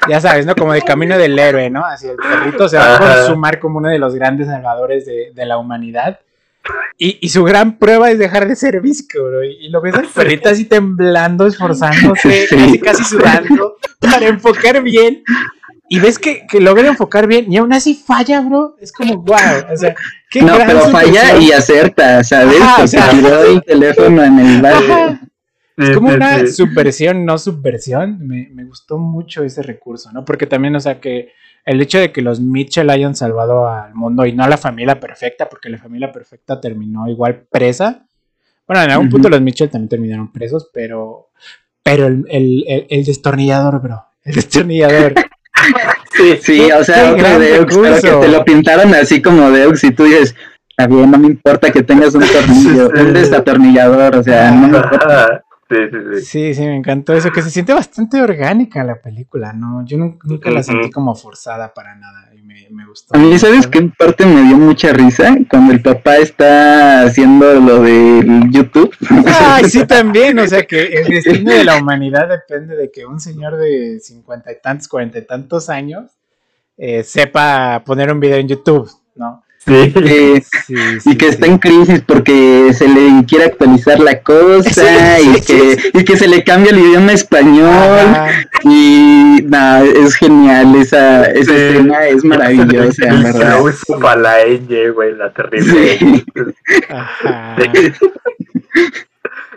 ya 0.08 0.22
sabes, 0.22 0.46
¿no? 0.46 0.56
Como 0.56 0.74
de 0.74 0.82
camino 0.84 1.18
del 1.18 1.38
héroe, 1.40 1.70
¿no? 1.72 1.84
Así 1.86 2.08
el 2.08 2.18
perrito 2.18 2.70
se 2.70 2.78
va 2.78 2.96
a 2.96 3.00
consumar 3.00 3.60
como 3.60 3.80
uno 3.80 3.90
de 3.90 3.98
los 3.98 4.14
grandes 4.14 4.48
salvadores 4.48 5.06
de, 5.06 5.32
de 5.34 5.46
la 5.46 5.58
humanidad. 5.58 6.20
Y, 6.98 7.18
y 7.22 7.30
su 7.30 7.44
gran 7.44 7.78
prueba 7.78 8.10
es 8.12 8.20
dejar 8.20 8.48
de 8.48 8.56
ser 8.56 8.82
visco, 8.82 9.24
bro. 9.24 9.44
Y, 9.44 9.66
y 9.66 9.70
lo 9.70 9.82
ves 9.82 9.96
al 9.96 10.08
perrito 10.08 10.50
así 10.50 10.66
temblando, 10.66 11.48
esforzándose, 11.48 12.48
Sí. 12.48 12.56
casi 12.56 12.80
casi 12.80 13.04
sudando, 13.04 13.78
para 14.00 14.28
enfocar 14.28 14.82
bien. 14.84 15.24
Y 15.88 16.00
ves 16.00 16.18
que, 16.18 16.48
que 16.48 16.60
logra 16.60 16.88
enfocar 16.88 17.28
bien 17.28 17.52
y 17.52 17.58
aún 17.58 17.72
así 17.74 17.94
falla, 17.94 18.42
bro. 18.42 18.76
Es 18.80 18.92
como, 18.92 19.18
wow. 19.18 19.38
O 19.72 19.78
sea, 19.78 19.96
qué 20.32 20.42
No, 20.42 20.56
gran 20.56 20.68
pero 20.68 20.80
falla 20.90 21.38
y 21.38 21.52
acerta, 21.52 22.24
¿sabes? 22.24 22.60
Ajá, 22.60 22.84
o 22.84 22.88
sea- 22.88 23.10
tiró 23.12 23.44
el 23.44 23.64
teléfono 23.64 24.24
en 24.24 24.40
el 24.40 24.62
barrio. 24.62 25.20
Es 25.78 25.92
como 25.92 26.10
una 26.10 26.48
subversión, 26.48 27.26
no 27.26 27.38
subversión. 27.38 28.18
Me, 28.26 28.50
me 28.54 28.64
gustó 28.64 28.98
mucho 28.98 29.44
ese 29.44 29.62
recurso, 29.62 30.12
¿no? 30.12 30.24
Porque 30.26 30.48
también, 30.48 30.76
o 30.76 30.80
sea, 30.80 31.00
que 31.02 31.34
el 31.66 31.82
hecho 31.82 32.00
de 32.00 32.12
que 32.12 32.22
los 32.22 32.40
Mitchell 32.40 32.90
hayan 32.90 33.14
salvado 33.16 33.68
al 33.68 33.94
mundo 33.94 34.26
y 34.26 34.32
no 34.34 34.44
a 34.44 34.48
la 34.50 34.58
familia 34.58 35.00
perfecta, 35.00 35.50
porque 35.50 35.70
la 35.70 35.78
familia 35.78 36.12
perfecta 36.12 36.60
terminó 36.62 37.08
igual 37.10 37.44
presa. 37.52 38.06
Bueno, 38.68 38.84
en 38.84 38.92
algún 38.92 39.10
punto 39.10 39.30
los 39.30 39.42
Mitchell 39.42 39.70
también 39.70 39.90
terminaron 39.90 40.32
presos, 40.32 40.70
pero. 40.74 41.30
Pero 41.84 42.08
el, 42.08 42.26
el, 42.30 42.64
el- 42.68 42.88
el 42.90 43.06
destornillador, 43.06 43.82
bro. 43.82 44.04
El 44.24 44.34
destornillador. 44.36 45.14
Sí, 46.14 46.40
Sí, 46.42 46.72
o 46.72 46.84
sea, 46.84 47.12
otro 47.12 47.40
Deux, 47.40 47.78
pero 47.82 47.96
que 48.22 48.26
te 48.26 48.32
lo 48.32 48.46
pintaron 48.46 48.94
así 48.96 49.22
como 49.22 49.50
Deux 49.50 49.84
y 49.84 49.92
tú 49.92 50.04
dices, 50.06 50.36
está 50.70 50.88
bien, 50.88 51.12
no 51.12 51.18
me 51.18 51.28
importa 51.28 51.72
que 51.72 51.84
tengas 51.84 52.16
un 52.16 52.22
tornillo, 52.34 52.90
un 52.90 53.14
desatornillador, 53.14 54.16
o 54.18 54.24
sea, 54.24 54.52
no 54.52 54.68
me 54.68 54.78
importa. 54.78 55.44
Sí, 55.68 55.78
sí, 55.92 55.98
sí. 56.20 56.26
Sí, 56.26 56.54
sí, 56.54 56.62
me 56.62 56.76
encantó 56.76 57.14
eso, 57.16 57.32
que 57.32 57.42
se 57.42 57.50
siente 57.50 57.74
bastante 57.74 58.22
orgánica 58.22 58.84
la 58.84 59.02
película, 59.02 59.52
¿no? 59.52 59.84
Yo 59.84 59.98
nun- 59.98 60.20
nunca 60.24 60.52
la 60.52 60.62
sentí 60.62 60.92
como 60.92 61.16
forzada 61.16 61.74
para 61.74 61.96
nada 61.96 62.30
me, 62.56 62.70
me 62.70 62.88
gustó. 62.88 63.16
A 63.16 63.20
mí, 63.20 63.38
¿sabes 63.38 63.68
qué 63.68 63.82
parte 63.98 64.26
me 64.26 64.44
dio 64.44 64.58
mucha 64.58 64.94
risa? 64.94 65.36
Cuando 65.50 65.74
el 65.74 65.82
papá 65.82 66.18
está 66.18 67.02
haciendo 67.04 67.60
lo 67.60 67.82
del 67.82 68.50
YouTube. 68.52 68.96
Ay, 69.26 69.66
sí, 69.66 69.86
también, 69.88 70.40
o 70.40 70.48
sea 70.48 70.66
que 70.66 70.86
el 70.86 71.08
destino 71.08 71.52
de 71.52 71.66
la 71.66 71.78
humanidad 71.78 72.30
depende 72.30 72.76
de 72.76 72.92
que 72.92 73.06
un 73.06 73.20
señor 73.20 73.58
de 73.58 74.00
cincuenta 74.00 74.52
y 74.52 74.62
tantos, 74.62 74.88
cuarenta 74.88 75.20
y 75.20 75.26
tantos 75.26 75.70
años 75.70 76.12
eh, 76.78 77.04
sepa 77.04 77.84
poner 77.86 78.12
un 78.12 78.20
video 78.20 78.38
en 78.38 78.48
YouTube, 78.48 78.90
¿no? 79.16 79.44
Sí. 79.68 79.94
Eh, 79.96 80.44
Sí, 80.68 80.76
y 81.12 81.16
que 81.18 81.26
sí. 81.26 81.32
está 81.32 81.48
en 81.48 81.58
crisis 81.58 82.02
porque 82.06 82.72
se 82.74 82.88
le 82.88 83.24
quiere 83.28 83.46
actualizar 83.46 84.00
la 84.00 84.20
cosa 84.22 84.70
Sí, 84.70 84.82
y, 85.30 85.34
sí, 85.36 85.42
que, 85.42 86.00
y 86.00 86.04
que 86.04 86.18
se 86.18 86.28
le 86.28 86.44
cambia 86.44 86.72
el 86.72 86.80
idioma 86.80 87.14
español 87.14 87.70
Ajá. 87.70 88.28
y 88.64 89.40
nada, 89.46 89.84
es 89.84 90.16
genial 90.16 90.76
esa, 90.76 91.26
esa 91.26 91.52
Sí. 91.52 91.58
escena, 91.62 92.06
es 92.08 92.24
maravillosa, 92.24 93.06
en 93.06 93.14
El 93.14 93.24
verdad. 93.24 93.60
es 93.70 93.80
para 94.00 94.22
la 94.22 94.36
ñ, 94.46 94.92
güey, 94.94 95.16
la 95.16 95.32
terrible. 95.32 95.98
Sí. 96.00 96.26
Ajá. 96.90 97.56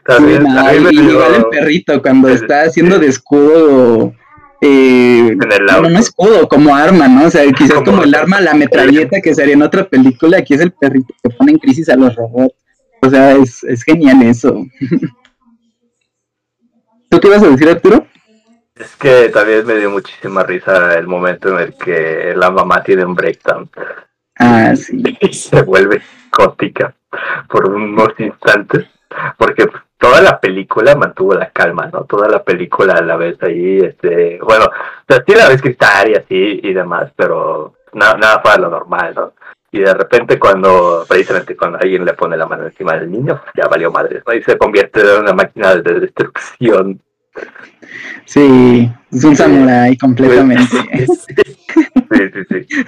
También, 0.06 0.46
y 0.90 1.00
igual 1.00 1.34
el 1.36 1.44
perrito 1.50 2.00
cuando 2.00 2.28
está 2.30 2.62
haciendo 2.62 2.98
de 2.98 3.08
escudo 3.08 4.14
eh, 4.60 5.36
no, 5.36 5.98
escudo, 5.98 6.48
como 6.48 6.74
arma, 6.74 7.08
¿no? 7.08 7.26
O 7.26 7.30
sea, 7.30 7.44
quizás 7.56 7.74
Como- 7.74 7.86
como, 7.92 8.02
el 8.04 8.14
arma, 8.14 8.40
la 8.40 8.54
metralleta 8.54 9.20
que 9.20 9.34
sería 9.34 9.54
en 9.54 9.62
otra 9.62 9.88
película, 9.88 10.38
aquí 10.38 10.54
es 10.54 10.60
el 10.60 10.72
perrito 10.72 11.14
que 11.22 11.30
pone 11.30 11.52
en 11.52 11.58
crisis 11.58 11.88
a 11.88 11.96
los 11.96 12.14
robots. 12.16 12.54
O 13.02 13.08
sea, 13.10 13.32
es, 13.36 13.62
es 13.64 13.82
genial 13.84 14.22
eso. 14.22 14.64
¿Tú 17.10 17.20
qué 17.20 17.28
ibas 17.28 17.42
a 17.42 17.48
decir, 17.48 17.68
Arturo? 17.68 18.06
Es 18.74 18.94
que 18.96 19.28
también 19.30 19.66
me 19.66 19.74
dio 19.76 19.90
muchísima 19.90 20.42
risa 20.44 20.96
el 20.98 21.06
momento 21.06 21.48
en 21.50 21.58
el 21.58 21.74
que 21.74 22.32
la 22.36 22.50
mamá 22.50 22.82
tiene 22.82 23.04
un 23.04 23.14
breakdown 23.14 23.68
Ah, 24.38 24.74
sí. 24.76 25.02
y 25.20 25.32
se 25.34 25.62
vuelve 25.62 26.00
gótica 26.30 26.94
por 27.48 27.70
unos 27.70 28.10
instantes, 28.18 28.86
porque 29.36 29.66
toda 29.98 30.20
la 30.22 30.40
película 30.40 30.94
mantuvo 30.94 31.34
la 31.34 31.50
calma, 31.50 31.90
¿no? 31.92 32.04
Toda 32.04 32.28
la 32.28 32.42
película 32.42 32.94
a 32.94 33.02
la 33.02 33.16
vez 33.16 33.36
ahí, 33.42 33.78
este, 33.78 34.38
bueno, 34.42 34.66
o 34.66 35.04
sea, 35.06 35.22
sí 35.26 35.34
la 35.34 35.48
ves 35.48 35.60
gritar 35.60 36.08
y 36.08 36.14
así 36.14 36.60
y 36.62 36.72
demás, 36.72 37.12
pero 37.16 37.74
nada, 37.92 38.16
nada 38.16 38.40
fuera 38.40 38.58
lo 38.58 38.70
normal, 38.70 39.12
¿no? 39.14 39.32
Y 39.70 39.80
de 39.80 39.92
repente 39.92 40.38
cuando, 40.38 41.04
precisamente 41.06 41.56
cuando 41.56 41.78
alguien 41.78 42.04
le 42.04 42.14
pone 42.14 42.36
la 42.36 42.46
mano 42.46 42.64
encima 42.64 42.94
del 42.94 43.10
niño, 43.10 43.40
pues, 43.42 43.52
ya 43.54 43.68
valió 43.68 43.90
madre, 43.90 44.22
¿no? 44.26 44.32
Y 44.32 44.42
se 44.42 44.56
convierte 44.56 45.00
en 45.00 45.22
una 45.22 45.34
máquina 45.34 45.74
de 45.74 46.00
destrucción. 46.00 47.00
Sí, 48.24 48.90
es 49.10 49.24
un 49.24 49.36
samurái 49.36 49.96
completamente. 49.96 50.64
Sí, 52.10 52.30
sí, 52.32 52.66
sí. 52.66 52.84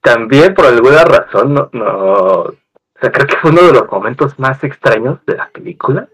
También 0.00 0.54
por 0.54 0.64
alguna 0.64 1.04
razón, 1.04 1.52
no, 1.52 1.68
no, 1.72 1.84
o 1.84 2.54
sea, 3.00 3.10
creo 3.10 3.26
que 3.26 3.36
fue 3.36 3.50
uno 3.50 3.62
de 3.62 3.72
los 3.72 3.90
momentos 3.90 4.38
más 4.38 4.62
extraños 4.62 5.18
de 5.26 5.36
la 5.36 5.48
película, 5.48 6.08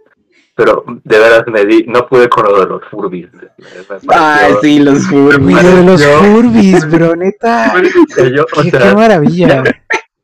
pero 0.57 0.85
de 1.05 1.19
veras 1.19 1.45
me 1.47 1.65
di, 1.67 1.85
no 1.87 2.09
pude 2.09 2.29
con 2.29 2.45
lo 2.47 2.59
de 2.61 2.67
los 2.67 2.83
Furbis. 2.91 3.33
Me- 3.33 3.43
me 3.43 3.97
Ah, 4.15 4.39
pareció- 4.41 4.61
sí, 4.63 4.79
los 4.81 5.09
Güey, 5.11 5.33
Furbies. 5.33 5.63
lo 5.63 5.71
de 5.77 5.85
los 5.85 6.05
Furbies, 6.05 6.91
bro, 6.91 7.15
neta. 7.17 7.73
que 8.17 8.33
yo, 8.37 8.43
o 8.45 8.63
Qué, 8.63 8.71
sea, 8.71 8.81
qué 8.81 8.95
maravilla. 8.95 9.63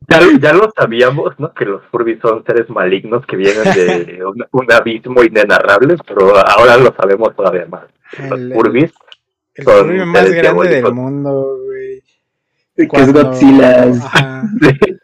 ya, 0.09 0.21
ya 0.41 0.53
lo 0.55 0.73
sabíamos, 0.77 1.39
¿no? 1.39 1.53
Que 1.53 1.67
los 1.67 1.83
Furbis 1.91 2.19
son 2.21 2.43
seres 2.45 2.69
malignos 2.71 3.25
que 3.27 3.37
vienen 3.37 3.63
de 3.75 4.21
un, 4.27 4.45
un 4.51 4.73
abismo 4.73 5.23
inenarrable, 5.23 5.97
pero 6.09 6.35
ahora 6.37 6.77
lo 6.79 6.93
sabemos 6.95 7.37
todavía 7.37 7.67
más. 7.67 7.85
Los 8.19 8.41
El- 8.41 8.53
Furbis, 8.55 8.93
El 9.55 9.65
Son 9.65 9.75
Furby 9.87 10.05
más 10.07 10.31
grande 10.31 10.69
del 10.69 10.93
mundo, 10.95 11.59
güey. 11.67 12.03
Que 12.75 12.85
es 12.85 12.89
Cuando- 12.89 13.25
Godzilla, 13.25 13.85
es 13.85 14.01
Ajá. 14.03 14.45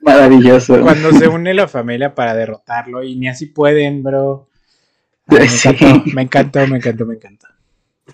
maravilloso. 0.00 0.80
Cuando 0.80 1.12
se 1.12 1.28
une 1.28 1.52
la 1.52 1.68
familia 1.68 2.14
para 2.14 2.34
derrotarlo 2.34 3.02
y 3.02 3.16
ni 3.16 3.28
así 3.28 3.46
pueden, 3.46 4.02
bro. 4.02 4.47
Ay, 5.28 5.38
me, 5.40 5.48
Sí. 5.48 5.68
encantó, 5.68 6.10
me 6.14 6.22
encantó, 6.22 6.66
me 6.66 6.76
encantó, 6.76 7.06
me 7.06 7.14
encantó. 7.14 7.46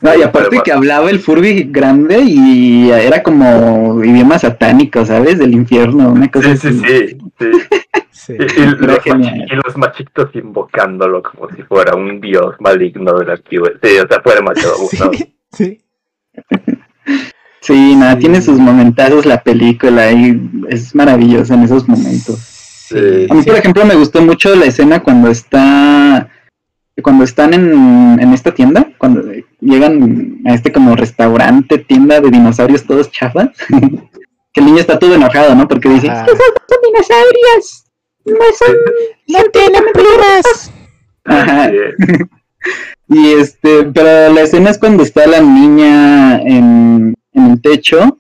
No, 0.01 0.15
y 0.15 0.23
aparte 0.23 0.61
que 0.65 0.73
hablaba 0.73 1.09
el 1.09 1.21
Furby 1.21 1.69
grande 1.71 2.21
y 2.21 2.91
era 2.91 3.23
como 3.23 4.03
idioma 4.03 4.39
satánico, 4.39 5.05
¿sabes? 5.07 5.39
Del 5.39 5.55
infierno, 5.55 6.11
una 6.11 6.31
cosa 6.31 6.57
sí, 6.57 6.69
sí, 6.73 6.81
así. 6.85 7.19
sí, 7.39 7.51
sí. 8.11 8.37
Y, 8.37 9.55
los 9.55 9.77
machitos 9.77 10.35
invocándolo 10.35 11.23
como 11.23 11.49
si 11.55 11.63
fuera 11.63 11.95
un 11.95 12.21
dios 12.21 12.57
maligno 12.59 13.19
de 13.19 13.27
la 13.27 13.37
Sí, 13.37 13.57
o 13.59 14.09
sea, 14.09 14.21
fue 14.23 14.35
demasiado 14.35 14.77
bueno. 14.79 15.11
Sí. 15.53 15.81
Sí, 17.61 17.95
nada, 17.95 18.19
tiene 18.19 18.43
sus 18.43 18.59
momentazos 18.59 19.25
la 19.25 19.41
película 19.43 20.11
y 20.11 20.51
es 20.69 20.95
maravillosa 20.95 21.55
en 21.55 21.63
esos 21.63 21.89
momentos. 21.89 22.91
a 22.91 23.35
mí, 23.35 23.43
por 23.43 23.57
ejemplo, 23.57 23.85
me 23.87 23.95
gustó 23.95 24.21
mucho 24.21 24.55
la 24.57 24.67
escena 24.67 25.01
cuando 25.01 25.31
está 25.31 26.29
cuando 27.03 27.25
están 27.25 27.55
en, 27.55 28.19
en, 28.21 28.33
esta 28.33 28.55
tienda, 28.55 28.89
cuando 28.99 29.23
llegan 29.61 30.41
a 30.47 30.55
este 30.55 30.73
como 30.73 30.95
restaurante, 30.95 31.79
tienda 31.79 32.21
de 32.21 32.31
dinosaurios 32.31 32.85
todos 32.85 33.11
chafas, 33.11 33.51
que 34.53 34.61
el 34.61 34.67
niño 34.67 34.79
está 34.79 34.99
todo 34.99 35.15
enojado, 35.15 35.55
¿no? 35.55 35.67
Porque 35.67 35.89
dice, 35.89 36.07
son 36.07 36.79
dinosaurios, 36.85 37.85
no 38.25 38.35
son, 38.59 38.77
no 39.29 39.51
tienen 39.51 39.85
plumas. 39.93 40.73
Ajá. 41.25 41.71
y 43.09 43.33
este, 43.33 43.85
pero 43.93 44.33
la 44.33 44.43
escena 44.43 44.71
es 44.71 44.79
cuando 44.79 45.03
está 45.03 45.27
la 45.27 45.41
niña 45.41 46.41
en, 46.43 47.15
en 47.33 47.51
el 47.51 47.61
techo 47.61 48.19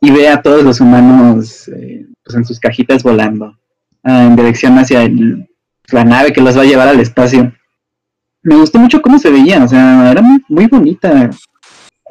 y 0.00 0.10
ve 0.10 0.28
a 0.28 0.40
todos 0.40 0.64
los 0.64 0.80
humanos 0.80 1.68
eh, 1.68 2.06
pues 2.24 2.36
en 2.36 2.44
sus 2.44 2.58
cajitas 2.58 3.02
volando 3.02 3.58
ah, 4.02 4.24
en 4.24 4.36
dirección 4.36 4.78
hacia 4.78 5.02
el, 5.02 5.48
la 5.92 6.04
nave 6.04 6.32
que 6.32 6.40
los 6.40 6.56
va 6.56 6.62
a 6.62 6.66
llevar 6.66 6.88
al 6.88 7.00
espacio 7.00 7.52
me 8.42 8.56
gustó 8.56 8.78
mucho 8.78 9.02
cómo 9.02 9.18
se 9.18 9.30
veía, 9.30 9.64
o 9.64 9.68
sea, 9.68 10.10
era 10.10 10.22
muy, 10.48 10.66
bonita. 10.66 11.30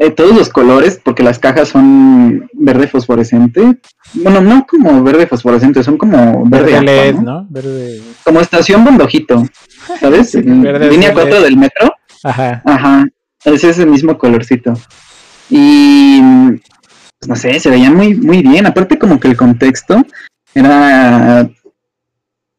Eh, 0.02 0.12
todos 0.12 0.34
los 0.34 0.48
colores, 0.48 1.00
porque 1.04 1.24
las 1.24 1.40
cajas 1.40 1.68
son 1.68 2.50
verde 2.54 2.88
fosforescente. 2.88 3.80
Bueno, 4.14 4.40
no 4.40 4.66
como 4.66 5.04
verde 5.04 5.28
fosforescente, 5.28 5.84
son 5.84 5.98
como 5.98 6.46
verde, 6.46 6.82
LED, 6.82 7.16
¿no? 7.16 7.46
Verde. 7.50 8.02
Como 8.24 8.40
estación 8.40 8.86
bondojito, 8.86 9.46
¿sabes? 10.00 10.36
Línea 10.36 11.14
4 11.14 11.42
del 11.42 11.58
metro. 11.58 11.94
Ajá. 12.24 12.62
Ajá. 12.66 13.06
Es 13.44 13.64
ese 13.64 13.86
mismo 13.86 14.18
colorcito. 14.18 14.74
Y 15.50 16.22
pues, 17.20 17.28
no 17.28 17.36
sé, 17.36 17.60
se 17.60 17.70
veían 17.70 17.96
muy, 17.96 18.16
muy 18.16 18.42
bien. 18.42 18.66
Aparte, 18.68 18.98
como 18.98 19.20
que 19.20 19.28
el 19.28 19.36
contexto 19.36 20.06
era 20.54 21.50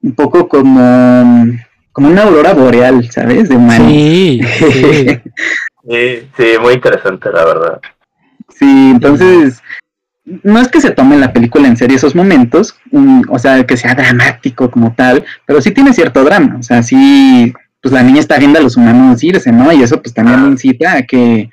un 0.03 0.15
poco 0.15 0.49
como 0.49 1.47
como 1.93 2.09
una 2.09 2.23
aurora 2.23 2.55
boreal, 2.55 3.11
¿sabes? 3.11 3.49
De 3.49 3.57
Sí, 3.77 4.41
sí. 4.59 6.29
sí, 6.37 6.45
muy 6.61 6.75
interesante, 6.75 7.31
la 7.33 7.45
verdad. 7.45 7.81
Sí, 8.49 8.91
entonces, 8.93 9.63
no 10.25 10.61
es 10.61 10.69
que 10.69 10.81
se 10.81 10.91
tome 10.91 11.17
la 11.17 11.33
película 11.33 11.67
en 11.67 11.77
serio 11.77 11.97
esos 11.97 12.15
momentos, 12.15 12.77
mm, 12.93 13.23
o 13.29 13.39
sea, 13.39 13.65
que 13.65 13.77
sea 13.77 13.95
dramático 13.95 14.71
como 14.71 14.95
tal, 14.95 15.25
pero 15.47 15.61
sí 15.61 15.71
tiene 15.71 15.93
cierto 15.93 16.25
drama, 16.25 16.57
o 16.59 16.63
sea, 16.63 16.83
sí, 16.83 17.53
pues 17.81 17.93
la 17.93 18.03
niña 18.03 18.21
está 18.21 18.39
viendo 18.39 18.59
a 18.59 18.63
los 18.63 18.77
humanos 18.77 19.25
irse, 19.25 19.51
¿no? 19.51 19.73
Y 19.73 19.83
eso 19.83 20.01
pues 20.03 20.15
también 20.15 20.45
incita 20.47 20.97
a 20.97 21.03
que, 21.03 21.51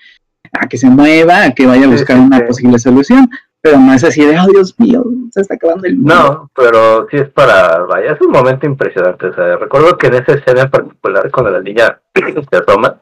a 0.51 0.67
que 0.67 0.77
se 0.77 0.89
mueva, 0.89 1.43
a 1.43 1.51
que 1.51 1.65
vaya 1.65 1.85
a 1.85 1.89
buscar 1.89 2.19
una 2.19 2.45
posible 2.45 2.77
solución 2.79 3.29
pero 3.67 3.79
no 3.79 3.93
es 3.93 4.03
así 4.03 4.23
de, 4.23 4.39
oh 4.39 4.47
Dios 4.47 4.79
mío, 4.79 5.03
se 5.29 5.41
está 5.41 5.55
acabando 5.55 5.87
el 5.87 5.97
mundo. 5.97 6.15
No, 6.15 6.51
pero 6.55 7.05
sí 7.11 7.17
es 7.17 7.29
para, 7.29 7.79
vaya, 7.79 8.13
es 8.13 8.21
un 8.21 8.31
momento 8.31 8.65
impresionante. 8.65 9.27
O 9.27 9.35
sea, 9.35 9.57
recuerdo 9.57 9.97
que 9.97 10.07
en 10.07 10.13
esa 10.13 10.33
escena 10.35 10.61
en 10.61 10.71
particular, 10.71 11.29
cuando 11.31 11.51
la 11.51 11.59
niña 11.59 11.99
se 12.13 12.57
asoma, 12.57 13.01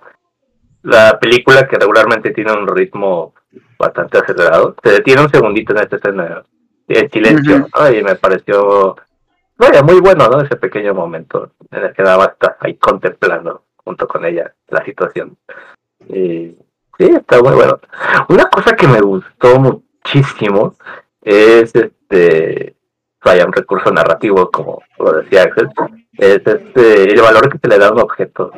la 0.81 1.19
película 1.19 1.67
que 1.67 1.77
regularmente 1.77 2.31
tiene 2.31 2.51
un 2.51 2.67
ritmo 2.67 3.35
bastante 3.77 4.17
acelerado, 4.17 4.75
se 4.83 4.89
detiene 4.89 5.21
un 5.21 5.29
segundito 5.29 5.73
en 5.73 5.83
esta 5.83 5.97
escena 5.97 6.43
en 6.87 7.11
silencio, 7.11 7.67
y 7.93 8.03
me 8.03 8.15
pareció, 8.15 8.95
vaya, 9.57 9.83
muy 9.83 9.99
bueno, 9.99 10.27
¿no? 10.27 10.41
Ese 10.41 10.55
pequeño 10.55 10.95
momento 10.95 11.51
en 11.69 11.83
el 11.83 11.93
que 11.93 12.01
daba 12.01 12.25
hasta 12.25 12.57
ahí 12.59 12.75
contemplando 12.77 13.65
junto 13.83 14.07
con 14.07 14.25
ella 14.25 14.51
la 14.69 14.83
situación. 14.83 15.37
Y 16.07 16.55
sí, 16.97 17.03
está 17.03 17.39
muy 17.39 17.53
bueno. 17.53 17.79
Una 18.29 18.45
cosa 18.45 18.75
que 18.75 18.87
me 18.87 19.01
gustó 19.01 19.59
mucho 19.59 19.84
muchísimo 20.05 20.75
es 21.21 21.73
este 21.73 22.75
vaya 23.23 23.45
un 23.45 23.53
recurso 23.53 23.91
narrativo 23.91 24.51
como 24.51 24.83
lo 24.99 25.13
decía 25.13 25.43
Axel 25.43 25.69
es 26.17 26.41
este 26.45 27.11
el 27.11 27.21
valor 27.21 27.49
que 27.49 27.57
se 27.57 27.67
le 27.67 27.79
da 27.79 27.87
a 27.87 27.91
un 27.91 27.99
objeto 27.99 28.51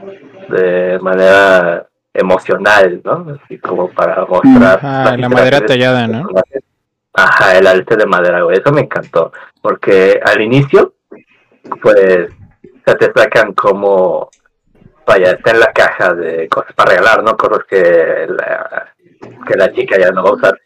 de 0.50 1.00
manera 1.00 1.88
emocional 2.14 3.02
no 3.04 3.38
así 3.44 3.58
como 3.60 3.90
para 3.90 4.26
mostrar 4.26 4.84
la, 5.18 5.30
madera 5.30 5.66
tallada 5.66 6.08
no 6.08 6.28
ajá 7.14 7.58
el 7.58 7.68
arte 7.68 7.96
de 7.96 8.06
madera 8.06 8.46
eso 8.52 8.72
me 8.72 8.82
encantó 8.82 9.32
porque 9.62 10.20
al 10.24 10.42
inicio 10.42 10.96
pues 11.82 12.30
se 12.86 12.96
te 12.96 13.12
sacan 13.16 13.54
como 13.54 14.30
vaya 15.06 15.32
está 15.32 15.52
en 15.52 15.60
la 15.62 15.72
caja 15.72 16.14
de 16.14 16.50
cosas 16.50 16.74
para 16.74 16.92
regalar 16.92 17.24
no 17.24 17.38
cosas 17.38 17.66
que 17.70 18.28
la, 18.28 18.94
que 19.48 19.58
la 19.58 19.72
chica 19.72 19.98
ya 20.00 20.12
no 20.12 20.24
va 20.24 20.30
a 20.30 20.34
usar. 20.34 20.60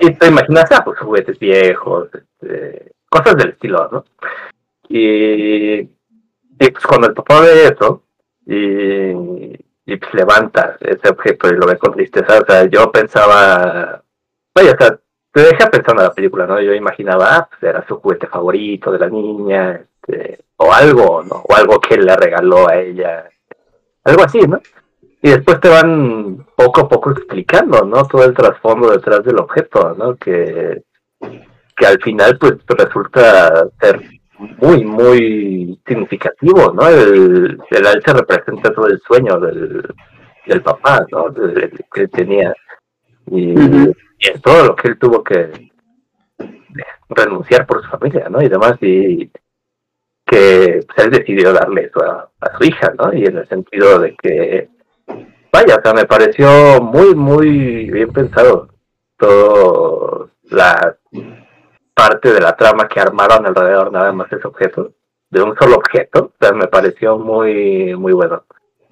Y 0.00 0.12
te 0.12 0.26
imaginas, 0.26 0.70
ah, 0.72 0.82
pues 0.84 0.98
juguetes 0.98 1.38
viejos, 1.38 2.08
este, 2.14 2.92
cosas 3.08 3.36
del 3.36 3.50
estilo, 3.50 3.88
¿no? 3.90 4.04
Y, 4.88 5.82
pues 6.58 6.86
cuando 6.86 7.08
el 7.08 7.14
papá 7.14 7.40
ve 7.40 7.64
eso, 7.64 8.02
y, 8.46 9.92
y 9.92 9.96
pues 9.96 10.14
levanta 10.14 10.76
ese 10.80 11.08
objeto 11.08 11.48
y 11.48 11.56
lo 11.56 11.66
ve 11.66 11.78
con 11.78 11.92
tristeza, 11.92 12.40
o 12.40 12.44
sea, 12.44 12.64
yo 12.66 12.90
pensaba, 12.90 14.02
vaya, 14.54 14.72
o 14.72 14.76
sea, 14.76 14.98
te 15.32 15.42
deja 15.42 15.70
pensando 15.70 16.02
en 16.02 16.08
la 16.08 16.14
película, 16.14 16.46
¿no? 16.46 16.60
Yo 16.60 16.74
imaginaba, 16.74 17.36
ah, 17.36 17.48
pues 17.48 17.62
era 17.62 17.86
su 17.86 17.96
juguete 17.96 18.26
favorito 18.26 18.90
de 18.90 18.98
la 18.98 19.08
niña, 19.08 19.80
este, 20.00 20.44
o 20.56 20.72
algo, 20.72 21.22
¿no? 21.22 21.36
O 21.36 21.54
algo 21.54 21.80
que 21.80 21.96
le 21.96 22.14
regaló 22.16 22.68
a 22.68 22.76
ella, 22.76 23.28
algo 24.04 24.22
así, 24.22 24.40
¿no? 24.40 24.60
Y 25.22 25.30
después 25.30 25.60
te 25.60 25.68
van 25.68 26.46
poco 26.56 26.82
a 26.82 26.88
poco 26.88 27.10
explicando, 27.10 27.84
¿no? 27.84 28.06
Todo 28.06 28.24
el 28.24 28.34
trasfondo 28.34 28.90
detrás 28.90 29.22
del 29.22 29.38
objeto, 29.38 29.94
¿no? 29.98 30.16
Que, 30.16 30.82
que 31.76 31.86
al 31.86 32.00
final 32.00 32.38
pues 32.38 32.54
resulta 32.66 33.68
ser 33.80 34.00
muy, 34.38 34.84
muy 34.84 35.78
significativo, 35.86 36.72
¿no? 36.72 36.88
El, 36.88 37.58
el 37.70 37.86
alce 37.86 38.12
representa 38.14 38.72
todo 38.72 38.86
el 38.86 38.98
sueño 39.00 39.38
del, 39.40 39.94
del 40.46 40.62
papá, 40.62 41.06
¿no? 41.12 41.26
que 41.92 42.08
tenía. 42.08 42.54
Y, 43.26 43.54
es 44.18 44.40
todo 44.42 44.66
lo 44.68 44.76
que 44.76 44.88
él 44.88 44.98
tuvo 44.98 45.22
que 45.22 45.70
renunciar 47.10 47.66
por 47.66 47.82
su 47.82 47.90
familia, 47.90 48.28
¿no? 48.28 48.42
Y 48.42 48.48
demás, 48.48 48.76
y 48.80 49.30
que 50.26 50.80
pues, 50.86 51.06
él 51.06 51.10
decidió 51.10 51.52
darle 51.52 51.84
eso 51.84 52.04
a, 52.04 52.30
a 52.40 52.56
su 52.56 52.64
hija, 52.64 52.92
¿no? 52.98 53.12
Y 53.12 53.24
en 53.24 53.38
el 53.38 53.48
sentido 53.48 53.98
de 53.98 54.14
que 54.16 54.68
vaya, 55.52 55.76
o 55.76 55.82
sea, 55.82 55.94
me 55.94 56.04
pareció 56.04 56.80
muy, 56.82 57.14
muy 57.14 57.90
bien 57.90 58.12
pensado 58.12 58.68
todo 59.16 60.30
la 60.50 60.96
parte 61.94 62.32
de 62.32 62.40
la 62.40 62.56
trama 62.56 62.88
que 62.88 63.00
armaron 63.00 63.46
alrededor 63.46 63.92
nada 63.92 64.12
más 64.12 64.32
ese 64.32 64.46
objeto, 64.46 64.92
de 65.30 65.42
un 65.42 65.54
solo 65.56 65.76
objeto, 65.76 66.32
o 66.34 66.36
sea, 66.40 66.52
me 66.52 66.66
pareció 66.66 67.18
muy, 67.18 67.94
muy 67.96 68.12
bueno. 68.12 68.44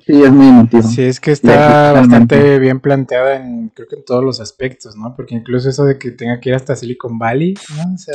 Sí, 0.07 0.23
es 0.23 0.31
muy 0.31 0.49
emotivo. 0.49 0.83
Sí, 0.83 1.03
es 1.03 1.21
que 1.21 1.33
está 1.33 1.93
bastante 1.93 2.59
bien 2.59 2.81
planteada 2.81 3.37
en, 3.37 3.69
creo 3.75 3.89
que 3.89 3.97
en 3.97 4.05
todos 4.05 4.25
los 4.25 4.41
aspectos, 4.41 4.97
¿no? 4.97 5.15
Porque 5.15 5.35
incluso 5.35 5.69
eso 5.69 5.85
de 5.85 5.99
que 5.99 6.13
tenga 6.13 6.41
que 6.41 6.49
ir 6.51 6.55
hasta 6.55 6.77
Silicon 6.77 7.19
Valley, 7.19 7.55
¿no? 7.77 7.95
O 7.95 7.99
sea, 7.99 8.15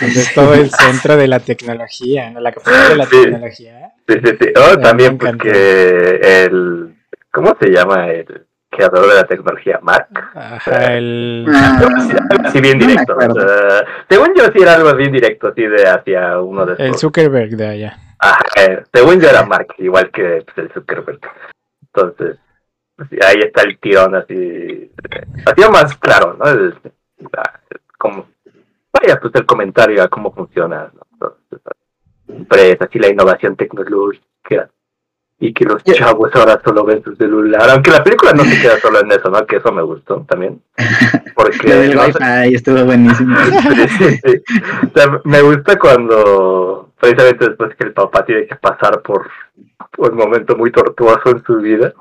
donde 0.00 0.20
es 0.20 0.34
todo 0.34 0.54
el 0.54 0.70
centro 0.70 1.16
de 1.16 1.26
la 1.26 1.40
tecnología, 1.40 2.30
¿no? 2.30 2.40
La 2.40 2.52
capital 2.52 2.90
de 2.90 2.96
la 2.96 3.06
tecnología. 3.06 3.92
Sí, 4.06 4.14
sí, 4.24 4.36
sí. 4.40 4.48
Oh, 4.56 4.78
también 4.78 5.18
porque 5.18 6.20
el 6.44 6.95
¿Cómo 7.32 7.56
se 7.60 7.68
llama 7.70 8.08
el 8.08 8.46
creador 8.70 9.08
de 9.08 9.14
la 9.14 9.24
tecnología? 9.24 9.78
Mark. 9.82 10.08
Ajá, 10.34 10.94
el. 10.94 11.46
Sí, 12.52 12.60
bien 12.60 12.78
directo. 12.78 13.16
según 14.08 14.34
yo, 14.34 14.44
sí 14.46 14.62
era 14.62 14.74
algo 14.74 14.94
bien 14.94 15.12
directo, 15.12 15.48
así 15.48 15.62
de 15.62 15.88
hacia 15.88 16.40
uno 16.40 16.66
de 16.66 16.84
El 16.84 16.94
Zuckerberg 16.96 17.50
de 17.50 17.66
allá. 17.66 17.98
Ajá, 18.18 18.44
eh, 18.56 18.82
según 18.92 19.20
yo 19.20 19.28
era 19.28 19.44
Mark, 19.44 19.74
igual 19.78 20.10
que 20.10 20.44
pues, 20.44 20.58
el 20.58 20.72
Zuckerberg. 20.72 21.20
Entonces, 21.82 22.38
pues, 22.96 23.08
ahí 23.22 23.40
está 23.44 23.62
el 23.62 23.78
tirón 23.78 24.14
así. 24.14 24.90
Así 25.44 25.70
más 25.70 25.96
claro, 25.98 26.36
¿no? 26.38 26.48
El, 26.48 26.74
como, 27.98 28.26
vaya, 28.92 29.18
pues 29.20 29.34
el 29.34 29.46
comentario 29.46 30.02
a 30.02 30.08
cómo 30.08 30.32
funciona, 30.32 30.90
¿no? 31.20 31.36
empresas 32.28 32.88
y 32.92 32.98
la 32.98 33.08
innovación 33.08 33.56
tecnológica 33.56 34.70
y 35.38 35.52
que 35.52 35.64
los 35.64 35.82
chavos 35.84 36.30
ahora 36.34 36.60
solo 36.64 36.84
ven 36.84 37.02
su 37.04 37.14
celular, 37.16 37.68
aunque 37.70 37.90
la 37.90 38.02
película 38.02 38.32
no 38.32 38.44
se 38.44 38.60
queda 38.60 38.78
solo 38.78 39.00
en 39.00 39.12
eso, 39.12 39.28
¿no? 39.28 39.46
Que 39.46 39.56
eso 39.56 39.70
me 39.70 39.82
gustó 39.82 40.24
también. 40.28 40.62
Porque 41.34 41.72
Ay, 42.20 42.54
estuvo 42.54 42.84
buenísimo. 42.84 43.36
me 45.24 45.42
gusta 45.42 45.78
cuando 45.78 46.90
precisamente 46.98 47.48
después 47.48 47.76
que 47.76 47.86
el 47.86 47.92
papá 47.92 48.24
tiene 48.24 48.46
que 48.46 48.56
pasar 48.56 49.02
por, 49.02 49.28
un 49.98 50.16
momento 50.16 50.56
muy 50.56 50.70
tortuoso 50.70 51.30
en 51.30 51.44
su 51.44 51.56
vida, 51.58 51.92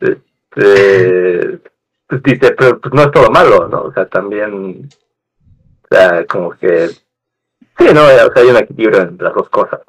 este, 0.00 1.60
pues 2.06 2.22
dice, 2.22 2.52
pero 2.52 2.80
pues 2.80 2.94
no 2.94 3.02
es 3.02 3.10
todo 3.10 3.30
malo, 3.30 3.68
¿no? 3.68 3.82
O 3.82 3.92
sea, 3.92 4.06
también, 4.06 4.88
o 5.82 5.94
sea, 5.94 6.24
como 6.26 6.52
que 6.52 6.90
Sí, 7.78 7.86
no, 7.92 8.04
o 8.04 8.08
sea, 8.08 8.30
hay 8.36 8.48
un 8.48 8.56
equilibrio 8.56 9.02
entre 9.02 9.26
las 9.26 9.34
dos 9.34 9.48
cosas. 9.48 9.80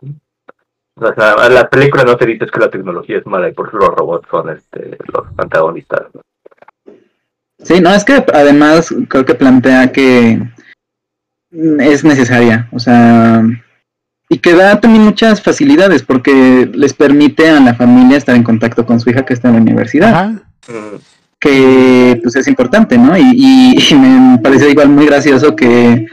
O 0.98 1.14
sea, 1.14 1.50
la 1.50 1.70
película 1.70 2.04
no 2.04 2.16
te 2.16 2.26
dice 2.26 2.46
que 2.46 2.60
la 2.60 2.70
tecnología 2.70 3.18
es 3.18 3.26
mala 3.26 3.50
y 3.50 3.54
por 3.54 3.68
eso 3.68 3.78
los 3.78 3.90
robots 3.90 4.28
son 4.32 4.50
este, 4.50 4.98
los 5.14 5.26
antagonistas. 5.38 6.04
¿no? 6.14 6.22
Sí, 7.64 7.82
no, 7.82 7.94
es 7.94 8.06
que 8.06 8.24
además 8.34 8.94
creo 9.10 9.26
que 9.26 9.36
plantea 9.36 9.92
que 9.92 10.42
es 11.52 12.04
necesaria, 12.04 12.68
o 12.72 12.80
sea, 12.80 13.44
y 14.30 14.38
que 14.40 14.54
da 14.54 14.80
también 14.80 15.04
muchas 15.04 15.42
facilidades 15.42 16.04
porque 16.04 16.70
les 16.74 16.94
permite 16.94 17.50
a 17.50 17.60
la 17.60 17.76
familia 17.76 18.18
estar 18.18 18.36
en 18.36 18.44
contacto 18.44 18.86
con 18.86 19.00
su 19.00 19.10
hija 19.10 19.26
que 19.26 19.34
está 19.34 19.50
en 19.50 19.56
la 19.56 19.62
universidad, 19.62 20.14
Ajá. 20.14 20.42
Que 21.40 22.20
pues 22.24 22.36
es 22.38 22.48
importante, 22.48 22.98
¿no? 22.98 23.16
Y, 23.18 23.22
y- 23.22 23.78
y 23.78 23.96
me 23.96 24.40
pareció 24.40 24.70
igual 24.70 24.90
muy 24.90 25.06
gracioso 25.06 25.56
que 25.56 26.08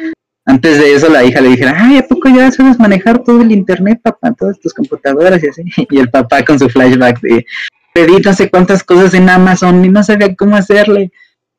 antes 0.44 0.78
de 0.78 0.94
eso 0.94 1.08
la 1.08 1.24
hija 1.24 1.40
le 1.40 1.50
dijera, 1.50 1.74
ay, 1.78 1.98
¿a 1.98 2.06
poco 2.06 2.28
ya 2.28 2.50
sabes 2.50 2.78
manejar 2.78 3.20
todo 3.20 3.40
el 3.42 3.52
internet, 3.52 4.00
papá, 4.02 4.32
todas 4.32 4.58
tus 4.60 4.74
computadoras 4.74 5.42
y 5.42 5.48
así? 5.48 5.62
Y 5.90 5.98
el 5.98 6.10
papá 6.10 6.44
con 6.44 6.58
su 6.58 6.68
flashback 6.68 7.20
de, 7.20 7.46
pedí 7.94 8.20
no 8.24 8.32
sé 8.32 8.50
cuántas 8.50 8.82
cosas 8.82 9.14
en 9.14 9.28
Amazon 9.28 9.84
y 9.84 9.88
no 9.88 10.02
sabía 10.02 10.34
cómo 10.34 10.56
hacerle. 10.56 11.12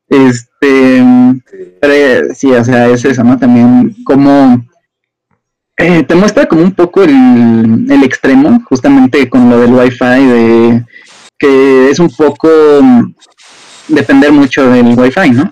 Este, 0.08 0.98
sí. 0.98 1.74
pero, 1.80 2.34
sí, 2.34 2.50
o 2.52 2.62
sea, 2.62 2.88
es 2.88 3.04
eso, 3.04 3.24
¿no? 3.24 3.38
También 3.38 3.96
como 4.04 4.62
eh, 5.78 6.02
te 6.04 6.14
muestra 6.14 6.46
como 6.46 6.62
un 6.62 6.72
poco 6.72 7.02
el, 7.02 7.86
el 7.90 8.02
extremo, 8.04 8.62
justamente 8.68 9.28
con 9.30 9.48
lo 9.48 9.60
del 9.60 9.72
wifi, 9.72 10.04
de 10.04 10.84
que 11.38 11.90
es 11.90 11.98
un 11.98 12.10
poco 12.10 12.48
depender 13.88 14.30
mucho 14.30 14.70
del 14.70 14.96
wifi, 14.98 15.30
¿no? 15.30 15.50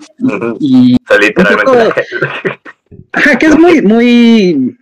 Y 0.59 0.95
O 0.95 1.07
sea, 1.07 1.17
literalmente 1.17 1.65
poco- 1.65 2.59
ajá, 3.11 3.37
que 3.37 3.45
es 3.47 3.57
muy, 3.57 3.81
muy 3.81 4.77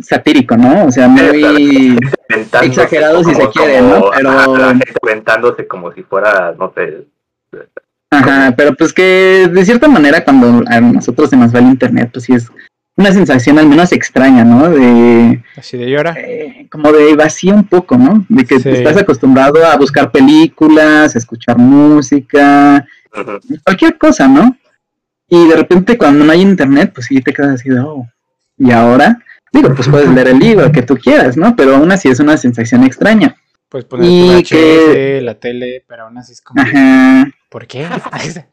satírico, 0.00 0.56
¿no? 0.56 0.86
O 0.86 0.90
sea, 0.90 1.08
muy 1.08 1.98
Exagerado 2.62 3.22
si 3.24 3.34
se 3.34 3.48
quiere, 3.50 3.78
como- 3.78 3.94
¿no? 3.96 4.10
Pero- 4.16 4.30
ajá, 4.30 4.48
la 4.58 4.68
gente 4.70 4.94
aventándose 5.02 5.66
como 5.66 5.92
si 5.92 6.02
fuera, 6.02 6.54
no 6.58 6.72
sé, 6.74 7.06
Ajá, 8.10 8.54
pero 8.56 8.74
pues 8.76 8.92
que 8.92 9.48
de 9.52 9.64
cierta 9.64 9.88
manera 9.88 10.24
cuando 10.24 10.62
a 10.68 10.80
nosotros 10.80 11.30
se 11.30 11.36
nos 11.36 11.52
va 11.54 11.58
el 11.58 11.66
internet, 11.66 12.10
pues 12.12 12.24
sí 12.26 12.32
es 12.32 12.48
una 12.96 13.10
sensación 13.10 13.58
al 13.58 13.66
menos 13.66 13.90
extraña, 13.90 14.44
¿no? 14.44 14.70
De 14.70 15.42
Así 15.56 15.76
de 15.76 15.90
llora. 15.90 16.14
eh, 16.16 16.68
como 16.70 16.92
de 16.92 17.16
vacío 17.16 17.52
un 17.54 17.64
poco, 17.66 17.98
¿no? 17.98 18.24
De 18.28 18.44
que 18.44 18.60
Sí. 18.60 18.68
estás 18.68 18.96
acostumbrado 18.98 19.64
a 19.66 19.76
buscar 19.76 20.12
películas, 20.12 21.14
a 21.14 21.18
escuchar 21.18 21.58
música, 21.58 22.86
cualquier 23.64 23.98
cosa, 23.98 24.28
¿no? 24.28 24.56
Y 25.28 25.48
de 25.48 25.56
repente 25.56 25.96
cuando 25.98 26.24
no 26.24 26.32
hay 26.32 26.40
internet, 26.42 26.92
pues 26.94 27.06
sí 27.06 27.20
te 27.20 27.32
quedas 27.32 27.60
así 27.60 27.68
de, 27.70 27.80
oh, 27.80 28.06
¿y 28.58 28.70
ahora? 28.70 29.18
Digo, 29.52 29.74
pues 29.74 29.88
puedes 29.88 30.08
leer 30.08 30.28
el 30.28 30.38
libro 30.38 30.70
que 30.72 30.82
tú 30.82 30.96
quieras, 30.96 31.36
¿no? 31.36 31.54
Pero 31.56 31.76
aún 31.76 31.90
así 31.92 32.08
es 32.08 32.20
una 32.20 32.36
sensación 32.36 32.84
extraña. 32.84 33.36
Puedes 33.68 33.86
poner 33.86 34.08
Y 34.10 34.42
tu 34.42 34.48
que- 34.50 35.20
la 35.22 35.34
tele, 35.34 35.84
pero 35.88 36.04
aún 36.04 36.18
así 36.18 36.32
es 36.32 36.40
como, 36.40 36.60
Ajá. 36.60 37.26
¿por 37.50 37.66
qué? 37.66 37.86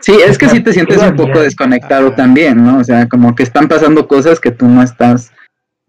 Sí, 0.00 0.12
es 0.24 0.38
que 0.38 0.48
sí 0.48 0.60
te 0.60 0.72
sientes 0.72 0.98
un 1.02 1.16
poco 1.16 1.40
desconectado 1.40 2.06
Ajá. 2.08 2.16
también, 2.16 2.62
¿no? 2.64 2.78
O 2.78 2.84
sea, 2.84 3.08
como 3.08 3.34
que 3.34 3.42
están 3.42 3.66
pasando 3.66 4.06
cosas 4.06 4.38
que 4.38 4.52
tú 4.52 4.68
no 4.68 4.82
estás, 4.84 5.32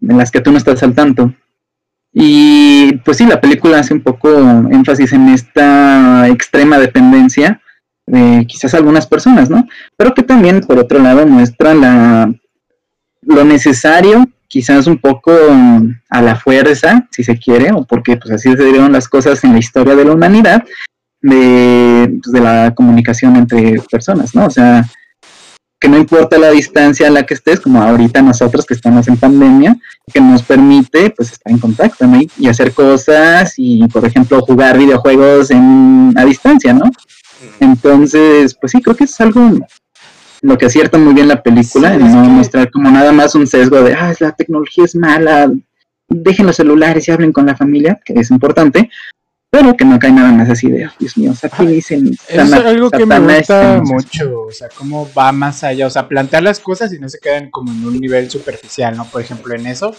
en 0.00 0.18
las 0.18 0.32
que 0.32 0.40
tú 0.40 0.50
no 0.50 0.58
estás 0.58 0.82
al 0.82 0.92
tanto. 0.94 1.32
Y 2.12 2.94
pues 3.04 3.18
sí, 3.18 3.26
la 3.26 3.40
película 3.40 3.78
hace 3.78 3.94
un 3.94 4.00
poco 4.00 4.28
énfasis 4.72 5.12
en 5.12 5.28
esta 5.28 6.26
extrema 6.28 6.78
dependencia 6.78 7.60
de 8.06 8.46
quizás 8.46 8.74
algunas 8.74 9.06
personas, 9.06 9.50
¿no? 9.50 9.66
Pero 9.96 10.14
que 10.14 10.22
también, 10.22 10.60
por 10.60 10.78
otro 10.78 10.98
lado, 10.98 11.26
muestra 11.26 11.74
la, 11.74 12.32
lo 13.22 13.44
necesario, 13.44 14.26
quizás 14.48 14.86
un 14.86 14.98
poco 14.98 15.32
a 16.10 16.22
la 16.22 16.36
fuerza, 16.36 17.06
si 17.10 17.24
se 17.24 17.38
quiere, 17.38 17.72
o 17.72 17.84
porque 17.84 18.16
pues 18.16 18.32
así 18.32 18.56
se 18.56 18.64
dieron 18.64 18.92
las 18.92 19.08
cosas 19.08 19.42
en 19.44 19.52
la 19.52 19.58
historia 19.58 19.96
de 19.96 20.04
la 20.04 20.12
humanidad, 20.12 20.64
de, 21.20 22.18
pues, 22.22 22.32
de 22.32 22.40
la 22.40 22.72
comunicación 22.74 23.36
entre 23.36 23.80
personas, 23.90 24.34
¿no? 24.34 24.46
O 24.46 24.50
sea, 24.50 24.84
que 25.80 25.88
no 25.88 25.98
importa 25.98 26.38
la 26.38 26.50
distancia 26.50 27.08
a 27.08 27.10
la 27.10 27.24
que 27.24 27.34
estés, 27.34 27.60
como 27.60 27.82
ahorita 27.82 28.22
nosotros 28.22 28.64
que 28.64 28.74
estamos 28.74 29.08
en 29.08 29.16
pandemia, 29.16 29.76
que 30.12 30.20
nos 30.20 30.42
permite 30.42 31.10
pues 31.10 31.32
estar 31.32 31.52
en 31.52 31.58
contacto, 31.58 32.06
¿no? 32.06 32.20
Y 32.38 32.48
hacer 32.48 32.72
cosas 32.72 33.54
y, 33.56 33.86
por 33.88 34.04
ejemplo, 34.06 34.40
jugar 34.40 34.78
videojuegos 34.78 35.50
en, 35.50 36.14
a 36.16 36.24
distancia, 36.24 36.72
¿no? 36.72 36.90
Entonces, 37.60 38.54
pues 38.54 38.72
sí, 38.72 38.80
creo 38.82 38.96
que 38.96 39.04
es 39.04 39.20
algo 39.20 39.50
lo 40.42 40.58
que 40.58 40.66
acierta 40.66 40.98
muy 40.98 41.14
bien 41.14 41.28
la 41.28 41.42
película, 41.42 41.88
Sí, 41.90 41.94
en 41.96 42.06
es 42.06 42.14
no 42.14 42.22
que- 42.22 42.28
mostrar 42.28 42.70
como 42.70 42.90
nada 42.90 43.10
más 43.12 43.34
un 43.34 43.46
sesgo 43.46 43.82
de, 43.82 43.94
ah, 43.94 44.14
la 44.20 44.32
tecnología 44.32 44.84
es 44.84 44.94
mala, 44.94 45.50
dejen 46.08 46.46
los 46.46 46.56
celulares 46.56 47.08
y 47.08 47.10
hablen 47.10 47.32
con 47.32 47.46
la 47.46 47.56
familia, 47.56 47.98
que 48.04 48.12
es 48.14 48.30
importante, 48.30 48.90
pero 49.50 49.74
que 49.76 49.84
no 49.84 49.98
cae 49.98 50.12
nada 50.12 50.30
más 50.32 50.50
así 50.50 50.70
de, 50.70 50.86
"Oh, 50.86 50.90
Dios 50.98 51.16
mío, 51.16 51.34
satanicen, 51.34 52.08
Eso 52.28 52.42
es 52.42 52.50
sana- 52.50 52.68
algo 52.68 52.90
que 52.90 53.06
me 53.06 53.18
gusta 53.18 53.78
no 53.78 53.86
sé". 53.86 53.92
mucho, 53.94 54.40
o 54.42 54.52
sea, 54.52 54.68
cómo 54.76 55.08
va 55.16 55.32
más 55.32 55.64
allá, 55.64 55.86
o 55.86 55.90
sea, 55.90 56.06
plantear 56.06 56.42
las 56.42 56.60
cosas 56.60 56.92
y 56.92 56.98
no 56.98 57.08
se 57.08 57.18
quedan 57.18 57.50
como 57.50 57.72
en 57.72 57.84
un 57.84 57.98
nivel 57.98 58.30
superficial, 58.30 58.96
¿no? 58.96 59.04
Por 59.06 59.22
ejemplo, 59.22 59.54
en 59.54 59.66
eso. 59.66 59.94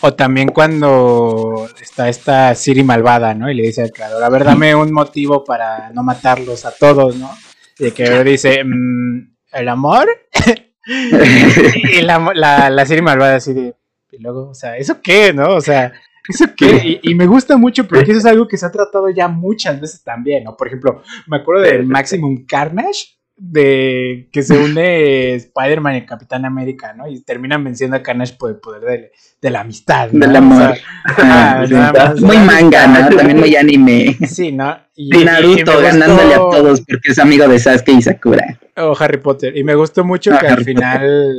O 0.00 0.14
también 0.14 0.48
cuando 0.50 1.68
está 1.80 2.08
esta 2.08 2.54
Siri 2.54 2.84
malvada, 2.84 3.34
¿no? 3.34 3.50
Y 3.50 3.54
le 3.54 3.64
dice 3.64 3.82
al 3.82 3.90
creador, 3.90 4.22
a 4.22 4.28
ver, 4.28 4.44
dame 4.44 4.74
un 4.74 4.92
motivo 4.92 5.42
para 5.44 5.90
no 5.92 6.02
matarlos 6.04 6.64
a 6.64 6.70
todos, 6.70 7.16
¿no? 7.16 7.30
Y 7.78 7.86
el 7.86 7.94
creador 7.94 8.24
dice, 8.26 8.62
"Mm, 8.64 9.34
¿el 9.52 9.68
amor? 9.68 10.08
y 10.86 12.02
la, 12.02 12.30
la, 12.34 12.70
la 12.70 12.86
Siri 12.86 13.02
malvada 13.02 13.36
así 13.36 13.52
de, 13.52 13.74
y 14.12 14.18
luego, 14.18 14.50
o 14.50 14.54
sea, 14.54 14.76
¿eso 14.76 15.00
qué, 15.02 15.32
no? 15.32 15.56
O 15.56 15.60
sea, 15.60 15.92
¿eso 16.28 16.46
qué? 16.56 17.00
Y, 17.02 17.10
y 17.10 17.14
me 17.14 17.26
gusta 17.26 17.56
mucho 17.56 17.86
porque 17.86 18.10
eso 18.10 18.18
es 18.20 18.26
algo 18.26 18.46
que 18.46 18.56
se 18.56 18.66
ha 18.66 18.70
tratado 18.70 19.10
ya 19.10 19.28
muchas 19.28 19.80
veces 19.80 20.02
también, 20.02 20.44
¿no? 20.44 20.56
Por 20.56 20.68
ejemplo, 20.68 21.02
me 21.26 21.38
acuerdo 21.38 21.62
de 21.62 21.82
Maximum 21.82 22.46
Carnage, 22.46 23.17
de 23.40 24.28
que 24.32 24.42
se 24.42 24.58
une 24.58 25.34
Spider-Man 25.34 25.96
y 25.96 26.06
Capitán 26.06 26.44
América, 26.44 26.92
¿no? 26.92 27.06
Y 27.08 27.20
terminan 27.22 27.62
venciendo 27.62 27.96
a 27.96 28.02
Carnage 28.02 28.34
por 28.38 28.50
el 28.50 28.56
poder 28.56 28.82
de, 28.82 29.12
de 29.40 29.50
la 29.50 29.60
amistad, 29.60 30.10
¿no? 30.10 30.26
Del 30.26 30.34
O 30.34 30.38
amor. 30.38 30.74
sea, 30.74 30.84
Ah, 31.18 31.64
sí. 31.68 31.72
nada 31.74 31.92
más, 31.92 32.20
muy 32.20 32.36
manga, 32.38 32.86
¿no? 32.86 33.16
También 33.16 33.38
muy 33.38 33.54
anime. 33.56 34.16
Sí, 34.26 34.50
¿no? 34.52 34.76
Y, 34.96 35.16
y 35.16 35.24
Naruto 35.24 35.80
ganándole 35.80 36.34
a 36.34 36.38
todos 36.38 36.80
porque 36.80 37.12
es 37.12 37.18
amigo 37.18 37.46
de 37.46 37.58
Sasuke 37.58 37.92
y 37.92 38.02
Sakura. 38.02 38.58
O 38.76 38.96
Harry 38.98 39.18
Potter. 39.18 39.56
Y 39.56 39.62
me 39.64 39.74
gustó 39.76 40.04
mucho 40.04 40.32
Ah, 40.34 40.38
que 40.40 40.46
al 40.48 40.64
final, 40.64 41.36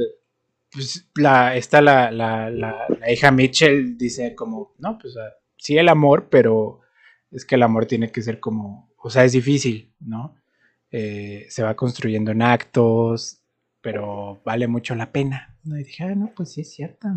pues, 0.72 1.10
la, 1.16 1.56
está 1.56 1.82
la, 1.82 2.12
la, 2.12 2.50
la, 2.50 2.86
la 3.00 3.12
hija 3.12 3.32
Mitchell 3.32 3.98
dice 3.98 4.36
como, 4.36 4.74
no, 4.80 4.98
pues 4.98 5.16
sí 5.58 5.78
el 5.78 5.90
amor, 5.90 6.28
pero 6.32 6.80
es 7.32 7.44
que 7.46 7.56
el 7.56 7.64
amor 7.64 7.86
tiene 7.86 8.10
que 8.12 8.22
ser 8.22 8.40
como, 8.40 8.90
o 8.98 9.10
sea, 9.10 9.26
es 9.26 9.34
difícil, 9.34 9.94
¿no? 10.00 10.36
Eh, 10.92 11.46
se 11.50 11.64
va 11.64 11.76
construyendo 11.76 12.32
en 12.32 12.42
actos, 12.42 13.42
pero 13.82 14.42
vale 14.44 14.68
mucho 14.68 14.96
la 14.96 15.12
pena. 15.12 15.56
¿no? 15.64 15.78
Y 15.78 15.84
dije, 15.84 16.04
ah, 16.04 16.16
no, 16.16 16.32
pues 16.36 16.54
sí 16.54 16.62
es 16.62 16.74
cierto. 16.74 17.08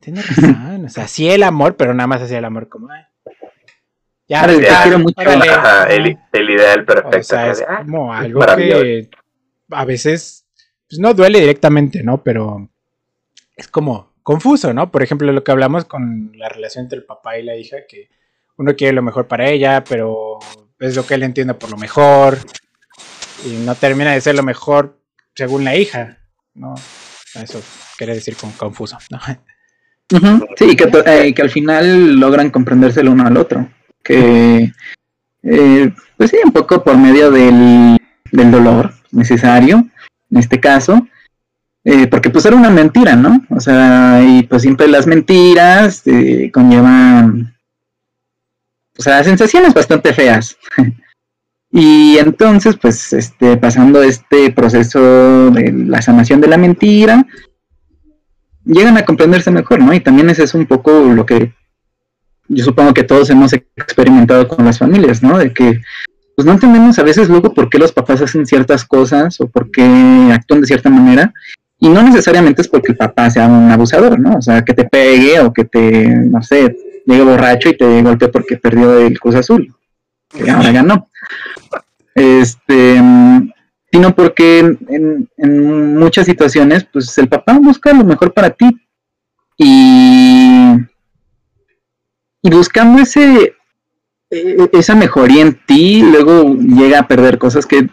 Tienes 0.00 0.26
razón. 0.36 0.84
O 0.86 0.88
sea, 0.88 1.06
sí 1.06 1.28
el 1.28 1.42
amor, 1.42 1.76
pero 1.76 1.94
nada 1.94 2.06
más 2.06 2.22
hacía 2.22 2.38
el 2.38 2.44
amor 2.44 2.68
como, 2.68 2.90
ay. 2.90 3.02
Ya, 4.28 4.46
ya, 4.46 4.58
te 4.58 4.82
quiero 4.82 4.98
mucho. 5.00 5.20
Ajá, 5.20 5.84
el, 5.86 6.16
el 6.32 6.50
ideal 6.50 6.84
perfecto. 6.84 7.18
O 7.18 7.22
sea, 7.22 7.42
acá 7.42 7.50
es 7.50 7.64
ah, 7.68 7.78
como 7.78 8.14
algo 8.14 8.40
que 8.56 9.10
a 9.70 9.84
veces 9.84 10.46
pues 10.88 11.00
no 11.00 11.14
duele 11.14 11.40
directamente, 11.40 12.02
¿no? 12.04 12.22
Pero 12.22 12.68
es 13.56 13.66
como 13.66 14.12
confuso, 14.22 14.72
¿no? 14.72 14.90
Por 14.92 15.02
ejemplo, 15.02 15.32
lo 15.32 15.42
que 15.42 15.50
hablamos 15.50 15.84
con 15.84 16.32
la 16.36 16.48
relación 16.48 16.84
entre 16.84 16.98
el 16.98 17.04
papá 17.04 17.38
y 17.38 17.42
la 17.42 17.56
hija, 17.56 17.78
que 17.88 18.08
uno 18.56 18.76
quiere 18.76 18.92
lo 18.92 19.02
mejor 19.02 19.26
para 19.26 19.48
ella, 19.48 19.82
pero 19.82 20.38
es 20.78 20.94
lo 20.94 21.04
que 21.04 21.14
él 21.14 21.24
entiende 21.24 21.54
por 21.54 21.70
lo 21.70 21.76
mejor 21.76 22.38
y 23.44 23.64
no 23.64 23.74
termina 23.74 24.12
de 24.12 24.20
ser 24.20 24.34
lo 24.34 24.42
mejor 24.42 25.00
según 25.34 25.64
la 25.64 25.76
hija, 25.76 26.18
¿no? 26.54 26.74
Eso 27.34 27.62
quiere 27.96 28.14
decir 28.14 28.36
con 28.36 28.52
confuso, 28.52 28.98
¿no? 29.10 29.20
Sí, 30.56 30.74
que, 30.76 30.90
eh, 31.06 31.34
que 31.34 31.42
al 31.42 31.50
final 31.50 32.16
logran 32.16 32.50
comprenderse 32.50 33.00
el 33.00 33.08
uno 33.08 33.26
al 33.26 33.36
otro. 33.36 33.68
Que, 34.02 34.72
eh, 35.42 35.94
pues 36.16 36.30
sí, 36.30 36.36
un 36.44 36.52
poco 36.52 36.82
por 36.82 36.96
medio 36.98 37.30
del, 37.30 37.96
del 38.32 38.50
dolor 38.50 38.92
necesario, 39.12 39.88
en 40.30 40.36
este 40.36 40.58
caso, 40.58 41.06
eh, 41.84 42.06
porque 42.08 42.30
pues 42.30 42.44
era 42.44 42.56
una 42.56 42.70
mentira, 42.70 43.16
¿no? 43.16 43.46
O 43.50 43.60
sea, 43.60 44.22
y 44.26 44.42
pues 44.42 44.62
siempre 44.62 44.88
las 44.88 45.06
mentiras 45.06 46.02
eh, 46.06 46.50
conllevan, 46.52 47.56
o 48.98 49.02
sea, 49.02 49.24
sensaciones 49.24 49.72
bastante 49.72 50.12
feas. 50.12 50.56
y 51.72 52.18
entonces, 52.18 52.76
pues, 52.80 53.12
este, 53.12 53.56
pasando 53.56 54.02
este 54.02 54.50
proceso 54.50 55.50
de 55.50 55.72
la 55.72 56.02
sanación 56.02 56.40
de 56.40 56.48
la 56.48 56.56
mentira, 56.56 57.26
llegan 58.64 58.96
a 58.96 59.04
comprenderse 59.04 59.50
mejor, 59.50 59.80
¿no? 59.80 59.94
Y 59.94 60.00
también 60.00 60.30
ese 60.30 60.44
es 60.44 60.54
un 60.54 60.66
poco 60.66 60.90
lo 60.90 61.24
que 61.24 61.54
yo 62.48 62.64
supongo 62.64 62.92
que 62.92 63.04
todos 63.04 63.30
hemos 63.30 63.52
experimentado 63.52 64.48
con 64.48 64.64
las 64.64 64.78
familias, 64.78 65.22
¿no? 65.22 65.38
De 65.38 65.52
que 65.52 65.80
pues 66.34 66.46
no 66.46 66.52
entendemos 66.52 66.98
a 66.98 67.02
veces 67.02 67.28
luego 67.28 67.54
por 67.54 67.68
qué 67.68 67.78
los 67.78 67.92
papás 67.92 68.22
hacen 68.22 68.46
ciertas 68.46 68.84
cosas 68.84 69.40
o 69.40 69.48
por 69.48 69.70
qué 69.70 69.84
actúan 70.32 70.62
de 70.62 70.66
cierta 70.66 70.88
manera 70.88 71.32
Y 71.78 71.88
no 71.88 72.02
necesariamente 72.02 72.62
es 72.62 72.68
porque 72.68 72.92
el 72.92 72.98
papá 72.98 73.30
sea 73.30 73.46
un 73.46 73.70
abusador, 73.70 74.18
¿no? 74.18 74.38
O 74.38 74.42
sea, 74.42 74.62
que 74.62 74.74
te 74.74 74.84
pegue 74.84 75.38
o 75.40 75.52
que 75.52 75.64
te, 75.64 76.08
no 76.08 76.42
sé, 76.42 76.76
llegue 77.06 77.22
borracho 77.22 77.68
y 77.68 77.76
te 77.76 78.02
golpee 78.02 78.28
porque 78.28 78.56
perdió 78.56 78.98
el 78.98 79.20
Cruz 79.20 79.36
Azul, 79.36 79.72
que 80.30 80.50
ahora 80.50 80.72
ganó. 80.72 81.08
Este, 82.14 83.00
sino 83.92 84.14
porque 84.14 84.60
en, 84.60 85.28
en 85.36 85.96
muchas 85.96 86.26
situaciones, 86.26 86.86
pues 86.92 87.16
el 87.18 87.28
papá 87.28 87.58
busca 87.58 87.92
lo 87.92 88.04
mejor 88.04 88.32
para 88.32 88.50
ti. 88.50 88.70
Y, 89.56 90.72
y 92.42 92.50
buscando 92.50 93.02
ese, 93.02 93.54
e, 94.30 94.70
esa 94.72 94.94
mejoría 94.94 95.42
en 95.42 95.60
ti, 95.66 96.02
luego 96.02 96.54
llega 96.54 97.00
a 97.00 97.08
perder 97.08 97.38
cosas 97.38 97.66
que 97.66 97.88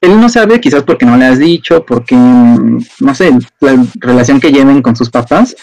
él 0.00 0.20
no 0.20 0.28
sabe, 0.28 0.60
quizás 0.60 0.82
porque 0.84 1.06
no 1.06 1.16
le 1.16 1.24
has 1.24 1.38
dicho, 1.38 1.84
porque, 1.84 2.14
no 2.14 3.14
sé, 3.14 3.36
la 3.60 3.84
relación 3.96 4.40
que 4.40 4.52
lleven 4.52 4.82
con 4.82 4.94
sus 4.94 5.10
papás, 5.10 5.56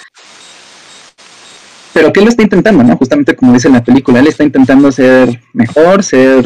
pero 1.95 2.11
que 2.11 2.19
él 2.19 2.27
está 2.27 2.43
intentando, 2.43 2.83
¿no? 2.83 2.97
Justamente 2.97 3.37
como 3.37 3.53
dice 3.53 3.69
la 3.69 3.81
película, 3.81 4.19
él 4.19 4.27
está 4.27 4.43
intentando 4.43 4.91
ser 4.91 5.41
mejor, 5.53 6.03
ser, 6.03 6.45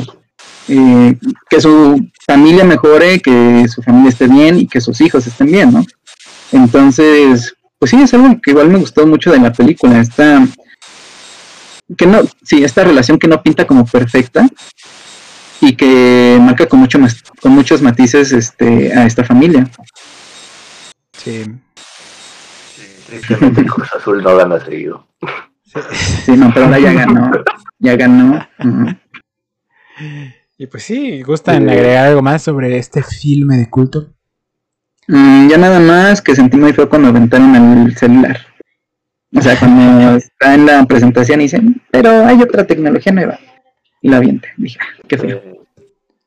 eh, 0.68 1.16
que 1.50 1.60
su 1.60 2.08
familia 2.24 2.64
mejore, 2.64 3.20
que 3.20 3.66
su 3.68 3.82
familia 3.82 4.10
esté 4.10 4.28
bien 4.28 4.60
y 4.60 4.68
que 4.68 4.80
sus 4.80 5.02
hijos 5.02 5.26
estén 5.26 5.48
bien, 5.48 5.74
¿no? 5.74 5.84
Entonces, 6.52 7.56
pues 7.80 7.90
sí, 7.90 7.98
es 8.00 8.14
algo 8.14 8.40
que 8.40 8.52
igual 8.52 8.70
me 8.70 8.78
gustó 8.78 9.08
mucho 9.08 9.32
de 9.32 9.40
la 9.40 9.52
película, 9.52 10.00
esta, 10.00 10.48
que 11.98 12.06
no, 12.06 12.20
sí, 12.44 12.64
esta 12.64 12.84
relación 12.84 13.18
que 13.18 13.28
no 13.28 13.42
pinta 13.42 13.66
como 13.66 13.88
perfecta, 13.88 14.48
y 15.62 15.76
que 15.76 16.38
marca 16.40 16.68
con 16.68 16.80
mucho 16.80 17.00
más, 17.00 17.24
con 17.42 17.54
muchos 17.54 17.82
matices 17.82 18.32
este 18.34 18.94
a 18.94 19.08
esta 19.08 19.24
familia. 19.24 19.68
Sí. 21.18 21.44
Tristemente 23.10 23.66
Cruz 23.66 23.90
Azul 23.94 24.22
no 24.22 24.36
gana 24.38 24.60
seguido. 24.60 25.08
Sí, 26.24 26.32
no, 26.38 26.52
pero 26.54 26.66
ahora 26.66 26.80
ya 26.80 26.94
ganó. 26.94 27.32
Ya 27.80 27.96
ganó. 27.96 28.48
Y 30.58 30.68
pues 30.68 30.84
sí, 30.84 31.22
¿gustan 31.24 31.70
agregar 31.70 32.08
algo 32.08 32.22
más 32.22 32.44
sobre 32.44 32.78
este 32.78 33.02
filme 33.04 33.58
de 33.58 33.70
culto? 33.70 34.08
Mm, 35.08 35.50
ya 35.50 35.58
nada 35.58 35.80
más 35.80 36.22
que 36.22 36.36
sentí 36.36 36.58
muy 36.58 36.74
feo 36.74 36.90
cuando 36.90 37.08
aventaron 37.08 37.56
el 37.56 37.96
celular. 37.98 38.38
O 39.36 39.42
sea, 39.42 39.58
cuando 39.58 40.18
está 40.18 40.56
en 40.56 40.66
la 40.66 40.86
presentación 40.86 41.40
y 41.40 41.44
dicen, 41.44 41.82
pero 41.92 42.26
hay 42.26 42.42
otra 42.42 42.66
tecnología 42.66 43.12
nueva. 43.12 43.40
Y 44.02 44.10
la 44.10 44.18
avienta. 44.18 44.48
Dije, 44.58 44.80
ah, 44.82 45.02
qué 45.08 45.18
feo. 45.18 45.42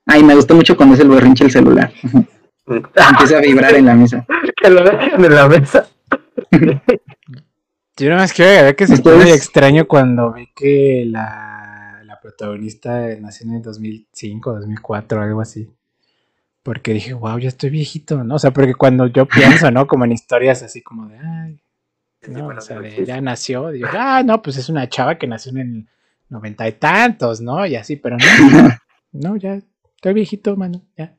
Ay, 0.06 0.22
me 0.22 0.34
gustó 0.34 0.54
mucho 0.54 0.76
cuando 0.76 0.94
es 0.94 1.00
el 1.00 1.08
berrinche 1.08 1.44
el 1.44 1.50
celular. 1.50 1.92
Empieza 2.66 3.38
a 3.38 3.40
vibrar 3.40 3.74
en 3.74 3.86
la 3.86 3.94
mesa. 3.94 4.24
que 4.56 4.70
lo 4.70 4.84
dejen 4.84 5.24
en 5.24 5.34
la 5.34 5.48
mesa. 5.48 5.86
Yo 7.96 8.08
nada 8.08 8.22
más 8.22 8.32
quiero 8.32 8.50
agregar 8.50 8.76
que 8.76 8.86
se 8.86 8.94
Ustedes- 8.94 9.22
muy 9.22 9.30
extraño 9.30 9.86
cuando 9.86 10.32
vi 10.32 10.48
que 10.54 11.04
la, 11.06 12.00
la 12.04 12.20
protagonista 12.20 13.06
nació 13.20 13.46
en 13.48 13.56
el 13.56 13.62
2005, 13.62 14.52
2004, 14.54 15.20
algo 15.22 15.40
así. 15.40 15.70
Porque 16.62 16.92
dije, 16.94 17.12
wow, 17.12 17.38
ya 17.38 17.48
estoy 17.48 17.70
viejito, 17.70 18.22
¿no? 18.22 18.36
O 18.36 18.38
sea, 18.38 18.52
porque 18.52 18.74
cuando 18.74 19.06
yo 19.08 19.26
pienso, 19.26 19.70
¿no? 19.70 19.86
Como 19.86 20.04
en 20.04 20.12
historias 20.12 20.62
así 20.62 20.80
como 20.80 21.08
de, 21.08 21.18
ay, 21.18 21.60
no, 22.28 22.46
o 22.46 22.60
sea, 22.60 22.78
de, 22.78 23.04
ya 23.04 23.20
nació, 23.20 23.70
digo, 23.70 23.88
ah, 23.92 24.22
no, 24.24 24.40
pues 24.42 24.56
es 24.56 24.68
una 24.68 24.88
chava 24.88 25.18
que 25.18 25.26
nació 25.26 25.50
en 25.52 25.58
el 25.58 25.86
noventa 26.28 26.68
y 26.68 26.72
tantos, 26.72 27.40
¿no? 27.40 27.66
Y 27.66 27.74
así, 27.74 27.96
pero 27.96 28.16
no, 28.16 28.22
no, 29.12 29.36
ya 29.36 29.60
estoy 29.96 30.14
viejito, 30.14 30.56
mano, 30.56 30.82
ya. 30.96 31.16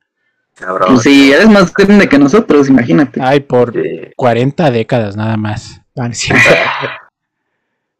Cabrón. 0.56 0.90
Pues 0.94 1.02
sí, 1.04 1.32
eres 1.34 1.50
más 1.50 1.74
grande 1.74 2.08
que 2.08 2.18
nosotros, 2.20 2.70
imagínate. 2.70 3.20
Ay, 3.22 3.40
por 3.42 3.74
Sí. 3.74 4.12
40 4.16 4.72
décadas 4.72 5.16
nada 5.16 5.36
más. 5.38 5.82
Ah, 5.98 6.08
no 6.08 6.12
es 6.12 6.20
cierto. 6.20 6.44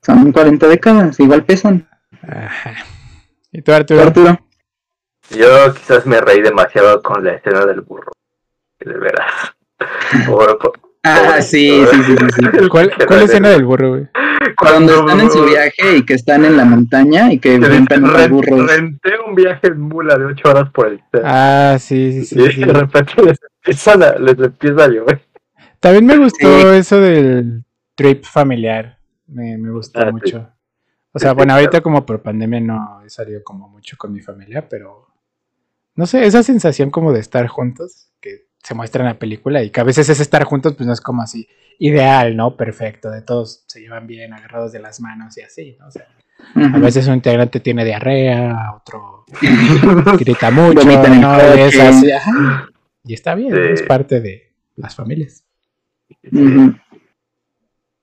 Son 0.02 0.32
40 0.32 0.68
décadas, 0.68 1.20
igual 1.20 1.44
pesan. 1.46 1.88
Ajá. 2.28 2.76
¿Y 3.52 3.62
tú, 3.62 3.72
Arturo? 3.74 4.02
Arturo. 4.02 4.40
Yo 5.30 5.74
quizás 5.74 6.06
me 6.06 6.20
reí 6.22 6.42
demasiado 6.42 7.02
con 7.02 7.24
la 7.24 7.34
escena 7.34 7.66
del 7.66 7.82
burro. 7.82 8.12
De 8.80 8.98
veras. 8.98 9.32
Por- 10.28 10.58
por- 10.60 10.80
Ah, 11.06 11.42
sí, 11.42 11.84
sí, 11.92 12.04
sí, 12.04 12.16
sí, 12.18 12.28
sí. 12.36 12.68
¿Cuál, 12.70 12.94
cuál 13.08 13.22
escena 13.24 13.50
del 13.50 13.66
burro, 13.66 13.90
güey? 13.90 14.08
Cuando 14.58 14.94
están 15.00 15.20
en 15.22 15.32
su 15.32 15.46
viaje 15.46 15.98
y 15.98 16.06
que 16.06 16.14
están 16.14 16.46
en 16.46 16.58
la 16.58 16.66
montaña 16.66 17.32
y 17.32 17.40
que 17.40 17.50
que 17.60 17.66
enfrentan 17.66 18.06
a 18.06 18.08
los 18.08 18.18
ren- 18.22 18.30
burros. 18.32 18.68
renté 18.68 19.12
un 19.28 19.36
viaje 19.36 19.68
en 19.68 19.80
mula 19.82 20.18
de 20.18 20.26
8 20.26 20.50
horas 20.50 20.70
por 20.72 20.88
el 20.88 21.02
tren. 21.12 21.24
Ah, 21.26 21.78
sí, 21.80 22.24
sí, 22.26 22.36
y 22.40 22.46
sí. 22.48 22.52
sí. 22.54 22.60
de 22.66 22.74
repente 22.74 23.14
les 23.24 23.40
empiezan 23.60 24.04
a, 24.04 24.12
les 24.16 24.38
empieza 24.40 24.84
a 24.84 24.88
llover. 24.88 25.22
También 25.80 26.06
me 26.06 26.18
gustó 26.18 26.48
Sí. 26.62 26.68
eso 26.78 27.00
del 27.02 27.64
trip 27.96 28.24
familiar. 28.26 28.98
Me, 29.28 29.58
me 29.58 29.72
gustó 29.72 30.00
Ah, 30.00 30.06
sí. 30.08 30.12
mucho. 30.14 30.50
O 31.12 31.20
sea, 31.20 31.34
bueno, 31.34 31.54
ahorita 31.54 31.82
como 31.82 32.06
por 32.06 32.22
pandemia 32.22 32.60
no 32.60 33.02
he 33.06 33.10
salido 33.10 33.44
como 33.44 33.70
mucho 33.70 33.96
con 33.98 34.12
mi 34.12 34.20
familia, 34.22 34.68
pero 34.68 35.08
no 35.96 36.08
sé, 36.08 36.26
esa 36.26 36.42
sensación 36.42 36.90
como 36.90 37.14
de 37.14 37.20
estar 37.20 37.46
juntos, 37.48 38.10
que 38.20 38.48
se 38.64 38.74
muestra 38.74 39.04
en 39.04 39.10
la 39.10 39.20
película 39.20 39.62
y 39.62 39.70
que 39.70 39.80
a 39.80 39.84
veces 39.84 40.10
ese 40.10 40.24
estar 40.24 40.44
juntos 40.44 40.74
pues 40.76 40.88
no 40.88 40.94
es 40.94 41.02
como 41.02 41.22
así 41.22 41.48
ideal, 41.86 42.36
¿no? 42.36 42.56
Perfecto, 42.56 43.10
de 43.12 43.22
todos 43.22 43.64
se 43.68 43.82
llevan 43.82 44.08
bien, 44.08 44.34
agarrados 44.34 44.72
de 44.72 44.80
las 44.80 45.02
manos 45.02 45.38
y 45.38 45.42
así, 45.42 45.76
¿no? 45.80 45.88
O 45.88 45.92
sea, 45.92 46.08
a 46.56 46.80
veces 46.80 47.08
un 47.08 47.16
integrante 47.16 47.60
tiene 47.60 47.84
diarrea, 47.84 48.74
otro 48.76 49.26
grita 50.20 50.50
mucho, 50.52 50.82
es 50.90 51.80
así, 51.80 52.12
ajá. 52.12 52.68
Y 53.04 53.14
está 53.14 53.36
bien, 53.36 53.50
¿no? 53.52 53.58
Sí. 53.58 53.70
es 53.74 53.82
parte 53.84 54.22
de 54.22 54.54
las 54.78 54.96
familias. 54.96 55.44
Ujú. 56.32 56.74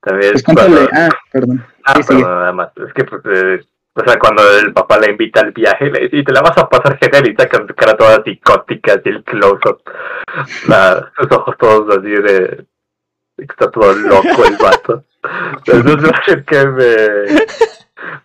También 0.02 0.32
Pues 0.32 0.42
cuando- 0.42 0.62
cuéntale. 0.66 0.88
Ah, 0.92 1.08
perdón. 1.32 1.64
Ah, 1.84 1.94
Sí, 1.96 2.02
sigue. 2.02 2.20
perdón, 2.20 2.38
nada 2.38 2.52
más. 2.52 2.68
Es 2.86 2.92
que, 2.94 3.04
pues, 3.04 3.22
eh, 3.26 3.64
o 3.94 4.04
sea, 4.04 4.18
cuando 4.18 4.42
el 4.58 4.72
papá 4.72 4.98
la 4.98 5.10
invita 5.10 5.40
al 5.40 5.52
viaje, 5.52 5.90
le 5.90 6.00
dice, 6.00 6.16
y 6.18 6.24
te 6.24 6.32
la 6.32 6.42
vas 6.42 6.56
a 6.58 6.68
pasar 6.68 6.98
genial, 6.98 7.28
y 7.28 7.34
sacan 7.34 7.66
su 7.66 7.74
cara 7.74 7.96
toda 7.96 8.22
psicótica, 8.22 8.92
así 8.94 9.08
el 9.08 9.24
close-up, 9.24 9.82
sus 11.18 11.32
ojos 11.32 11.56
todos 11.58 11.98
así 11.98 12.10
de... 12.10 12.66
Está 13.40 13.70
todo 13.70 13.92
loco 13.94 14.44
el 14.46 14.56
vato. 14.56 15.04
Entonces, 15.66 16.10
es 16.28 16.44
que 16.44 16.66
me... 16.66 17.40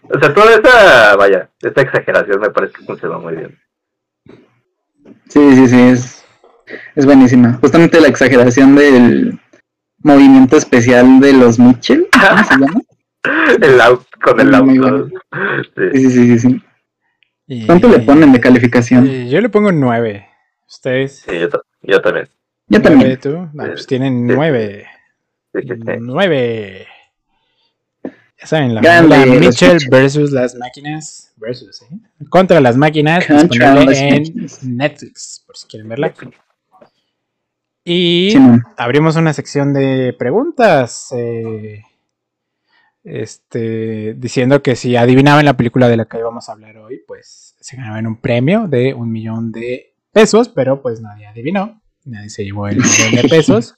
O 0.09 0.20
sea, 0.20 0.34
toda 0.34 0.53
esa, 0.55 1.16
vaya, 1.16 1.49
esa 1.61 1.82
exageración 1.82 2.39
me 2.39 2.49
parece 2.49 2.74
que 2.80 2.86
funcionó 2.86 3.20
muy 3.20 3.36
bien. 3.36 3.57
Sí, 5.28 5.55
sí, 5.55 5.68
sí, 5.68 5.80
es, 5.82 6.26
es 6.95 7.05
buenísima. 7.05 7.53
Justamente 7.61 7.99
la 7.99 8.07
exageración 8.07 8.76
del 8.76 9.39
movimiento 9.99 10.57
especial 10.57 11.20
de 11.20 11.34
los 11.34 11.59
Mitchell. 11.59 12.07
¿Cómo 12.11 12.43
se 12.43 12.53
llama? 12.57 12.82
El 13.61 13.82
auto, 13.82 14.05
con 14.24 14.39
el 14.39 14.63
Muy 14.63 14.78
auto. 14.78 15.09
Sí. 15.76 15.89
Sí, 15.93 15.99
sí, 15.99 16.09
sí, 16.11 16.39
sí. 16.39 16.49
sí. 16.49 16.63
Y- 17.47 17.66
¿Cuánto 17.66 17.88
le 17.89 17.99
ponen 17.99 18.32
de 18.32 18.39
calificación? 18.39 19.05
y 19.07 19.30
yo 19.30 19.41
le 19.41 19.49
pongo 19.49 19.72
nueve. 19.72 20.28
¿Ustedes? 20.68 21.24
Sí, 21.28 21.39
yo, 21.39 21.49
ta- 21.49 21.61
yo 21.82 22.01
también. 22.01 22.28
Yo 22.67 22.79
¿Nueve 22.79 22.89
también. 22.89 23.20
tú? 23.20 23.50
No, 23.54 23.66
pues 23.67 23.86
tienen 23.87 24.25
nueve. 24.28 24.87
Sí, 25.55 25.67
sí, 25.67 25.73
sí. 25.75 25.91
Nueve. 26.01 26.87
Ya 28.39 28.47
saben, 28.47 28.75
la 28.75 28.82
Grande, 28.82 29.25
Mitchell 29.39 29.77
versus 29.89 30.32
las 30.32 30.55
máquinas. 30.55 31.33
Versus, 31.37 31.82
¿eh? 31.83 31.97
Contra 32.29 32.59
las 32.59 32.75
máquinas. 32.75 33.25
Contra 33.25 33.73
disponible 33.75 33.86
las 33.86 33.99
en 33.99 34.09
máquinas. 34.19 34.63
Netflix, 34.63 35.43
por 35.45 35.57
si 35.57 35.67
quieren 35.67 35.87
verla. 35.89 36.13
Y 37.83 38.29
Simón. 38.32 38.63
abrimos 38.77 39.15
una 39.15 39.32
sección 39.33 39.73
de 39.73 40.13
preguntas. 40.17 41.09
eh, 41.15 41.83
este, 43.03 44.15
diciendo 44.15 44.63
que 44.63 44.75
si 44.75 44.95
adivinaban 44.95 45.45
la 45.45 45.55
película 45.55 45.87
de 45.87 45.95
la 45.95 46.05
que 46.05 46.17
íbamos 46.17 46.49
a 46.49 46.53
hablar 46.53 46.77
hoy, 46.77 47.01
pues 47.07 47.55
se 47.59 47.77
ganaban 47.77 48.07
un 48.07 48.19
premio 48.19 48.67
de 48.67 48.93
un 48.95 49.11
millón 49.11 49.51
de 49.51 49.93
pesos, 50.11 50.49
pero 50.49 50.82
pues 50.82 51.01
nadie 51.01 51.27
adivinó. 51.27 51.82
Nadie 52.03 52.29
se 52.29 52.43
llevó 52.43 52.67
el 52.67 52.77
millón 52.77 53.15
de 53.21 53.23
pesos. 53.29 53.75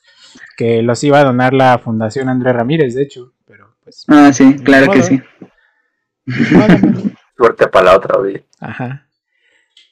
Que 0.56 0.82
los 0.82 1.04
iba 1.04 1.20
a 1.20 1.24
donar 1.24 1.54
la 1.54 1.80
Fundación 1.80 2.30
Andrés 2.30 2.56
Ramírez, 2.56 2.96
de 2.96 3.04
hecho. 3.04 3.34
Pero 3.46 3.76
pues. 3.84 4.04
Ah, 4.08 4.32
sí, 4.34 4.56
claro 4.64 4.92
que 4.92 5.04
sí. 5.04 5.22
no, 6.26 6.68
no, 6.68 6.78
no. 6.78 7.12
Suerte 7.38 7.68
para 7.68 7.86
la 7.86 7.98
otra, 7.98 8.18
oye. 8.18 8.46
Ajá. 8.60 9.08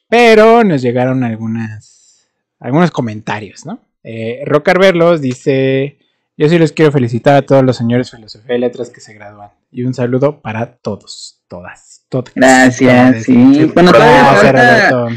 Pero 0.09 0.63
nos 0.63 0.81
llegaron 0.81 1.23
algunas, 1.23 2.27
algunos 2.59 2.91
comentarios, 2.91 3.65
¿no? 3.65 3.79
Eh, 4.03 4.43
Rocar 4.45 4.79
Verlos 4.79 5.21
dice, 5.21 5.97
yo 6.37 6.47
sí 6.47 6.59
les 6.59 6.71
quiero 6.71 6.91
felicitar 6.91 7.35
a 7.35 7.41
todos 7.41 7.63
los 7.63 7.75
señores 7.75 8.11
filosofía 8.11 8.55
y 8.55 8.59
letras 8.59 8.89
que 8.89 9.01
se 9.01 9.13
gradúan. 9.13 9.49
Y 9.71 9.83
un 9.83 9.93
saludo 9.93 10.41
para 10.41 10.75
todos, 10.75 11.41
todas, 11.47 12.05
todas. 12.09 12.33
Gracias, 12.35 13.11
todas. 13.11 13.23
sí. 13.23 13.71
Bueno, 13.73 13.91
todavía 13.91 14.25
falta, 14.25 15.07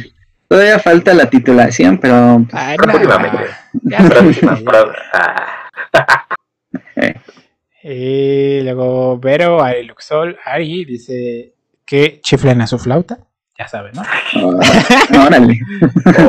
todavía 0.48 0.78
falta 0.78 1.14
la 1.14 1.28
titulación, 1.28 1.98
pero 1.98 2.46
Ay, 2.52 2.76
Próximamente. 2.76 3.38
Ya 3.82 3.98
Próxima, 3.98 4.56
pro- 4.64 4.92
ah, 5.12 6.26
Y 7.82 8.60
luego 8.62 9.18
Vero, 9.18 9.62
Ari 9.62 9.84
Luxol, 9.84 10.38
Ari 10.44 10.84
dice 10.84 11.54
que 11.84 12.20
chiflen 12.22 12.60
a 12.60 12.66
su 12.66 12.78
flauta. 12.78 13.18
ya 13.58 13.66
saben, 13.68 13.92
¿no? 13.94 14.02
Ah, 14.02 15.26
órale. 15.26 15.58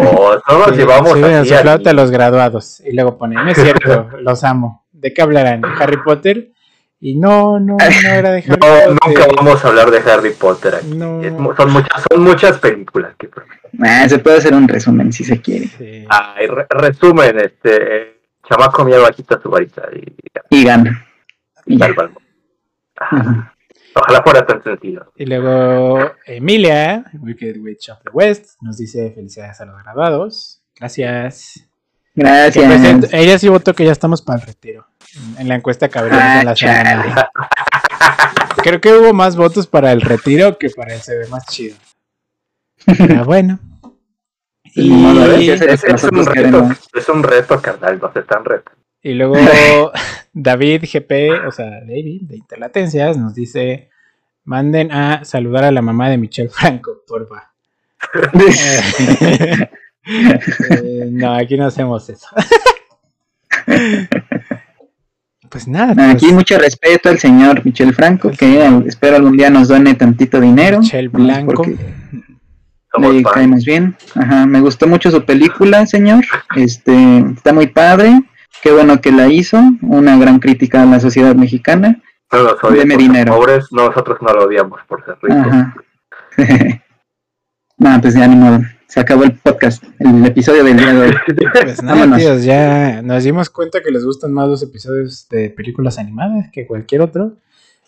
Oh, 0.01 0.37
todos 0.47 0.77
llevamos 0.77 1.09
Suben 1.11 1.33
a 1.35 1.45
su 1.45 1.53
flauta 1.55 1.89
a 1.89 1.93
los 1.93 2.11
graduados. 2.11 2.79
Y 2.85 2.93
luego 2.93 3.17
ponen, 3.17 3.43
no 3.43 3.51
es 3.51 3.57
cierto, 3.61 4.09
los 4.21 4.43
amo. 4.43 4.85
¿De 4.91 5.13
qué 5.13 5.21
hablarán? 5.21 5.61
¿De 5.61 5.67
Harry 5.79 5.97
Potter? 6.03 6.49
Y 7.01 7.17
no, 7.17 7.59
no, 7.59 7.77
no 7.77 8.09
era 8.09 8.31
de 8.31 8.39
Harry 8.47 8.49
No, 8.49 8.57
Potter. 8.57 8.97
nunca 9.05 9.27
vamos 9.37 9.63
a 9.63 9.67
hablar 9.69 9.89
de 9.91 10.11
Harry 10.11 10.31
Potter 10.31 10.75
aquí. 10.75 10.87
No. 10.95 11.21
Es 11.21 11.31
son, 11.57 11.71
muchas, 11.71 12.03
son 12.11 12.23
muchas 12.23 12.57
películas. 12.57 13.15
Que... 13.17 13.29
Ah, 13.81 14.07
se 14.09 14.19
puede 14.19 14.37
hacer 14.37 14.53
un 14.53 14.67
resumen 14.67 15.13
si 15.13 15.23
se 15.23 15.39
quiere. 15.41 15.67
Sí. 15.67 16.05
Ay, 16.09 16.47
re- 16.47 16.67
resumen, 16.69 17.39
este, 17.39 18.19
chamaco 18.47 18.83
miedo 18.83 19.07
quita 19.15 19.39
su 19.41 19.49
varita 19.49 19.83
y, 19.95 20.13
Y 20.49 20.63
gana. 20.65 21.05
y 21.65 21.75
Y 21.75 21.77
ya. 21.77 21.85
salva 21.85 22.03
al. 22.03 22.11
Ah. 22.99 23.53
Ojalá 23.95 24.21
fuera 24.21 24.45
tan 24.45 24.61
sencillo. 24.61 25.11
Y 25.15 25.25
luego 25.25 26.11
Emilia, 26.25 27.05
Wicked 27.21 27.57
Witch 27.59 27.89
of 27.89 27.99
the 28.03 28.09
West, 28.11 28.57
nos 28.61 28.77
dice 28.77 29.11
felicidades 29.15 29.59
a 29.61 29.65
los 29.65 29.81
graduados. 29.83 30.61
Gracias. 30.77 31.65
Gracias. 32.13 33.13
Ella 33.13 33.39
sí 33.39 33.47
votó 33.49 33.73
que 33.73 33.85
ya 33.85 33.91
estamos 33.93 34.21
para 34.21 34.39
el 34.41 34.45
retiro. 34.45 34.85
En 35.37 35.47
la 35.47 35.55
encuesta 35.55 35.89
cabrón 35.89 36.19
Ah, 36.21 36.39
en 36.41 36.45
la 36.45 36.55
semana. 36.55 37.29
Creo 38.63 38.81
que 38.81 38.93
hubo 38.93 39.13
más 39.13 39.35
votos 39.35 39.67
para 39.67 39.91
el 39.91 40.01
retiro 40.01 40.57
que 40.57 40.69
para 40.69 40.93
el 40.93 41.01
se 41.01 41.15
ve 41.17 41.27
más 41.27 41.45
chido. 41.47 41.75
Pero 42.85 43.25
bueno. 43.25 43.59
Y, 44.75 45.49
Es, 45.49 45.61
es 45.83 46.03
un 46.03 46.25
reto, 46.25 46.69
es 46.93 47.09
un 47.09 47.23
reto, 47.23 47.61
carnal, 47.61 47.99
no 47.99 48.11
se 48.13 48.21
tan 48.21 48.45
reto. 48.45 48.71
y 49.01 49.13
luego 49.13 49.35
David 50.33 50.83
GP, 50.83 51.47
o 51.47 51.51
sea, 51.51 51.65
David 51.81 52.21
de 52.23 52.37
Interlatencias, 52.37 53.17
nos 53.17 53.33
dice: 53.33 53.89
manden 54.43 54.91
a 54.91 55.25
saludar 55.25 55.63
a 55.63 55.71
la 55.71 55.81
mamá 55.81 56.09
de 56.09 56.17
Michelle 56.17 56.49
Franco, 56.49 57.01
porfa. 57.07 57.51
Eh, 60.11 61.07
no, 61.11 61.35
aquí 61.35 61.55
no 61.55 61.67
hacemos 61.67 62.09
eso. 62.09 62.25
Pues 65.59 65.67
nada, 65.67 65.93
pues, 65.93 66.09
Aquí 66.09 66.31
mucho 66.31 66.57
respeto 66.57 67.09
al 67.09 67.19
señor 67.19 67.65
Michel 67.65 67.93
Franco, 67.93 68.31
que 68.31 68.65
eh, 68.65 68.83
espero 68.87 69.17
algún 69.17 69.35
día 69.35 69.49
nos 69.49 69.67
done 69.67 69.93
tantito 69.93 70.39
dinero. 70.39 70.79
Nomás 70.79 71.43
Blanco. 71.43 71.65
le 73.11 73.23
caemos 73.23 73.65
bien. 73.65 73.93
Ajá, 74.15 74.45
me 74.45 74.61
gustó 74.61 74.87
mucho 74.87 75.11
su 75.11 75.25
película, 75.25 75.85
señor. 75.85 76.23
Este, 76.55 77.19
está 77.35 77.51
muy 77.51 77.67
padre. 77.67 78.21
Qué 78.63 78.71
bueno 78.71 79.01
que 79.01 79.11
la 79.11 79.27
hizo. 79.27 79.61
Una 79.81 80.17
gran 80.17 80.39
crítica 80.39 80.83
a 80.83 80.85
la 80.85 81.01
sociedad 81.01 81.35
mexicana. 81.35 82.01
No 82.31 82.69
Deme 82.69 82.95
dinero. 82.95 83.35
pobres, 83.35 83.65
nosotros 83.71 84.17
no 84.21 84.33
lo 84.33 84.45
odiamos 84.45 84.79
por 84.87 85.03
ser 85.03 85.17
ricos. 85.21 85.45
Ajá. 85.45 85.75
no, 87.77 88.01
pues 88.01 88.13
ya 88.13 88.27
ni 88.27 88.35
modo. 88.37 88.61
Se 88.89 88.99
acabó 88.99 89.23
el 89.23 89.33
podcast, 89.37 89.83
el 89.99 90.25
episodio 90.25 90.63
del 90.63 90.75
día 90.75 90.93
de 90.93 90.99
hoy. 90.99 91.13
Pues 91.63 91.83
nada, 91.83 91.99
Vámonos. 91.99 92.17
tíos, 92.19 92.43
ya 92.43 93.01
nos 93.03 93.23
dimos 93.23 93.49
cuenta 93.51 93.81
que 93.83 93.91
les 93.91 94.03
gustan 94.03 94.33
más 94.33 94.47
los 94.47 94.63
episodios 94.63 95.27
de 95.29 95.51
películas 95.51 95.99
animadas 95.99 96.47
que 96.51 96.65
cualquier 96.65 97.01
otro. 97.01 97.33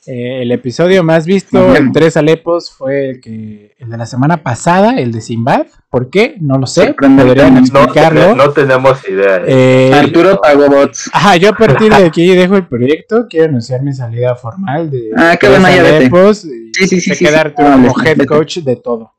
Eh, 0.07 0.41
el 0.43 0.51
episodio 0.51 1.03
más 1.03 1.25
visto 1.25 1.75
en. 1.75 1.91
Tres 1.91 2.17
Alepos 2.17 2.71
fue 2.71 3.09
el 3.11 3.21
que 3.21 3.75
el 3.79 3.89
de 3.89 3.97
la 3.97 4.05
semana 4.05 4.37
pasada, 4.43 4.99
el 4.99 5.11
de 5.11 5.21
Sinbad. 5.21 5.67
¿Por 5.89 6.09
qué? 6.11 6.35
No 6.39 6.57
lo 6.59 6.65
sé. 6.67 6.93
Podrían 6.95 7.53
No, 7.55 7.59
explicarlo. 7.59 8.21
ten- 8.27 8.37
no 8.37 8.49
tenemos 8.51 9.07
idea. 9.09 9.37
eh. 9.45 9.89
Eh, 9.89 9.93
Arturo 9.93 10.39
pagó 10.41 10.69
bots. 10.69 11.09
Ajá, 11.13 11.35
yo 11.37 11.49
a 11.49 11.53
partir 11.57 11.91
de 11.93 12.03
aquí 12.05 12.35
dejo 12.35 12.55
el 12.57 12.67
proyecto. 12.67 13.25
Quiero 13.29 13.45
anunciar 13.49 13.81
mi 13.83 13.93
salida 13.93 14.35
formal 14.35 14.89
de 14.89 15.09
Ah, 15.17 15.35
qué 15.39 15.47
Tres 15.47 15.61
bueno. 15.61 15.81
Alepos, 15.97 16.45
y 16.45 16.71
Sí, 16.73 16.87
sí, 16.87 17.01
sí, 17.01 17.09
Se 17.09 17.15
sí, 17.15 17.25
queda 17.25 17.41
sí. 17.41 17.47
Arturo 17.47 17.69
No, 17.69 17.87
como 17.89 18.03
vete, 18.03 18.21
head 18.21 18.27
coach 18.27 18.57
de 18.59 18.75
todo. 18.77 19.13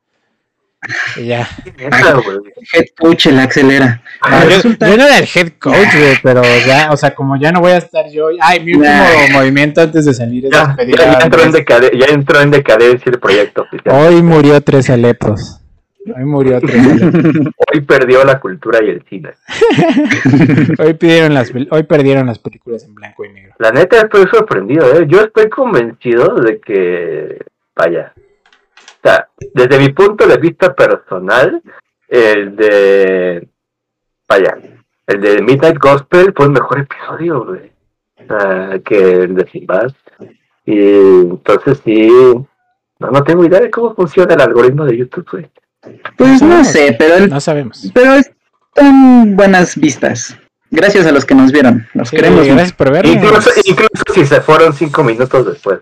Y 1.17 1.25
ya. 1.27 1.47
Head 1.77 2.85
coach, 2.99 3.27
el 3.27 3.39
acelera. 3.39 4.01
Yo, 4.29 4.49
resulta- 4.49 4.89
yo 4.89 4.97
no 4.97 5.05
era 5.05 5.17
el 5.19 5.27
head 5.33 5.51
coach, 5.59 5.75
güey, 5.97 6.17
pero 6.21 6.41
ya, 6.65 6.89
o 6.91 6.97
sea, 6.97 7.13
como 7.15 7.37
ya 7.37 7.51
no 7.51 7.61
voy 7.61 7.71
a 7.71 7.77
estar 7.77 8.05
yo. 8.09 8.27
Ay, 8.41 8.59
mi 8.63 8.73
último 8.73 8.93
Nah. 8.93 9.33
movimiento 9.39 9.81
antes 9.81 10.05
de 10.05 10.13
salir 10.13 10.45
es 10.45 10.51
Ya, 10.51 10.75
ya 10.77 11.19
entró 11.23 11.43
en 11.43 11.51
decade- 11.51 11.97
ya 11.97 12.13
entró 12.13 12.41
en 12.41 12.51
decadencia 12.51 13.11
el 13.11 13.19
proyecto 13.19 13.61
oficial. 13.63 13.95
Hoy 13.95 14.21
murió 14.21 14.59
tres 14.61 14.89
alepos. 14.89 15.59
Hoy 16.05 16.25
murió 16.25 16.59
tres 16.59 16.75
alepos. 16.85 17.53
Hoy 17.73 17.81
perdió 17.81 18.23
la 18.25 18.39
cultura 18.41 18.79
y 18.83 18.89
el 18.89 19.03
cine. 19.09 19.29
Hoy, 20.79 20.93
pidieron 20.95 21.33
las, 21.33 21.51
hoy 21.71 21.83
perdieron 21.83 22.27
las 22.27 22.39
películas 22.39 22.83
en 22.83 22.93
blanco 22.95 23.23
y 23.25 23.29
negro. 23.31 23.53
La 23.59 23.71
neta 23.71 24.01
estoy 24.01 24.25
sorprendido, 24.29 24.99
¿eh? 24.99 25.05
Yo 25.07 25.21
estoy 25.21 25.49
convencido 25.49 26.35
de 26.35 26.59
que, 26.59 27.37
vaya, 27.75 28.13
o 29.03 29.07
sea, 29.07 29.27
desde 29.53 29.79
mi 29.79 29.89
punto 29.89 30.25
de 30.27 30.37
vista 30.37 30.73
personal, 30.73 31.61
el 32.07 32.55
de, 32.55 33.47
vaya, 34.29 34.57
el 35.07 35.19
de 35.21 35.41
Midnight 35.41 35.77
Gospel 35.77 36.33
fue 36.35 36.45
el 36.45 36.51
mejor 36.53 36.79
episodio, 36.79 37.45
güey, 37.45 37.71
que 38.85 39.11
el 39.23 39.35
de 39.35 39.47
Sinbad. 39.51 39.91
Y 40.65 40.79
entonces 40.79 41.81
sí, 41.83 42.07
no, 42.99 43.11
no 43.11 43.23
tengo 43.23 43.43
idea 43.45 43.59
de 43.59 43.69
cómo 43.69 43.93
funciona 43.93 44.33
el 44.35 44.41
algoritmo 44.41 44.85
de 44.85 44.97
YouTube, 44.97 45.27
güey. 45.29 45.49
Pues 46.17 46.41
no 46.41 46.63
sé, 46.63 46.95
pero, 46.97 47.15
el- 47.15 47.29
No 47.29 47.41
sabemos. 47.41 47.91
pero 47.93 48.13
están 48.13 49.35
buenas 49.35 49.75
vistas. 49.75 50.37
Gracias 50.71 51.05
a 51.05 51.11
los 51.11 51.25
que 51.25 51.35
nos 51.35 51.51
vieron. 51.51 51.85
Los 51.93 52.09
Sí, 52.09 52.15
queremos. 52.15 52.45
gracias 52.47 52.71
por 52.73 52.91
vernos. 52.91 53.13
Incluso, 53.15 53.49
incluso 53.65 54.03
si 54.13 54.25
se 54.25 54.39
fueron 54.41 54.73
cinco 54.73 55.03
minutos 55.03 55.45
después, 55.45 55.79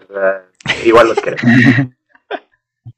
igual 0.83 1.09
los 1.09 1.19
queremos. 1.19 1.45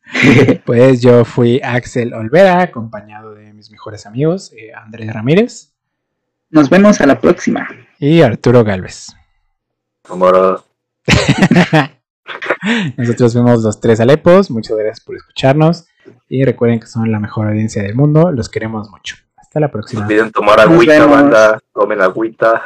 Pues 0.66 1.02
yo 1.02 1.26
fui 1.26 1.60
Axel 1.64 2.14
Olvera, 2.14 2.62
acompañado 2.62 3.34
de 3.34 3.54
mis 3.54 3.72
mejores 3.72 4.06
amigos, 4.06 4.52
eh, 4.54 4.72
Andrés 4.74 5.14
Ramírez 5.14 5.74
Nos 6.50 6.70
vemos 6.70 7.02
a 7.02 7.06
la 7.08 7.20
próxima. 7.20 7.68
y 8.00 8.22
Arturo 8.22 8.64
Galvez. 8.64 9.08
Amor, 10.10 10.64
Nosotros 12.98 13.34
fuimos 13.34 13.64
los 13.64 13.80
tres 13.80 14.00
Alepos. 14.00 14.50
Muchas 14.52 14.78
gracias 14.78 15.02
por 15.02 15.16
escucharnos. 15.16 15.86
Y 16.30 16.44
recuerden 16.44 16.80
que 16.80 16.88
son 16.88 17.12
la 17.12 17.20
mejor 17.20 17.48
audiencia 17.48 17.82
del 17.84 17.96
mundo. 17.96 18.32
Los 18.32 18.50
queremos 18.50 18.90
mucho. 18.90 19.16
Hasta 19.38 19.60
la 19.60 19.68
no 19.68 19.72
próxima. 19.72 20.06
olviden 20.06 20.32
tomar 20.32 20.60
agüita, 20.60 21.06
banda, 21.06 21.60
tomen 21.74 22.02
agüita. 22.02 22.64